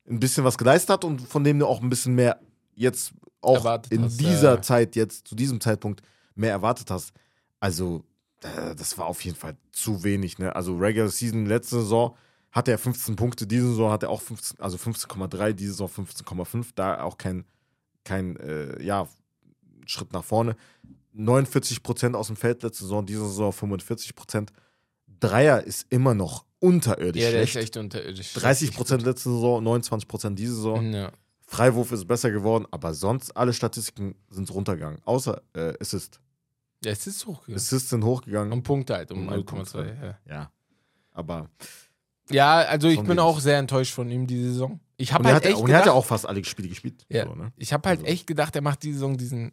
[0.10, 2.40] ein bisschen was geleistet hat und von dem du auch ein bisschen mehr
[2.76, 4.62] jetzt auch Erwartet in hast, dieser ja.
[4.62, 6.02] Zeit jetzt, zu diesem Zeitpunkt
[6.36, 7.12] mehr erwartet hast.
[7.60, 8.04] Also,
[8.42, 10.40] äh, das war auf jeden Fall zu wenig.
[10.40, 10.56] Ne?
[10.56, 12.16] Also, Regular Season letzte Saison
[12.52, 16.68] hatte er 15 Punkte, diese Saison hat er auch 15, also 15,3, diese Saison 15,5,
[16.76, 17.46] da auch kein,
[18.04, 19.08] kein äh, ja,
[19.86, 20.56] Schritt nach vorne.
[21.16, 24.50] 49% aus dem Feld letzte Saison, diese Saison 45%.
[25.20, 27.56] Dreier ist immer noch unterirdisch Ja, der schlecht.
[27.56, 28.34] ist echt unterirdisch.
[28.36, 30.94] 30% letzte Saison, 29% diese Saison.
[30.94, 31.12] Ja.
[31.46, 35.00] Freiwurf ist besser geworden, aber sonst alle Statistiken sind runtergegangen.
[35.06, 36.20] Außer äh, Assist.
[36.84, 37.56] ja, es ist hochgegangen.
[37.58, 38.52] Assists sind hochgegangen.
[38.52, 39.86] Um Punkte halt, um Um einen Punkt, 0,2.
[40.06, 40.18] Ja.
[40.28, 40.52] ja.
[41.12, 41.50] Aber.
[42.30, 44.80] ja, also ich bin auch sehr enttäuscht von ihm diese Saison.
[44.98, 46.68] Ich Und habe er, halt hat, echt und er hat ja auch fast alle Spiele
[46.70, 47.06] gespielt.
[47.08, 47.26] Ja.
[47.28, 47.54] So, ne?
[47.56, 49.52] ich habe halt Also- echt gedacht, er macht diese Saison diesen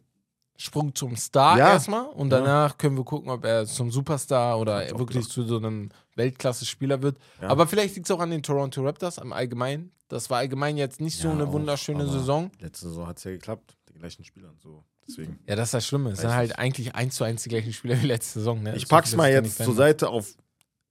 [0.57, 1.73] Sprung zum Star Ja.
[1.73, 2.39] erstmal und Ja.
[2.41, 7.17] danach können wir gucken, ob er zum Superstar oder wirklich zu so einem Weltklasse-Spieler wird.
[7.43, 7.49] Ja.
[7.49, 9.91] Aber vielleicht liegt es auch an den Toronto Raptors im Allgemeinen.
[10.09, 12.51] Das war allgemein jetzt nicht so Ja, eine auch, wunderschöne Saison.
[12.61, 13.77] Letzte Saison hat es ja geklappt.
[13.89, 14.85] Die gleichen Spieler und so.
[15.09, 15.39] Deswegen.
[15.47, 16.11] Ja, das ist das Schlimme.
[16.11, 18.63] Es sind halt eigentlich eins zu eins die gleichen Spieler wie letzte Saison.
[18.63, 18.77] Ne?
[18.77, 19.75] Ich So pack's viel mal jetzt zur.
[19.75, 20.35] Seite auf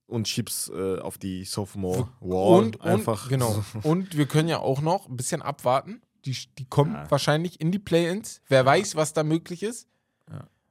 [0.08, 2.60] und schieb's äh, auf die Sophomore Wall.
[2.64, 3.24] Und, einfach.
[3.24, 3.64] und, genau.
[3.84, 6.02] Und wir können ja auch noch ein bisschen abwarten.
[6.26, 7.10] Die, die kommen Ja.
[7.12, 8.42] wahrscheinlich in die Play-Ins.
[8.48, 9.88] Wer weiß, was da möglich ist.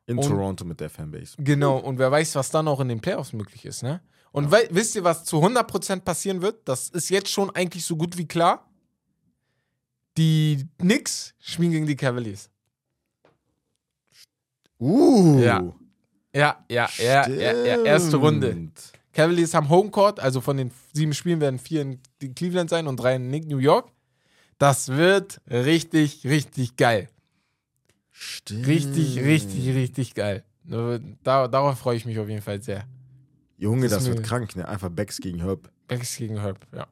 [0.07, 1.35] In und- Toronto mit der Fanbase.
[1.39, 1.79] Genau.
[1.79, 3.83] Und wer weiß, was dann auch in den Playoffs möglich ist.
[3.85, 4.01] Ne?
[4.33, 6.67] Und wei- wisst ihr, was zu 100% passieren wird?
[6.69, 8.69] Das ist jetzt schon eigentlich so gut wie klar.
[10.19, 12.51] Die Knicks spielen gegen die Cavaliers.
[14.81, 15.39] Uh.
[15.39, 15.63] Ja.
[16.35, 18.71] Ja, ja, ja, ja, ja, erste Runde.
[19.13, 23.17] Cavaliers haben Homecourt, also von den sieben Spielen werden vier in Cleveland sein und drei
[23.17, 23.92] in New York.
[24.63, 27.09] Das wird richtig, richtig geil.
[28.13, 28.65] Stimmt.
[28.69, 30.45] Richtig, richtig, richtig geil.
[31.25, 32.85] Da, darauf freue ich mich auf jeden Fall sehr.
[33.57, 34.69] Junge, Das das, wird krank, ne?
[34.69, 35.69] Einfach Backs gegen Herb.
[35.89, 36.87] Becks gegen Herb, ja.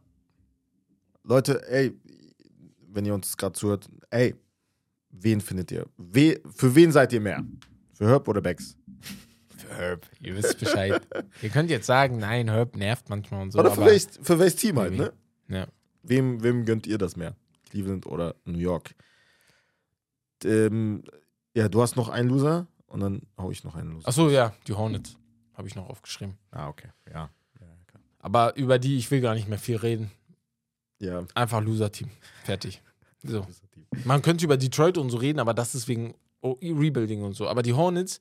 [1.22, 1.96] Leute, ey,
[2.88, 4.34] wenn ihr uns gerade zuhört, ey,
[5.10, 5.86] wen findet ihr?
[5.96, 7.44] We für wen seid ihr mehr?
[7.92, 8.76] Für Herb oder Becks?
[9.56, 11.06] Für Herb, ihr wisst Bescheid.
[11.40, 13.60] ihr könnt jetzt sagen, nein, Herb nervt manchmal und so.
[13.60, 15.12] oder für, welches, für welches Team halt, ne?
[15.46, 15.68] Ja.
[16.02, 17.36] Wem, wem gönnt ihr das mehr?
[17.70, 18.94] Cleveland oder New York?
[20.44, 21.02] Ähm,
[21.54, 24.08] ja, du hast noch einen Loser und dann hau ich noch einen Loser.
[24.08, 25.16] Achso, ja, die Hornets
[25.54, 26.36] habe ich noch aufgeschrieben.
[26.50, 26.88] Ah, okay.
[27.12, 27.30] Ja.
[28.22, 30.10] Aber über die, ich will gar nicht mehr viel reden.
[30.98, 31.24] ja.
[31.34, 32.10] Einfach Loser-Team.
[32.44, 32.82] Fertig.
[33.22, 33.46] So.
[34.04, 37.48] Man könnte über Detroit und so reden, aber das ist wegen Rebuilding und so.
[37.48, 38.18] Aber die Hornets,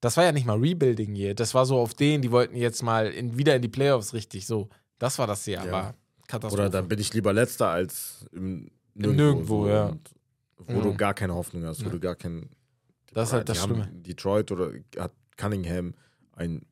[0.00, 1.34] das war ja nicht mal Rebuilding hier.
[1.34, 4.46] Das war so auf denen, die wollten jetzt mal in, wieder in die Playoffs richtig.
[4.46, 5.64] So, das war das hier, Ja.
[5.64, 5.94] aber
[6.32, 6.62] Katastrophe.
[6.62, 9.86] Oder dann bin ich lieber letzter als im Im Nirgendwo, ja.
[9.86, 10.10] und
[10.58, 10.82] Wo Mhm.
[10.82, 11.90] du gar keine Hoffnung hast, wo Ja.
[11.92, 12.48] du gar keinen.
[13.12, 14.02] Das ist halt das die haben Schlimme.
[14.02, 15.94] Detroit oder hat Cunningham
[16.36, 16.62] ein.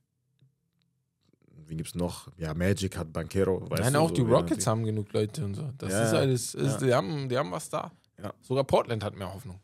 [1.67, 2.29] Wen gibt's noch?
[2.37, 3.61] Ja, Magic hat Banquero.
[3.71, 5.71] Weißt Nein, du, auch so die Rockets haben genug Leute und so.
[5.79, 6.19] Das Ja, ist ja.
[6.19, 6.87] alles, ist, Ja.
[6.87, 7.93] die, haben, die haben was da.
[8.23, 8.33] Ja.
[8.41, 9.61] Sogar Portland hat mehr Hoffnung.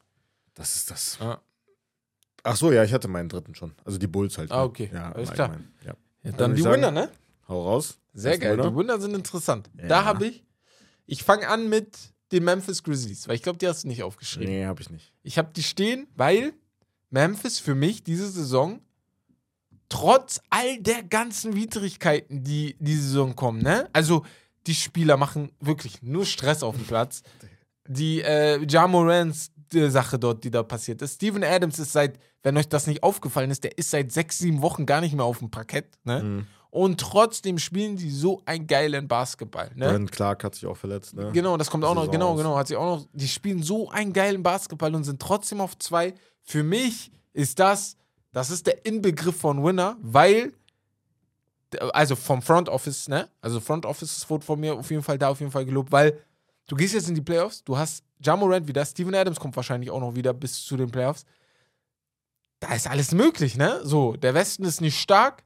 [0.54, 1.18] Das ist das.
[1.20, 1.40] Ja.
[2.42, 3.72] Ach so, ja, ich hatte meinen dritten schon.
[3.84, 4.52] Also die Bulls halt.
[4.52, 4.62] Ah, ne?
[4.64, 4.90] okay.
[4.92, 5.56] Ja, Alles im klar.
[5.84, 5.94] Ja.
[6.22, 7.10] Ja, Dann die sagen, Winner, ne?
[7.48, 7.98] Hau raus.
[8.16, 8.56] Sehr geil.
[8.56, 9.70] Die Wunder sind interessant.
[9.78, 9.88] Ja.
[9.88, 10.44] Da habe ich,
[11.06, 11.96] ich fange an mit
[12.32, 14.52] den Memphis Grizzlies, weil ich glaube, die hast du nicht aufgeschrieben.
[14.52, 15.12] Nee, hab ich nicht.
[15.22, 16.52] Ich habe die stehen, weil
[17.10, 18.80] Memphis für mich diese Saison
[19.88, 23.88] trotz all der ganzen Widrigkeiten, die diese Saison kommen, ne?
[23.92, 24.24] Also
[24.66, 27.22] die Spieler machen wirklich nur Stress auf dem Platz.
[27.86, 31.14] Die äh, Ja Morants, äh, Sache dort, die da passiert ist.
[31.14, 34.62] Steven Adams ist seit, wenn euch das nicht aufgefallen ist, der ist seit sechs, sieben
[34.62, 35.86] Wochen gar nicht mehr auf dem Parkett.
[36.04, 36.22] Ne?
[36.22, 36.46] Mhm.
[36.76, 39.70] Und trotzdem spielen die so einen geilen Basketball.
[39.74, 39.86] Ne?
[39.86, 41.30] Brandon Clark hat sich auch verletzt, ne?
[41.32, 42.36] Genau, das kommt auch noch, genau, aus.
[42.36, 45.78] genau, hat sich auch noch, die spielen so einen geilen Basketball und sind trotzdem auf
[45.78, 46.12] zwei.
[46.42, 47.96] Für mich ist das,
[48.30, 50.52] das ist der Inbegriff von Winner, weil,
[51.94, 55.30] also vom Front Office, ne, also Front Office wurde von mir auf jeden Fall da
[55.30, 56.20] auf jeden Fall gelobt, weil
[56.66, 60.00] du gehst jetzt in die Playoffs, du hast Jamorant wieder, Steven Adams kommt wahrscheinlich auch
[60.00, 61.24] noch wieder bis zu den Playoffs.
[62.60, 63.80] Da ist alles möglich, ne?
[63.82, 65.42] So, der Westen ist nicht stark.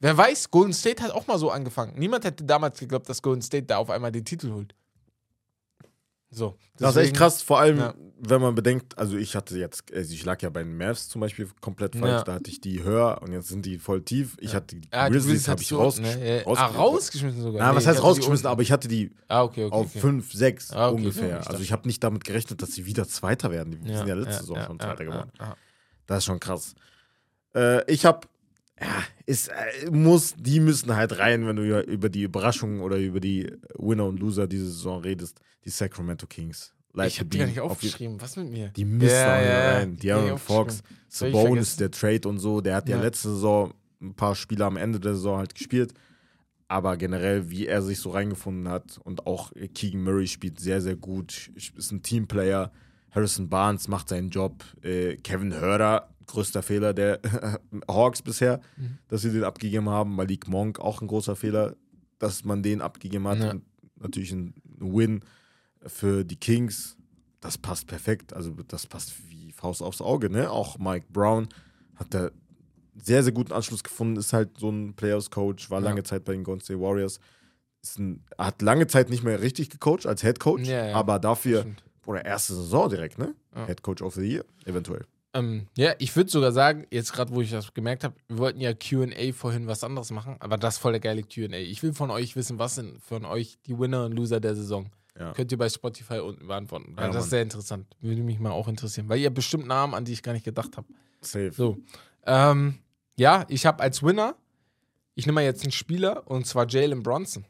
[0.00, 1.92] Wer weiß, Golden State hat auch mal so angefangen.
[1.98, 4.74] Niemand hätte damals geglaubt, dass Golden State da auf einmal den Titel holt.
[6.32, 6.56] So.
[6.78, 7.94] Das ist echt deswegen- krass, vor allem, Ja.
[8.20, 11.20] wenn man bedenkt, also ich hatte jetzt, also ich lag ja bei den Mavs zum
[11.20, 12.22] Beispiel komplett falsch, Ja.
[12.22, 14.36] da hatte ich die höher und jetzt sind die voll tief.
[14.40, 16.42] Ich hatte die Ah, Grizzlies, habe ich du- rausgesch ne, ja.
[16.44, 17.60] rausge- Ah, rausgeschmissen sogar.
[17.66, 19.74] Na, Nee, was heißt rausgeschmissen, aber ich hatte die Ah, okay, okay.
[19.74, 19.98] auf okay.
[19.98, 20.96] 5, 6 Ah, okay.
[20.98, 21.28] ungefähr.
[21.28, 23.72] Ja, also ich habe nicht damit gerechnet, dass sie wieder Zweiter werden.
[23.82, 25.32] Die sind ja letzte Saison ja, schon ja, Zweiter ja, geworden.
[25.40, 25.56] ja.
[26.06, 26.74] Das ist schon krass.
[27.56, 28.28] Äh, ich habe,
[28.80, 32.96] ja, ist, äh, muss, die müssen halt rein, wenn du ja über die Überraschungen oder
[32.98, 35.40] über die Winner und Loser diese Saison redest.
[35.64, 36.72] Die Sacramento Kings.
[36.92, 38.20] Light Ich habe die gar nicht Auf- aufgeschrieben.
[38.20, 38.68] Was mit mir?
[38.70, 39.96] Die müssen hier ja, rein.
[39.96, 42.60] die ich Fox, Sabonis, der Trade und so.
[42.60, 43.02] Der hat ja, Ja.
[43.02, 45.92] letzte Saison ein paar Spiele am Ende der Saison halt gespielt.
[46.68, 50.96] Aber generell, wie er sich so reingefunden hat und auch Keegan Murray spielt sehr, sehr
[50.96, 51.50] gut.
[51.54, 52.72] Ist ein Teamplayer.
[53.10, 54.64] Harrison Barnes macht seinen Job.
[54.82, 57.20] Äh, Kevin Herder, größter Fehler der
[57.88, 58.98] Hawks bisher, Mhm.
[59.08, 60.14] dass sie den abgegeben haben.
[60.16, 61.76] Malik Monk, auch ein großer Fehler,
[62.18, 63.38] dass man den abgegeben hat.
[63.40, 63.54] Ja.
[63.96, 65.20] Natürlich ein Win
[65.86, 66.96] für die Kings.
[67.40, 68.32] Das passt perfekt.
[68.34, 70.28] Also, das passt wie Faust aufs Auge.
[70.30, 70.50] Ne?
[70.50, 71.48] Auch Mike Brown
[71.96, 72.30] hat da
[73.02, 74.16] sehr, sehr guten Anschluss gefunden.
[74.16, 75.84] Ist halt so ein Players-Coach, war Ja.
[75.86, 77.18] lange Zeit bei den Golden State Warriors.
[77.98, 81.82] Ein, hat lange Zeit nicht mehr richtig gecoacht als Head Coach, Ja, aber dafür, Stimmt.
[82.04, 83.34] oder erste Saison direkt, ne?
[83.66, 85.06] Head Coach of the Year, eventuell.
[85.32, 88.60] Ähm, ja, ich würde sogar sagen, jetzt gerade, wo ich das gemerkt habe, wir wollten
[88.60, 91.54] ja QA vorhin was anderes machen, aber das ist voll der geile QA.
[91.54, 94.90] Ich will von euch wissen, was sind von euch die Winner und Loser der Saison?
[95.18, 95.32] Ja.
[95.32, 96.94] Könnt ihr bei Spotify unten beantworten.
[96.96, 97.22] Ja, das Mann.
[97.24, 97.86] ist sehr interessant.
[98.00, 100.76] Würde mich mal auch interessieren, weil ihr bestimmt Namen, an die ich gar nicht gedacht
[100.76, 100.86] habe.
[101.20, 101.52] Safe.
[101.52, 101.78] So.
[102.24, 102.78] Ähm,
[103.16, 104.34] ja, ich habe als Winner,
[105.14, 107.44] ich nehme mal jetzt einen Spieler und zwar Jalen Bronson.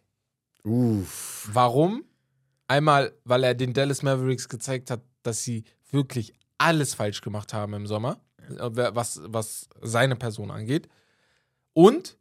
[0.64, 1.48] Uff.
[1.52, 2.04] Warum?
[2.66, 7.74] Einmal, weil er den Dallas Mavericks gezeigt hat, dass sie wirklich alles falsch gemacht haben
[7.74, 10.88] im Sommer, äh, was, was seine Person angeht.
[11.72, 12.16] Und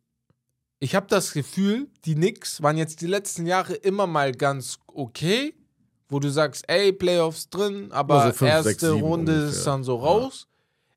[0.79, 5.53] ich habe das Gefühl, die Knicks waren jetzt die letzten Jahre immer mal ganz okay,
[6.07, 9.63] wo du sagst, ey, Playoffs drin, aber Also fünf, erste sechs, Runde ist ungefähr.
[9.65, 10.47] dann so raus.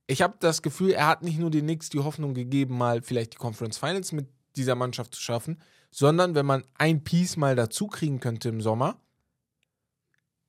[0.06, 3.34] Ich habe das Gefühl, er hat nicht nur den Knicks die Hoffnung gegeben, mal vielleicht
[3.34, 7.86] die Conference Finals mit dieser Mannschaft zu schaffen, sondern wenn man ein Piece mal dazu
[7.88, 9.00] kriegen könnte im Sommer,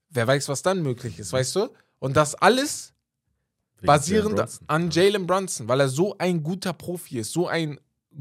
[0.09, 1.69] wer weiß, was dann möglich ist, weißt du?
[2.03, 2.93] Und das alles
[3.77, 7.79] Wegen basierend Jalen an Jalen Brunson, weil er so ein guter Profi ist, so ein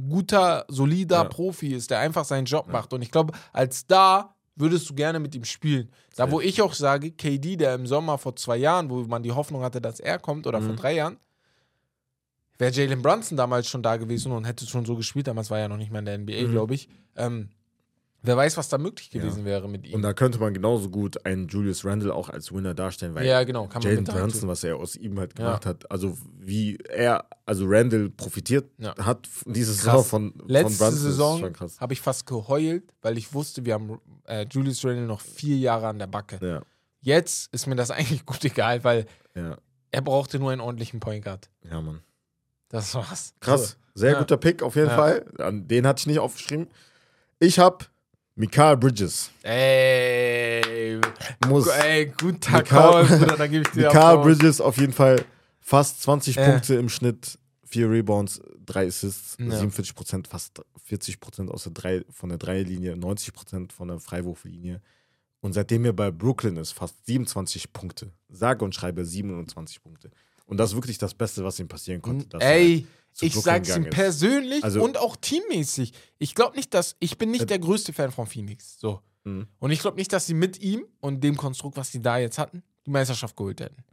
[0.09, 1.24] guter, solider Ja.
[1.24, 2.93] Profi ist, der einfach seinen Job macht.
[2.93, 5.91] Und ich glaube, als da würdest du gerne mit ihm spielen.
[6.14, 9.33] Da, wo ich auch sage, KD, der im Sommer vor zwei Jahren, wo man die
[9.33, 10.64] Hoffnung hatte, dass er kommt, oder Mhm.
[10.66, 11.16] vor drei Jahren,
[12.59, 15.26] wäre Jalen Brunson damals schon da gewesen und hätte schon so gespielt.
[15.26, 16.53] Damals war er ja noch nicht mehr in der NBA, Mhm.
[16.53, 16.89] glaube ich.
[17.16, 17.49] Ähm,
[18.23, 19.95] wer weiß, was da möglich gewesen wäre mit ihm.
[19.95, 23.43] Und da könnte man genauso gut einen Julius Randle auch als Winner darstellen, weil ja,
[23.45, 25.45] genau, Jalen Brunson, was er aus ihm halt Ja.
[25.47, 28.95] gemacht hat, also wie er, also Randall profitiert Ja.
[28.97, 29.85] hat diese Krass.
[29.85, 33.75] Saison von, von Letzte Brunson, ist Saison habe ich fast geheult, weil ich wusste, wir
[33.75, 36.39] haben äh, Julius Randle noch vier Jahre an der Backe.
[36.47, 36.62] Ja,
[37.05, 39.57] Jetzt ist mir das eigentlich gut egal, weil ja,
[39.91, 41.51] er brauchte nur einen ordentlichen Point Guard.
[41.68, 42.01] ja, Mann.
[42.68, 43.35] Das war's.
[43.41, 44.18] Krass, sehr Ja.
[44.20, 44.97] guter Pick auf jeden Ja.
[44.97, 45.27] Fall.
[45.39, 46.68] An Den hatte ich nicht aufgeschrieben.
[47.39, 47.85] Ich habe
[48.35, 49.30] Mikael Bridges.
[49.43, 50.99] Ey,
[51.47, 51.66] Muss.
[51.68, 54.24] ey, guter Mikael- Call, Bruder, da gebe ich dir Mikael Applaus.
[54.24, 55.24] Bridges auf jeden Fall
[55.61, 56.51] fast 20 Ja.
[56.51, 59.51] Punkte im Schnitt, 4 Rebounds, 3 Assists, Ja.
[59.51, 64.01] 47 Prozent, fast 40 Prozent aus der drei, von der Dreierlinie, 90 Prozent von der
[64.01, 64.80] Freiwurflinie.
[65.41, 68.12] Und seitdem er bei Brooklyn ist, fast 27 Punkte.
[68.30, 70.11] Sage und schreibe 27 Punkte.
[70.47, 72.39] Und das ist wirklich das Beste, was ihm passieren konnte.
[72.41, 72.87] Ey, zu
[73.21, 75.93] ich Brooklyn sag's ihm persönlich Also- und auch teammäßig.
[76.19, 78.79] Ich glaube nicht, dass ich bin nicht Äh, der größte Fan von Phoenix.
[78.81, 79.01] So.
[79.25, 79.47] Mhm.
[79.59, 82.39] Und ich glaube nicht, dass sie mit ihm und dem Konstrukt, was sie da jetzt
[82.39, 83.85] hatten, die Meisterschaft geholt hätten.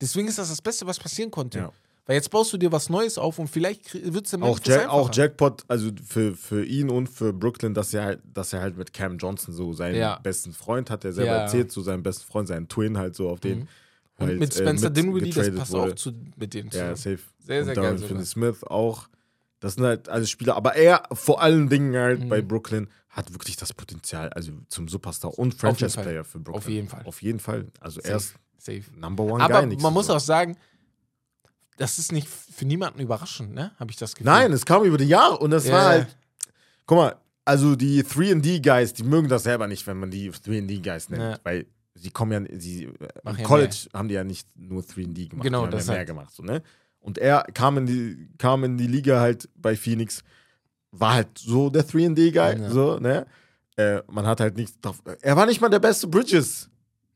[0.00, 1.58] Deswegen ist das das Beste, was passieren konnte.
[1.58, 1.72] Ja.
[2.04, 4.88] Weil jetzt baust du dir was Neues auf und vielleicht wird es im Auch, Jack,
[4.88, 5.12] auch.
[5.12, 8.92] Jackpot, also für, für ihn und für Brooklyn, dass er halt, dass er halt mit
[8.92, 10.20] Cam Johnson so seinen Ja.
[10.22, 11.38] besten Freund hat, der selber Ja.
[11.42, 13.66] erzählt, zu seinem besten Freund, seinen Twin halt so auf den.
[14.18, 15.92] Und mit äh, Spencer mit Dinwiddie, das passt wurde.
[15.92, 16.96] auch zu, mit denen Ja, zusammen.
[16.96, 17.18] safe.
[17.38, 18.08] Sehr, sehr und geil sogar.
[18.08, 19.08] Finney-Smith auch.
[19.60, 20.56] Das sind halt alles Spieler.
[20.56, 22.28] Aber er vor allen Dingen halt Mhm.
[22.28, 25.54] bei Brooklyn hat wirklich das Potenzial, also zum Superstar und.
[25.54, 26.56] Franchise-Player für Brooklyn.
[26.62, 27.02] Auf jeden Fall.
[27.04, 27.66] Auf jeden Fall.
[27.80, 28.10] Also Safe.
[28.10, 28.82] er ist Safe.
[28.96, 30.56] Number One Aber man muss auch sagen,
[31.76, 33.72] das ist nicht für niemanden überraschend, ne?
[33.78, 34.26] Habe ich das Gefühl.
[34.32, 35.72] Nein, es kam über die Jahre und das Ja.
[35.74, 36.16] war halt.
[36.86, 41.22] Guck mal, also die 3D-Guys, die mögen das selber nicht, wenn man die 3D-Guys nennt.
[41.22, 41.38] Ja.
[41.44, 42.86] Weil sie kommen ja, sie,
[43.24, 45.86] Machen im ja College haben die ja nicht nur 3D gemacht, Genau, die haben das
[45.86, 46.08] ja mehr halt.
[46.08, 46.32] gemacht.
[46.34, 46.62] So, ne?
[47.00, 50.22] Und er kam in, die, kam in die Liga halt bei Phoenix,
[50.92, 52.70] war halt so der 3D-Guy, Ja.
[52.70, 53.26] so, ne?
[53.76, 55.02] Äh, man hat halt nichts drauf.
[55.20, 56.68] Er war nicht mal der beste Bridges.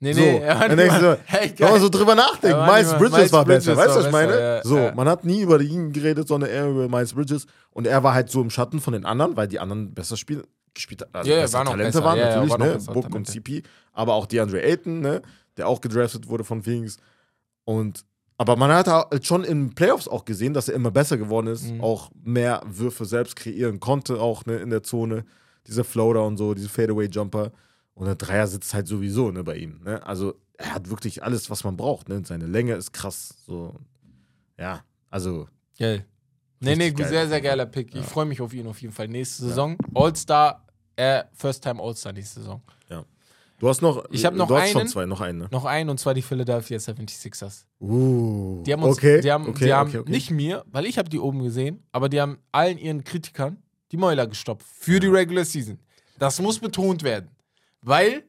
[0.03, 2.59] Nee, So, nee, er war nicht mal- so, hey, Wenn man so drüber nachdenkt, Er
[2.59, 3.77] war Miles Bridges Miles war Bridges besser.
[3.79, 4.41] Weißt du, was ich meine?
[4.41, 4.95] ja, so, ja.
[4.95, 7.47] man hat nie über ihn geredet, sondern eher über Miles Bridges.
[7.71, 10.43] Und er war halt so im Schatten von den anderen, weil die anderen besser spielen,
[10.75, 12.05] gespielt also Ja, ja, auch Talente besser.
[12.05, 12.95] waren, Ja, natürlich, auch ne?
[12.95, 13.27] Book und.
[13.27, 13.63] CP.
[13.93, 15.23] Aber auch DeAndre Ayton, ne?
[15.57, 16.97] Der auch gedraftet wurde von Phoenix.
[17.65, 18.05] Und
[18.39, 21.71] aber man hat halt schon in Playoffs auch gesehen, dass er immer besser geworden ist,
[21.71, 21.83] Mhm.
[21.83, 25.25] auch mehr Würfe selbst kreieren konnte, auch ne, in der Zone.
[25.67, 27.53] Diese Floater und so, diese Fadeaway-Jumper.
[27.93, 29.81] Und der Dreier sitzt halt sowieso ne, bei ihm.
[29.85, 30.03] Ne?
[30.07, 32.09] Also er hat wirklich alles, was man braucht.
[32.09, 32.23] Ne?
[32.25, 33.35] Seine Länge ist krass.
[33.47, 33.75] So.
[34.59, 35.47] Ja, also
[35.79, 36.07] Geil.
[36.61, 37.09] Nee, nee, geil.
[37.09, 37.95] sehr, sehr geiler Pick.
[37.95, 38.01] Ja.
[38.01, 39.09] Ich freue mich auf ihn auf jeden Fall.
[39.09, 39.77] Nächste Saison.
[39.95, 42.63] All-Star, äh, First Time All-Star nächste Saison.
[43.59, 44.89] du hast noch, Ich hab noch du hast schon einen.
[44.91, 45.39] zwei, noch einen.
[45.39, 45.49] Ne?
[45.51, 47.65] Noch einen und zwar die Philadelphia 76ers.
[47.81, 50.11] Uh, Die haben uns, okay, die haben, okay, die haben okay, okay.
[50.11, 53.97] nicht mir, weil ich habe die oben gesehen, aber die haben allen ihren Kritikern die
[53.97, 55.79] Mäuler gestopft für die Regular Season.
[56.19, 57.31] Das muss betont werden,
[57.83, 58.25] weil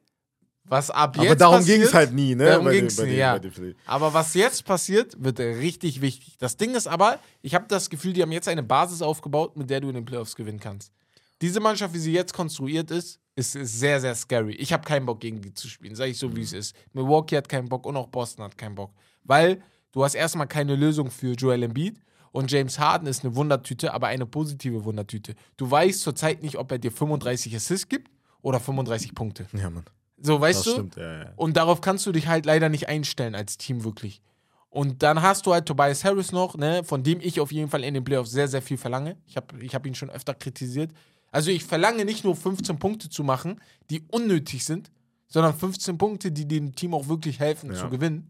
[0.71, 2.45] was ab jetzt Aber darum ging es halt nie, ne?
[2.45, 3.39] Darum ging's bei nie, den- ja.
[3.85, 6.37] Aber was jetzt passiert, wird richtig wichtig.
[6.39, 9.69] Das Ding ist aber, ich habe das Gefühl, die haben jetzt eine Basis aufgebaut, mit
[9.69, 10.93] der du in den Playoffs gewinnen kannst.
[11.41, 14.53] Diese Mannschaft, wie sie jetzt konstruiert ist, ist, ist sehr, sehr scary.
[14.55, 16.73] Ich habe keinen Bock, gegen die zu spielen, sage ich so, wie es ist.
[16.93, 18.93] Milwaukee hat keinen Bock und auch Boston hat keinen Bock.
[19.25, 19.61] Weil
[19.91, 21.99] du hast erstmal keine Lösung für Joel Embiid
[22.31, 25.35] und James Harden ist eine Wundertüte, aber eine positive Wundertüte.
[25.57, 28.09] Du weißt zurzeit nicht, ob er dir 35 Assists gibt
[28.41, 29.47] oder 35 Punkte.
[29.51, 29.83] Ja, Mann.
[30.23, 30.71] So, weißt Das du?
[30.71, 31.33] stimmt, ja, ja.
[31.35, 34.21] Und darauf kannst du dich halt leider nicht einstellen als Team wirklich.
[34.69, 37.83] Und dann hast du halt Tobias Harris noch, ne, von dem ich auf jeden Fall
[37.83, 39.17] in den Playoffs sehr, sehr viel verlange.
[39.25, 40.91] Ich habe ich hab ihn schon öfter kritisiert.
[41.31, 43.59] Also ich verlange nicht nur 15 Punkte zu machen,
[43.89, 44.91] die unnötig sind,
[45.27, 47.77] sondern 15 Punkte, die dem Team auch wirklich helfen Ja.
[47.79, 48.29] zu gewinnen.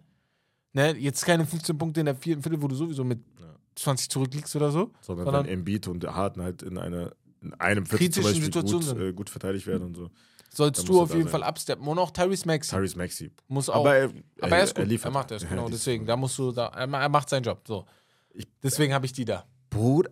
[0.74, 3.48] Ne, jetzt keine 15 Punkte in der vierten Viertel, wo du sowieso mit Ja.
[3.76, 4.92] 20 zurückliegst oder so.
[5.02, 7.12] Sondern, Sondern- wenn Embiid und Harden halt in, eine,
[7.42, 10.10] in einem Viertel zum Beispiel gut, äh, gut verteidigt werden und so.
[10.54, 11.32] Sollst du er auf jeden sein.
[11.32, 11.88] Fall absteppen.
[11.88, 13.32] Und auch Tyrese Maxey Tyrese Maxey.
[13.47, 13.76] muss auch.
[13.86, 15.14] Aber, er, Aber er ist gut, er, liefert.
[15.14, 15.66] macht das, Ja, genau.
[15.68, 17.62] die- Deswegen, da musst du da, er ma- er macht seinen Job.
[17.68, 17.86] So.
[18.34, 19.45] Ich- Deswegen habe ich die da.
[19.70, 20.12] Bruder,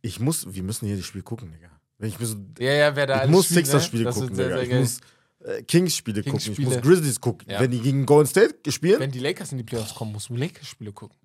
[0.00, 1.68] ich muss, wir müssen hier das Spiel gucken, Digga.
[1.98, 4.10] Wenn ich, mir so, Ja, ja, wer da ich muss Sixers-Spiele ne?
[4.12, 4.56] Gucken, sehr, Digga.
[4.56, 4.80] sehr Ich geil.
[4.80, 5.00] muss
[5.44, 6.68] äh, Kings-Spiele gucken, ich Kings-Spiele.
[6.76, 7.50] muss Grizzlies gucken.
[7.50, 7.60] Ja.
[7.60, 10.34] Wenn die gegen Golden State spielen, Wenn die Lakers in die Playoffs kommen, musst du
[10.36, 11.16] Lakers-Spiele gucken.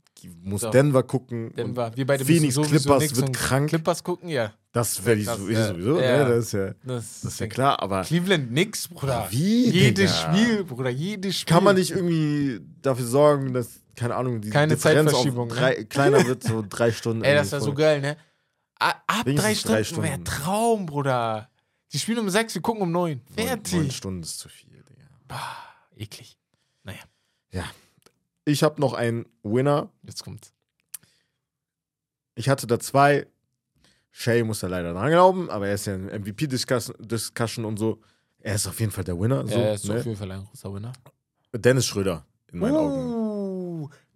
[0.43, 0.70] Muss So.
[0.72, 1.53] Denver gucken.
[1.55, 1.91] Denver.
[1.95, 3.70] Wir beide Phoenix Clippers wird krank.
[3.70, 4.53] Clippers gucken, ja.
[4.72, 6.24] Das werde ich sowieso, ja.
[6.24, 6.30] ne?
[6.30, 7.82] das, ist ja, Das, das ist ja klar.
[7.82, 9.28] Aber Cleveland nix, Bruder.
[9.32, 10.20] Wie, Jedes?
[10.20, 11.53] Spiel, Bruder, jedes Spiel.
[11.53, 15.61] kann man nicht irgendwie dafür sorgen, dass, keine Ahnung, die Keine Differenz Zeitverschiebung, auf ne?
[15.61, 17.24] drei, kleiner wird, so drei Stunden.
[17.24, 18.18] Ey, das wäre so geil, ne?
[18.80, 20.26] Ab drei drei Stunden wäre Stunden.
[20.26, 21.49] Traum, Bruder.
[21.93, 23.22] Die spielen um sechs, wir gucken um neun.
[23.36, 23.74] Fertig.
[23.74, 25.07] neun Stunden ist zu viel, Digga.
[25.28, 25.57] Bah,
[25.95, 26.38] eklig.
[26.84, 26.99] Naja,
[28.48, 29.91] Ich habe noch einen Winner.
[30.04, 30.54] jetzt kommt's.
[32.36, 33.28] Ich hatte da zwei.
[34.10, 38.00] Shay muss da leider dran glauben, aber er ist ja in MVP-Discussion und so.
[38.39, 39.45] Er ist auf jeden Fall der Winner.
[39.45, 40.00] So, ja, er ist ne?
[40.00, 40.93] auf jeden Fall ein großer Winner.
[41.54, 43.26] Dennis Schröder, in meinen Augen.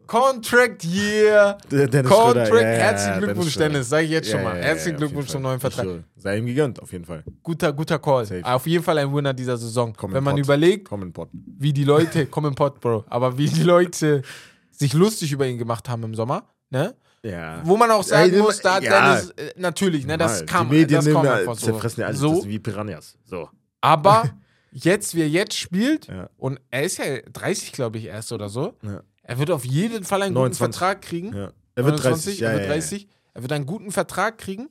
[0.07, 1.57] Contract Year.
[1.69, 2.49] Dennis Contract.
[2.53, 3.69] Ja, Herzlichen Glückwunsch, Schröder.
[3.69, 3.89] Dennis.
[3.89, 4.57] Sag ich jetzt schon Ja, mal.
[4.57, 5.87] ja, Herzlichen Glückwunsch zum neuen Vertrag.
[6.17, 7.23] Sei ihm gegönnt, auf jeden Fall.
[7.43, 8.25] Guter, guter Call.
[8.25, 8.43] Safe.
[8.43, 9.93] Auf jeden Fall ein Winner dieser Saison.
[9.95, 10.43] Komm in Wenn man Pot.
[10.45, 11.29] überlegt, in Pot.
[11.33, 14.21] wie die Leute, komm im Pod, Bro, aber wie die Leute
[14.71, 16.95] sich lustig über ihn gemacht haben im Sommer, ne?
[17.23, 17.61] Ja.
[17.63, 18.79] Wo man auch sagen muss, da.
[18.79, 21.67] Dennis, äh, natürlich, ne, das kam, Die Medien das ja, einfach so.
[21.67, 23.15] zerfressen ja alles so wie Piranhas.
[23.25, 23.47] So.
[23.79, 24.23] aber
[24.71, 26.07] jetzt, wie er jetzt spielt,
[26.37, 29.01] und er ist ja 30, glaube ich, erst oder so, Ja.
[29.31, 30.59] Er wird auf jeden Fall einen 29.
[30.59, 31.33] guten Vertrag kriegen.
[31.33, 31.51] Ja.
[31.75, 32.39] Er wird 29, 30.
[32.39, 32.73] Ja, er wird ja, ja.
[32.73, 33.07] 30.
[33.33, 34.69] Er wird einen guten Vertrag kriegen.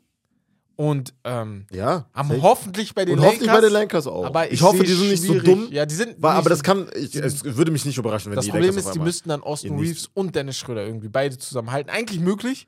[0.76, 2.08] Und ähm, Ja.
[2.12, 3.60] am hoffentlich bei den Und hoffentlich Lakers.
[3.62, 4.24] bei den Lakers auch.
[4.24, 5.68] Aber ich, hoffe, seh die sind nicht so dumm.
[5.70, 6.22] Ja, die sind.
[6.22, 8.86] War, aber das kann, ich, es würde mich nicht überraschen, wenn Das die Problem Lakers
[8.86, 11.90] ist, die müssten dann Austin Reeves und Dennis Schröder irgendwie beide zusammenhalten.
[11.90, 12.66] Eigentlich möglich,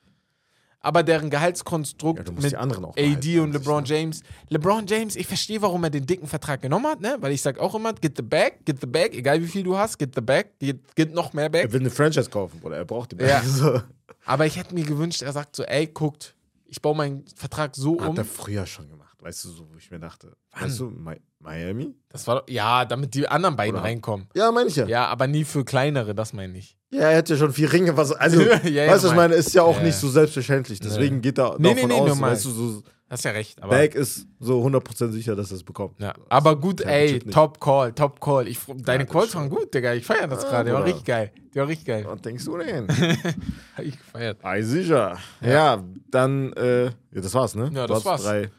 [0.82, 3.84] aber deren Gehaltskonstrukt ja, mit die anderen auch AD und LeBron?
[3.84, 4.22] James.
[4.48, 7.16] LeBron James, ich verstehe, warum er den dicken Vertrag genommen hat, ne?
[7.20, 9.76] Weil ich sage auch immer, get the bag, get the bag, egal wie viel du
[9.76, 11.62] hast, get the bag, get, get noch mehr bag.
[11.64, 13.38] Er will eine Franchise kaufen, oder er braucht die Ja.
[13.40, 13.44] Bag.
[13.46, 13.80] So.
[14.24, 16.34] Aber ich hätte mir gewünscht, er sagt so, ey, guckt,
[16.66, 18.04] ich baue meinen Vertrag so um.
[18.04, 20.36] Hat er früher schon gemacht, weißt du, so, wo ich mir dachte.
[20.52, 20.64] Wann?
[20.64, 21.94] Weißt du, Mi Miami?
[22.08, 24.28] Das war doch, ja, damit die anderen beiden Oder- reinkommen.
[24.34, 24.84] Ja, meine ich ja.
[24.84, 24.90] ja.
[24.90, 26.76] Ja, aber nie für kleinere, das meine ich.
[26.92, 29.52] Er hat ja schon vier Ringe, was, also, Ja, ja, weißt du, ich meine, ist
[29.54, 30.00] ja auch Ja, nicht ja.
[30.00, 30.80] so selbstverständlich.
[30.80, 33.62] Deswegen geht er Nee, davon nee, nee, aus, weißt du, so, hast ja recht.
[33.62, 36.00] Aber, Bag ist so 100% sicher, dass er es bekommt.
[36.00, 36.12] ja.
[36.28, 37.18] aber gut, ey.
[37.18, 38.48] Top Call, Top Call.
[38.48, 39.92] Ich, deine Calls waren gut, Digga.
[39.94, 40.70] Ich feiere das Ja, gerade.
[40.70, 41.30] Die war richtig geil.
[41.54, 42.04] Die war richtig geil.
[42.06, 42.88] Was denkst du denn?
[42.88, 44.38] Hab ich gefeiert.
[44.42, 45.18] Ei, sicher.
[45.40, 47.70] Ja, dann, äh, ja, das war's, ne?
[47.74, 48.22] Ja, das war's.
[48.22, 48.50] Drei.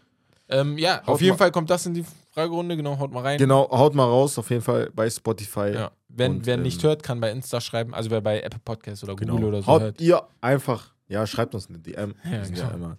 [0.50, 2.76] Ähm, ja, Haut auf jeden Fall kommt das in die Fragerunde.
[2.78, 3.38] Genau, haut mal rein.
[3.38, 5.72] Genau, haut mal raus, auf jeden Fall bei Spotify.
[5.74, 5.92] Ja.
[6.08, 7.94] Wenn, Und, wer ähm, nicht hört, kann bei Insta schreiben.
[7.94, 9.48] Also wer bei Apple Podcasts oder Google Genau.
[9.48, 10.02] oder so Haut hört.
[10.02, 12.16] ihr einfach, ja, schreibt uns eine DM.
[12.24, 12.76] Ja, wir, sind ja genau.
[12.86, 12.98] immer,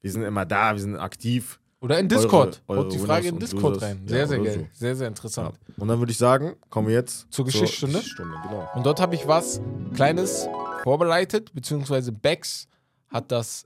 [0.00, 1.60] wir sind immer da, wir sind aktiv.
[1.80, 2.60] Oder in Discord.
[2.66, 3.82] Eure- haut die eure Frage in Discord Losers.
[3.88, 4.00] rein.
[4.04, 4.68] Ja, Sehr, sehr oder geil.
[4.72, 5.54] Sehr, sehr interessant.
[5.68, 5.74] Ja.
[5.76, 7.98] Und dann würde ich sagen, kommen wir jetzt Zur Geschichtsstunde?
[7.98, 8.68] Geschichtsstunde, genau.
[8.74, 9.60] Und dort habe ich was
[9.94, 10.48] Kleines
[10.82, 12.66] vorbereitet, beziehungsweise Bex
[13.08, 13.64] hat das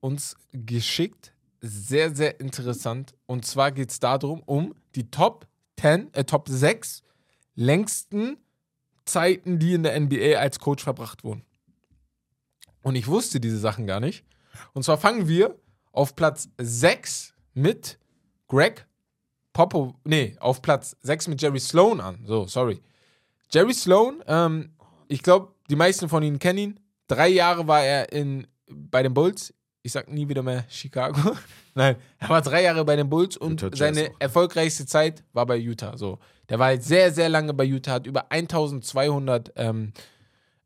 [0.00, 1.34] uns geschickt.
[1.60, 3.14] Sehr, sehr interessant.
[3.26, 5.46] Und zwar geht es darum, um die Top
[5.78, 7.02] 10, äh, Top 6
[7.54, 8.38] längsten
[9.04, 11.44] Zeiten, die in der NBA als Coach verbracht wurden.
[12.82, 14.24] Und ich wusste diese Sachen gar nicht.
[14.72, 15.58] Und zwar fangen wir
[15.92, 17.98] auf Platz 6 mit
[18.48, 18.86] Greg
[19.52, 22.20] Popo, nee, auf Platz 6 mit Jerry Sloan an.
[22.24, 22.80] So, sorry.
[23.52, 24.70] Jerry Sloan, ähm,
[25.08, 26.80] ich glaube, die meisten von Ihnen kennen ihn.
[27.08, 29.52] Drei Jahre war er in, bei den Bulls.
[29.82, 31.36] Ich sag nie wieder mehr Chicago.
[31.74, 35.96] Nein, er war drei Jahre bei den Bulls und seine erfolgreichste Zeit war bei Utah.
[35.96, 39.92] So, der war halt sehr, sehr lange bei Utah, hat über 1200 ähm,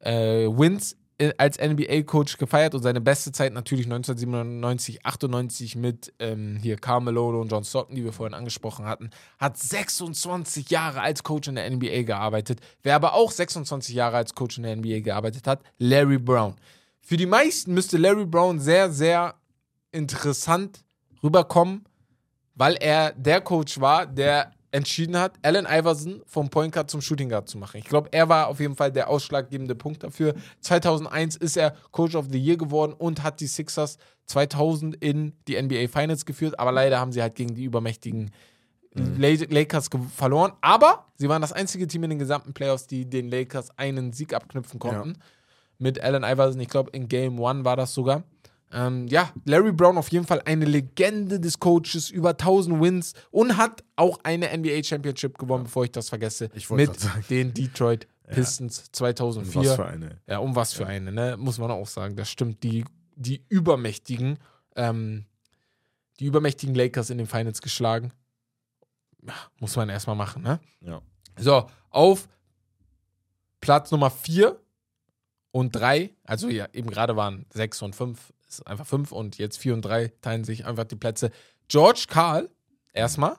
[0.01, 0.97] äh, Wins
[1.39, 7.53] als NBA-Coach gefeiert und seine beste Zeit natürlich 1997, 98 mit ähm, hier Carmelo und
[7.53, 12.03] John Stockton, die wir vorhin angesprochen hatten, hat 26 Jahre als Coach in der NBA
[12.03, 12.61] gearbeitet.
[12.83, 16.57] Wer aber auch 26 Jahre als Coach in der NBA gearbeitet hat, Larry Brown.
[17.05, 19.35] Für die meisten müsste Larry Brown sehr, sehr
[19.93, 20.85] interessant
[21.23, 21.85] rüberkommen,
[22.55, 27.29] weil er der Coach war, der entschieden hat, Allen Iverson vom Point Guard zum Shooting
[27.29, 27.77] Guard zu machen.
[27.79, 30.35] Ich glaube, er war auf jeden Fall der ausschlaggebende Punkt dafür.
[30.63, 35.61] 2001 ist er Coach of the Year geworden und hat die Sixers 2000 in die
[35.63, 38.31] NBA Finals geführt, aber leider haben sie halt gegen die übermächtigen
[38.95, 40.53] La- Lakers verloren.
[40.61, 44.33] Aber sie waren das einzige Team in den gesamten Playoffs, die den Lakers einen Sieg
[44.35, 45.19] abknüpfen konnten.
[45.85, 48.25] Mit Allen Iverson, ich glaube, in Game One war das sogar.
[48.73, 53.59] Ähm, ja, Larry Brown auf jeden Fall eine Legende des Coaches, über 1000 Wins und
[53.59, 56.91] hat auch eine NBA Championship gewonnen, bevor ich das vergesse, Ich mit
[57.29, 59.61] den Detroit Pistons 2004.
[59.61, 60.23] Was für eine.
[60.27, 61.37] Ja, um was für eine, ne?
[61.39, 62.17] Muss man auch sagen.
[62.17, 62.63] Das stimmt.
[62.63, 64.39] Die, die übermächtigen,
[64.77, 65.27] ähm,
[66.19, 68.15] die übermächtigen Lakers in den Finals geschlagen.
[69.23, 70.61] Ja, muss man erstmal machen, ne?
[70.81, 71.03] Ja.
[71.39, 72.27] So, auf
[73.61, 74.59] Platz Nummer 4
[75.55, 79.59] und 3, also ja, eben gerade waren 6 und 5, ist einfach 5 und jetzt
[79.59, 81.31] 4 und 3 teilen sich einfach die Plätze.
[81.69, 82.51] George Karl,
[82.93, 83.37] erstmal.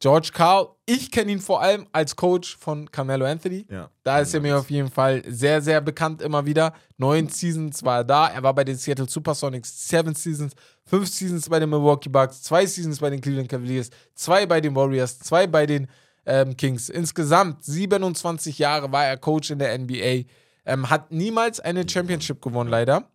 [0.00, 3.66] George Karl, ich kenne ihn vor allem als Coach von Carmelo Anthony.
[3.70, 3.88] Ja.
[4.02, 6.74] Da ist er mir auf jeden Fall sehr, sehr bekannt immer wieder.
[6.98, 8.28] Neun Seasons war er da.
[8.28, 10.52] Er war bei den Seattle Supersonics seven Seasons,
[10.84, 14.76] fünf Seasons bei den Milwaukee Bucks, zwei Seasons bei den Cleveland Cavaliers, zwei bei den
[14.76, 15.88] Warriors, zwei bei den
[16.26, 16.90] ähm, Kings.
[16.90, 20.24] Insgesamt 27 Jahre war er Coach in der NBA.
[20.64, 23.08] Ähm, hat niemals eine Championship gewonnen, leider.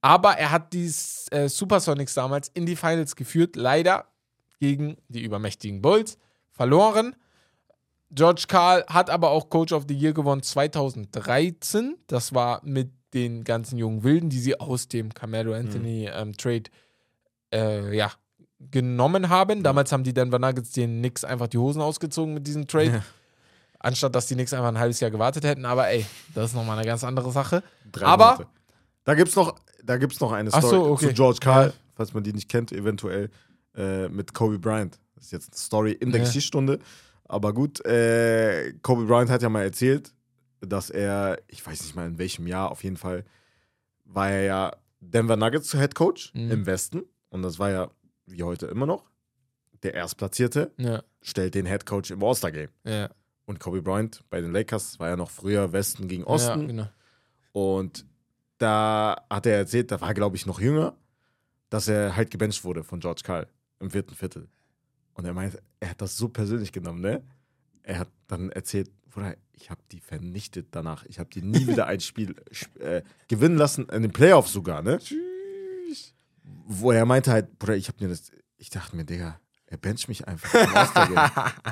[0.00, 0.92] Aber er hat die
[1.30, 3.56] äh, Supersonics damals in die Finals geführt.
[3.56, 4.06] Leider
[4.60, 6.18] gegen die übermächtigen Bulls.
[6.50, 7.14] Verloren.
[8.10, 11.96] George Karl hat aber auch Coach of the Year gewonnen 2013.
[12.06, 16.64] Das war mit den ganzen jungen Wilden, die sie aus dem Carmelo Anthony ähm, Trade
[17.52, 18.10] äh, ja,
[18.58, 19.62] genommen haben.
[19.62, 22.86] Damals haben die Denver Nuggets den Knicks einfach die Hosen ausgezogen mit diesem Trade.
[22.86, 23.02] Ja.
[23.80, 25.64] Anstatt dass die Knicks einfach ein halbes Jahr gewartet hätten.
[25.64, 27.62] Aber ey, das ist nochmal eine ganz andere Sache.
[27.92, 28.46] Drei Aber- Monate.
[29.04, 31.06] Da gibt's noch, da gibt's noch eine Ach Story so, okay.
[31.08, 31.72] zu George Karl, Ja.
[31.94, 33.30] falls man die nicht kennt, eventuell
[33.74, 34.98] äh, mit Kobe Bryant.
[35.14, 36.26] Das ist jetzt eine Story in der Ja.
[36.26, 36.78] Geschichtsstunde.
[37.24, 40.12] Aber gut, äh, Kobe Bryant hat ja mal erzählt,
[40.60, 43.24] dass er, ich weiß nicht mal in welchem Jahr, auf jeden Fall,
[44.04, 46.50] war er ja Denver Nuggets Head Coach Mhm.
[46.50, 47.02] im Westen.
[47.30, 47.90] Und das war ja,
[48.26, 49.04] wie heute immer noch,
[49.84, 52.68] der Erstplatzierte Ja, stellt den Head Coach im All-Star-Game.
[52.84, 53.08] ja.
[53.48, 56.60] Und Kobe Bryant bei den Lakers war ja noch früher Westen gegen Osten.
[56.60, 56.88] Ja, genau.
[57.52, 58.04] Und
[58.58, 60.94] da hat er erzählt, da war glaube ich noch jünger,
[61.70, 63.46] dass er halt gebencht wurde von George Karl
[63.80, 64.48] im vierten Viertel.
[65.14, 67.22] Und er meint, er hat das so persönlich genommen, ne?
[67.84, 71.06] Er hat dann erzählt, Bruder, ich habe die vernichtet danach.
[71.06, 74.82] Ich habe die nie wieder ein Spiel sp- äh, gewinnen lassen, in den Playoffs sogar,
[74.82, 74.98] ne?
[76.66, 80.06] Wo er meinte halt, Bruder, ich habe mir das, ich dachte mir, Digga, er bencht
[80.08, 80.52] mich einfach.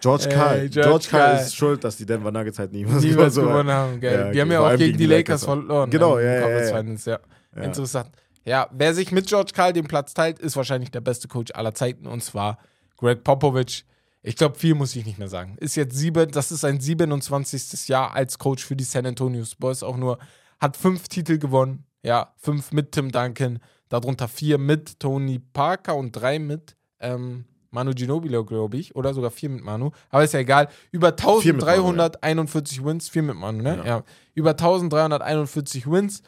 [0.00, 0.68] George Ey, Karl.
[0.68, 4.00] George George, Karl ist schuld, dass die Denver Nuggets halt niemals Niemals so- gewonnen haben,
[4.00, 4.18] geil.
[4.26, 5.54] Ja, die haben ja auch gegen die Lakers, auch.
[5.54, 5.90] verloren.
[5.90, 6.76] Genau, im ja, ja.
[6.76, 7.18] Finals, ja.
[7.54, 7.62] Ja.
[7.62, 8.10] Interessant.
[8.44, 11.74] Ja, wer sich mit George Karl den Platz teilt, ist wahrscheinlich der beste Coach aller
[11.74, 12.58] Zeiten und zwar
[12.96, 13.84] Greg Popovich.
[14.22, 15.56] Ich glaube, viel muss ich nicht mehr sagen.
[15.60, 17.88] Ist jetzt sieben, das ist sein 27.
[17.88, 20.18] Jahr als Coach für die San Antonio Spurs auch nur.
[20.60, 26.12] Hat fünf Titel gewonnen, ja, fünf mit Tim Duncan, Darunter vier mit Tony Parker und
[26.12, 28.94] drei mit ähm, Manu Ginobili, glaube ich.
[28.96, 29.90] Oder sogar vier mit Manu.
[30.10, 30.68] Aber ist ja egal.
[30.90, 33.08] Über Vier mit Manu, 1341 Wins.
[33.08, 33.76] Vier mit Manu, ne?
[33.78, 33.84] Ja.
[33.84, 34.04] Ja.
[34.34, 36.22] Über 1341 Wins.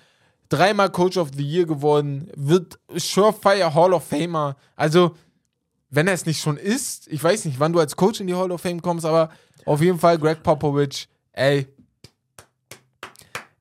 [0.49, 2.31] Dreimal Coach of the Year geworden.
[2.37, 4.57] Wird Surefire Hall of Famer.
[4.77, 5.17] Also,
[5.91, 8.35] wenn er es nicht schon ist, ich weiß nicht, wann du als Coach in die
[8.35, 9.31] Hall of Fame kommst, aber
[9.67, 11.67] auf jeden Fall Greg Popovich, ey.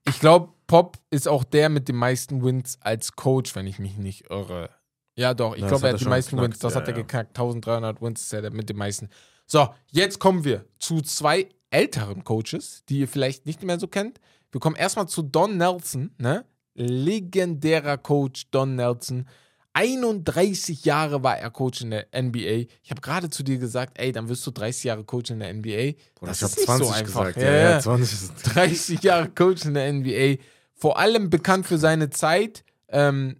[0.07, 3.97] Ich glaube, Pop ist auch der mit den meisten Wins als Coach, wenn ich mich
[3.97, 4.69] nicht irre.
[5.15, 6.59] Ja, doch, ich glaube, er hat die meisten geknackt, Wins.
[6.59, 7.01] Das ja, hat er ja.
[7.01, 7.29] geknackt.
[7.37, 9.09] 1300 Wins ist er mit den meisten.
[9.45, 14.19] So, jetzt kommen wir zu zwei älteren Coaches, die ihr vielleicht nicht mehr so kennt.
[14.51, 16.45] Wir kommen erstmal zu Don Nelson, ne?
[16.73, 19.27] Legendärer Coach Don Nelson.
[19.73, 22.67] 31 Jahre war er Coach in der NBA.
[22.83, 25.53] Ich habe gerade zu dir gesagt, ey, dann wirst du 30 Jahre Coach in der
[25.53, 25.93] NBA.
[26.15, 27.25] Bruder, das ich ist nicht 20 so einfach.
[27.27, 27.37] gesagt.
[27.37, 27.79] Ja, ja.
[27.79, 30.43] 20 ist 30 Jahre Coach in der NBA.
[30.73, 33.37] Vor allem bekannt für seine Zeit ähm,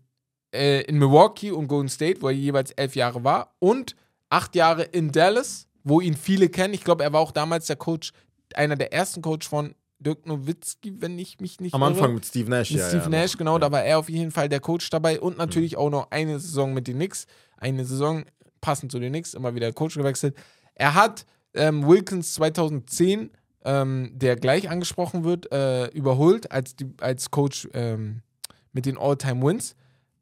[0.54, 3.56] äh, in Milwaukee und Golden State, wo er jeweils elf Jahre war.
[3.60, 3.96] Und
[4.30, 6.74] acht Jahre in Dallas, wo ihn viele kennen.
[6.74, 8.12] Ich glaube, er war auch damals der Coach,
[8.54, 11.92] einer der ersten Coach von Dirk Nowitzki, wenn ich mich nicht am irre.
[11.92, 12.72] Anfang mit Steve Nash.
[12.72, 13.60] Mit ja, Steve ja, Nash, genau, Ja.
[13.60, 16.74] da war er auf jeden Fall der Coach dabei und natürlich auch noch eine Saison
[16.74, 17.28] mit den Knicks.
[17.58, 18.26] Eine Saison
[18.62, 20.36] passend zu den Knicks, immer wieder Coach gewechselt.
[20.74, 23.30] Er hat ähm, Wilkins 2010,
[23.64, 28.22] ähm, der gleich angesprochen wird, äh, überholt als, die, als Coach ähm,
[28.74, 29.76] mit den All-Time-Wins.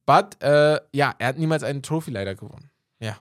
[0.09, 2.71] But, äh, ja, er hat niemals einen Trophy leider gewonnen.
[2.99, 3.17] Ja.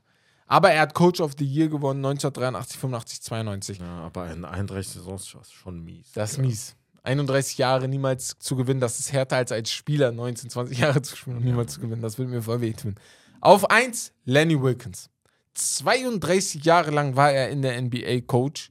[0.47, 3.79] Aber er hat Coach of the Year gewonnen 1983, 85, 92.
[3.79, 6.13] Ja, aber in 31 Saisons ist schon mies.
[6.15, 6.43] Das ist Ja.
[6.45, 6.77] mies.
[7.03, 11.15] 31 Jahre niemals zu gewinnen, das ist härter als als Spieler 19, 20 Jahre zu
[11.15, 12.01] spielen und niemals zu gewinnen.
[12.01, 12.95] Das würde mir voll wehtun.
[13.43, 15.11] Auf 1, Lenny Wilkins.
[15.53, 18.71] 32 Jahre lang war er in der NBA Coach.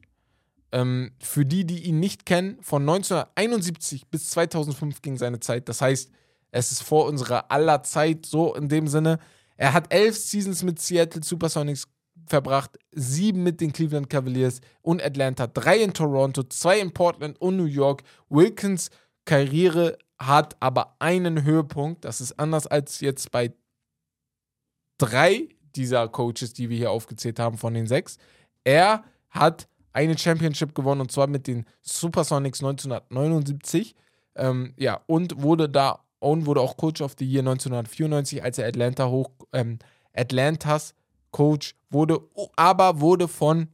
[0.71, 5.69] Ähm, für die, die ihn nicht kennen, von 1971 bis 2005 ging seine Zeit.
[5.69, 6.11] Das heißt,
[6.51, 9.19] es ist vor unserer aller Zeit so in dem Sinne.
[9.55, 11.87] Er hat elf Seasons mit Seattle Supersonics
[12.27, 17.57] verbracht, sieben mit den Cleveland Cavaliers und Atlanta, drei in Toronto, zwei in Portland und
[17.57, 18.03] New York.
[18.29, 18.89] Wilkins
[19.25, 22.05] Karriere hat aber einen Höhepunkt.
[22.05, 23.53] Das ist anders als jetzt bei
[24.97, 28.17] drei dieser Coaches, die wir hier aufgezählt haben, von den sechs.
[28.63, 33.95] Er hat eine Championship gewonnen und zwar mit den Supersonics 1979.
[34.35, 38.67] Ähm, ja, und wurde da und wurde auch Coach of the Year 1994, als er
[38.67, 39.79] Atlanta hoch, ähm,
[40.13, 40.93] Atlantas
[41.31, 42.19] Coach wurde,
[42.55, 43.67] aber wurde von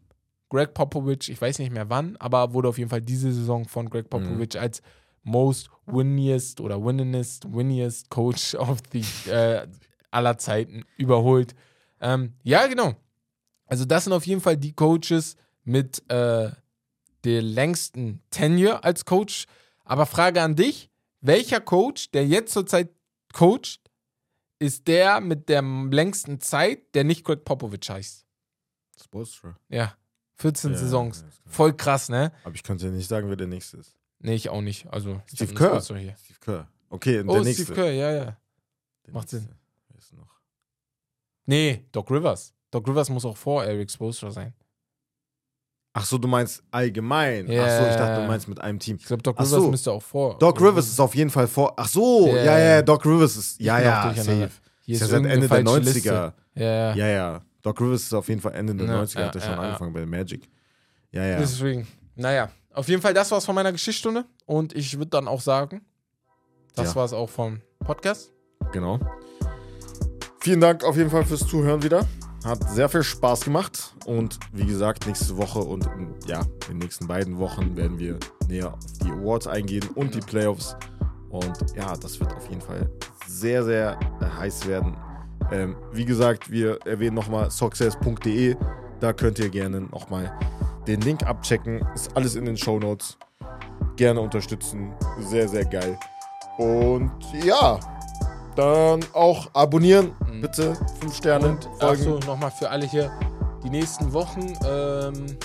[0.49, 3.90] Greg Popovich, ich weiß nicht mehr wann, aber wurde auf jeden Fall diese Saison von
[3.90, 4.82] Greg Popovich als
[5.24, 9.65] most winningest oder winningest, winningest Coach of the äh,
[10.11, 11.56] aller Zeiten überholt.
[12.02, 12.94] Ähm, ja, genau.
[13.65, 16.52] Also das sind auf jeden Fall die Coaches mit äh,
[17.24, 19.45] der längsten Tenure als Coach.
[19.86, 20.90] Aber Frage an dich,
[21.24, 22.90] welcher Coach, der jetzt zurzeit
[23.34, 23.80] coacht,
[24.60, 28.26] ist der mit der längsten Zeit, der nicht Greg Popovich heißt?
[29.04, 29.58] Spoelstra.
[29.70, 29.95] Ja,
[30.36, 31.22] 14 Ja, Saisons.
[31.22, 31.28] ja.
[31.52, 32.32] Voll krass, ne?
[32.44, 33.98] Aber ich könnte dir nicht sagen, wer der nächste ist.
[34.20, 34.88] Nee, ich auch nicht.
[34.88, 35.82] Also, Steve Kerr.
[35.82, 36.70] Steve Kerr.
[36.90, 37.64] Okay, und Oh, der nächste.
[37.64, 38.38] Steve Kerr, ja, ja.
[39.06, 39.40] Der Macht nächste.
[39.40, 39.56] Sinn.
[39.90, 40.40] Wer ist noch?
[41.45, 42.54] Nee, Doc Rivers.
[42.72, 44.54] Doc Rivers muss auch vor Eric Spoelstra sein.
[45.95, 47.48] Ach so, du meinst allgemein.
[47.52, 47.65] Ja.
[47.65, 48.98] Ach so, ich dachte, du meinst mit einem Team.
[48.99, 49.70] Ich glaube, Doc Ach Rivers so.
[49.70, 50.38] müsste auch vor.
[50.40, 51.74] Doc Rivers ist auf jeden Fall vor.
[51.78, 52.82] Ach so, Ja, ja, ja.
[52.82, 53.60] Doc Rivers ist.
[53.61, 54.49] Ja, ja, safe.
[54.86, 55.80] Hier Ist ja seit Ende der falsche 90er.
[55.80, 56.34] Liste.
[56.56, 57.41] Ja, ja.
[57.61, 59.61] Doc Rivers ist auf jeden Fall Ende der Ja, 90er, hat er ja, schon ja,
[59.61, 60.49] angefangen bei Magic.
[61.11, 61.38] Ja, ja.
[61.38, 61.88] Deswegen.
[62.15, 64.26] Naja, auf jeden Fall, das war's von meiner Geschichtsstunde.
[64.45, 65.82] Und ich würde dann auch sagen,
[66.76, 66.95] das Ja.
[66.95, 68.32] war's auch vom Podcast.
[68.72, 68.99] Genau.
[70.40, 72.06] Vielen Dank auf jeden Fall fürs Zuhören wieder.
[72.44, 73.95] Hat sehr viel Spaß gemacht.
[74.06, 78.18] Und wie gesagt, nächste Woche und in, ja, in den nächsten beiden Wochen werden wir
[78.48, 80.76] näher auf die Awards eingehen und die Playoffs.
[81.30, 82.90] Und ja, das wird auf jeden Fall
[83.28, 84.95] sehr, sehr äh, heiß werden.
[85.52, 88.56] Ähm, wie gesagt, wir erwähnen nochmal success.de.
[88.99, 90.32] Da könnt ihr gerne nochmal
[90.88, 91.86] den Link abchecken.
[91.95, 93.18] Ist alles in den Show Notes.
[93.95, 94.94] Gerne unterstützen.
[95.20, 95.98] Sehr, sehr geil.
[96.57, 97.11] Und
[97.44, 97.80] ja,
[98.56, 100.42] dann auch abonnieren, Mhm.
[100.42, 100.74] bitte.
[101.00, 101.50] Fünf Sterne.
[101.50, 101.86] Und folgen.
[101.86, 103.12] achso, nochmal für alle hier.
[103.64, 105.38] Die nächsten Wochen ähm,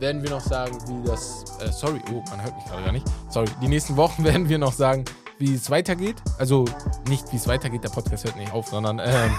[0.00, 1.44] werden wir noch sagen, wie das.
[1.60, 3.06] Äh, sorry, oh, man hört mich gerade gar nicht.
[3.30, 5.04] Sorry, die nächsten Wochen werden wir noch sagen,
[5.38, 6.16] wie es weitergeht.
[6.38, 6.64] Also
[7.08, 9.30] nicht, wie es weitergeht, der Podcast hört nicht auf, sondern ähm,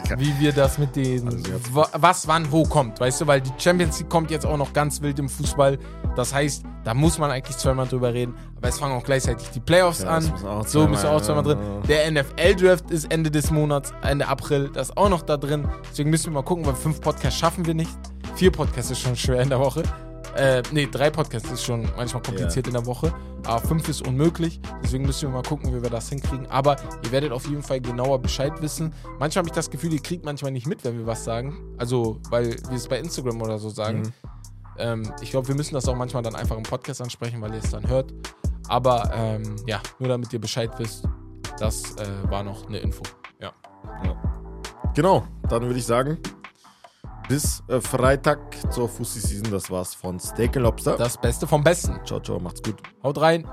[0.00, 0.18] Digga.
[0.18, 1.26] wie wir das mit den.
[1.28, 3.26] Also was, wann, wo kommt, weißt du?
[3.26, 5.78] Weil die Champions League kommt jetzt auch noch ganz wild im Fußball.
[6.14, 8.34] Das heißt, da muss man eigentlich zweimal drüber reden.
[8.56, 10.32] Aber es fangen auch gleichzeitig die Playoffs Ja, an.
[10.44, 11.58] auch So du auch zweimal drin.
[11.88, 14.70] Der NFL-Draft ist Ende des Monats, Ende April.
[14.72, 15.68] Das ist auch noch da drin.
[15.90, 17.90] Deswegen müssen wir mal gucken, weil fünf Podcasts schaffen wir nicht.
[18.36, 19.82] Vier Podcasts ist schon schwer in der Woche.
[20.36, 23.12] Äh, nee, drei Podcasts ist schon manchmal kompliziert in der Woche.
[23.44, 24.60] Aber fünf ist unmöglich.
[24.82, 26.46] Deswegen müssen wir mal gucken, wie wir das hinkriegen.
[26.48, 28.92] Aber ihr werdet auf jeden Fall genauer Bescheid wissen.
[29.18, 31.56] Manchmal habe ich das Gefühl, ihr kriegt manchmal nicht mit, wenn wir was sagen.
[31.78, 34.00] Also, weil wir es bei Instagram oder so sagen.
[34.00, 34.12] Mhm.
[34.78, 37.60] Ähm, ich glaube, wir müssen das auch manchmal dann einfach im Podcast ansprechen, weil ihr
[37.62, 38.12] es dann hört.
[38.68, 41.04] Aber ähm, ja, nur damit ihr Bescheid wisst,
[41.58, 43.02] das äh, war noch eine Info.
[43.40, 43.52] Ja.
[44.94, 46.18] Genau, dann würde ich sagen,
[47.28, 48.38] bis äh, Freitag
[48.72, 49.50] zur Fussi Season.
[49.50, 50.96] Das war's von Steak Lobster.
[50.96, 51.98] Das Beste vom Besten.
[52.04, 52.76] Ciao, ciao, macht's gut.
[53.02, 53.46] Haut rein.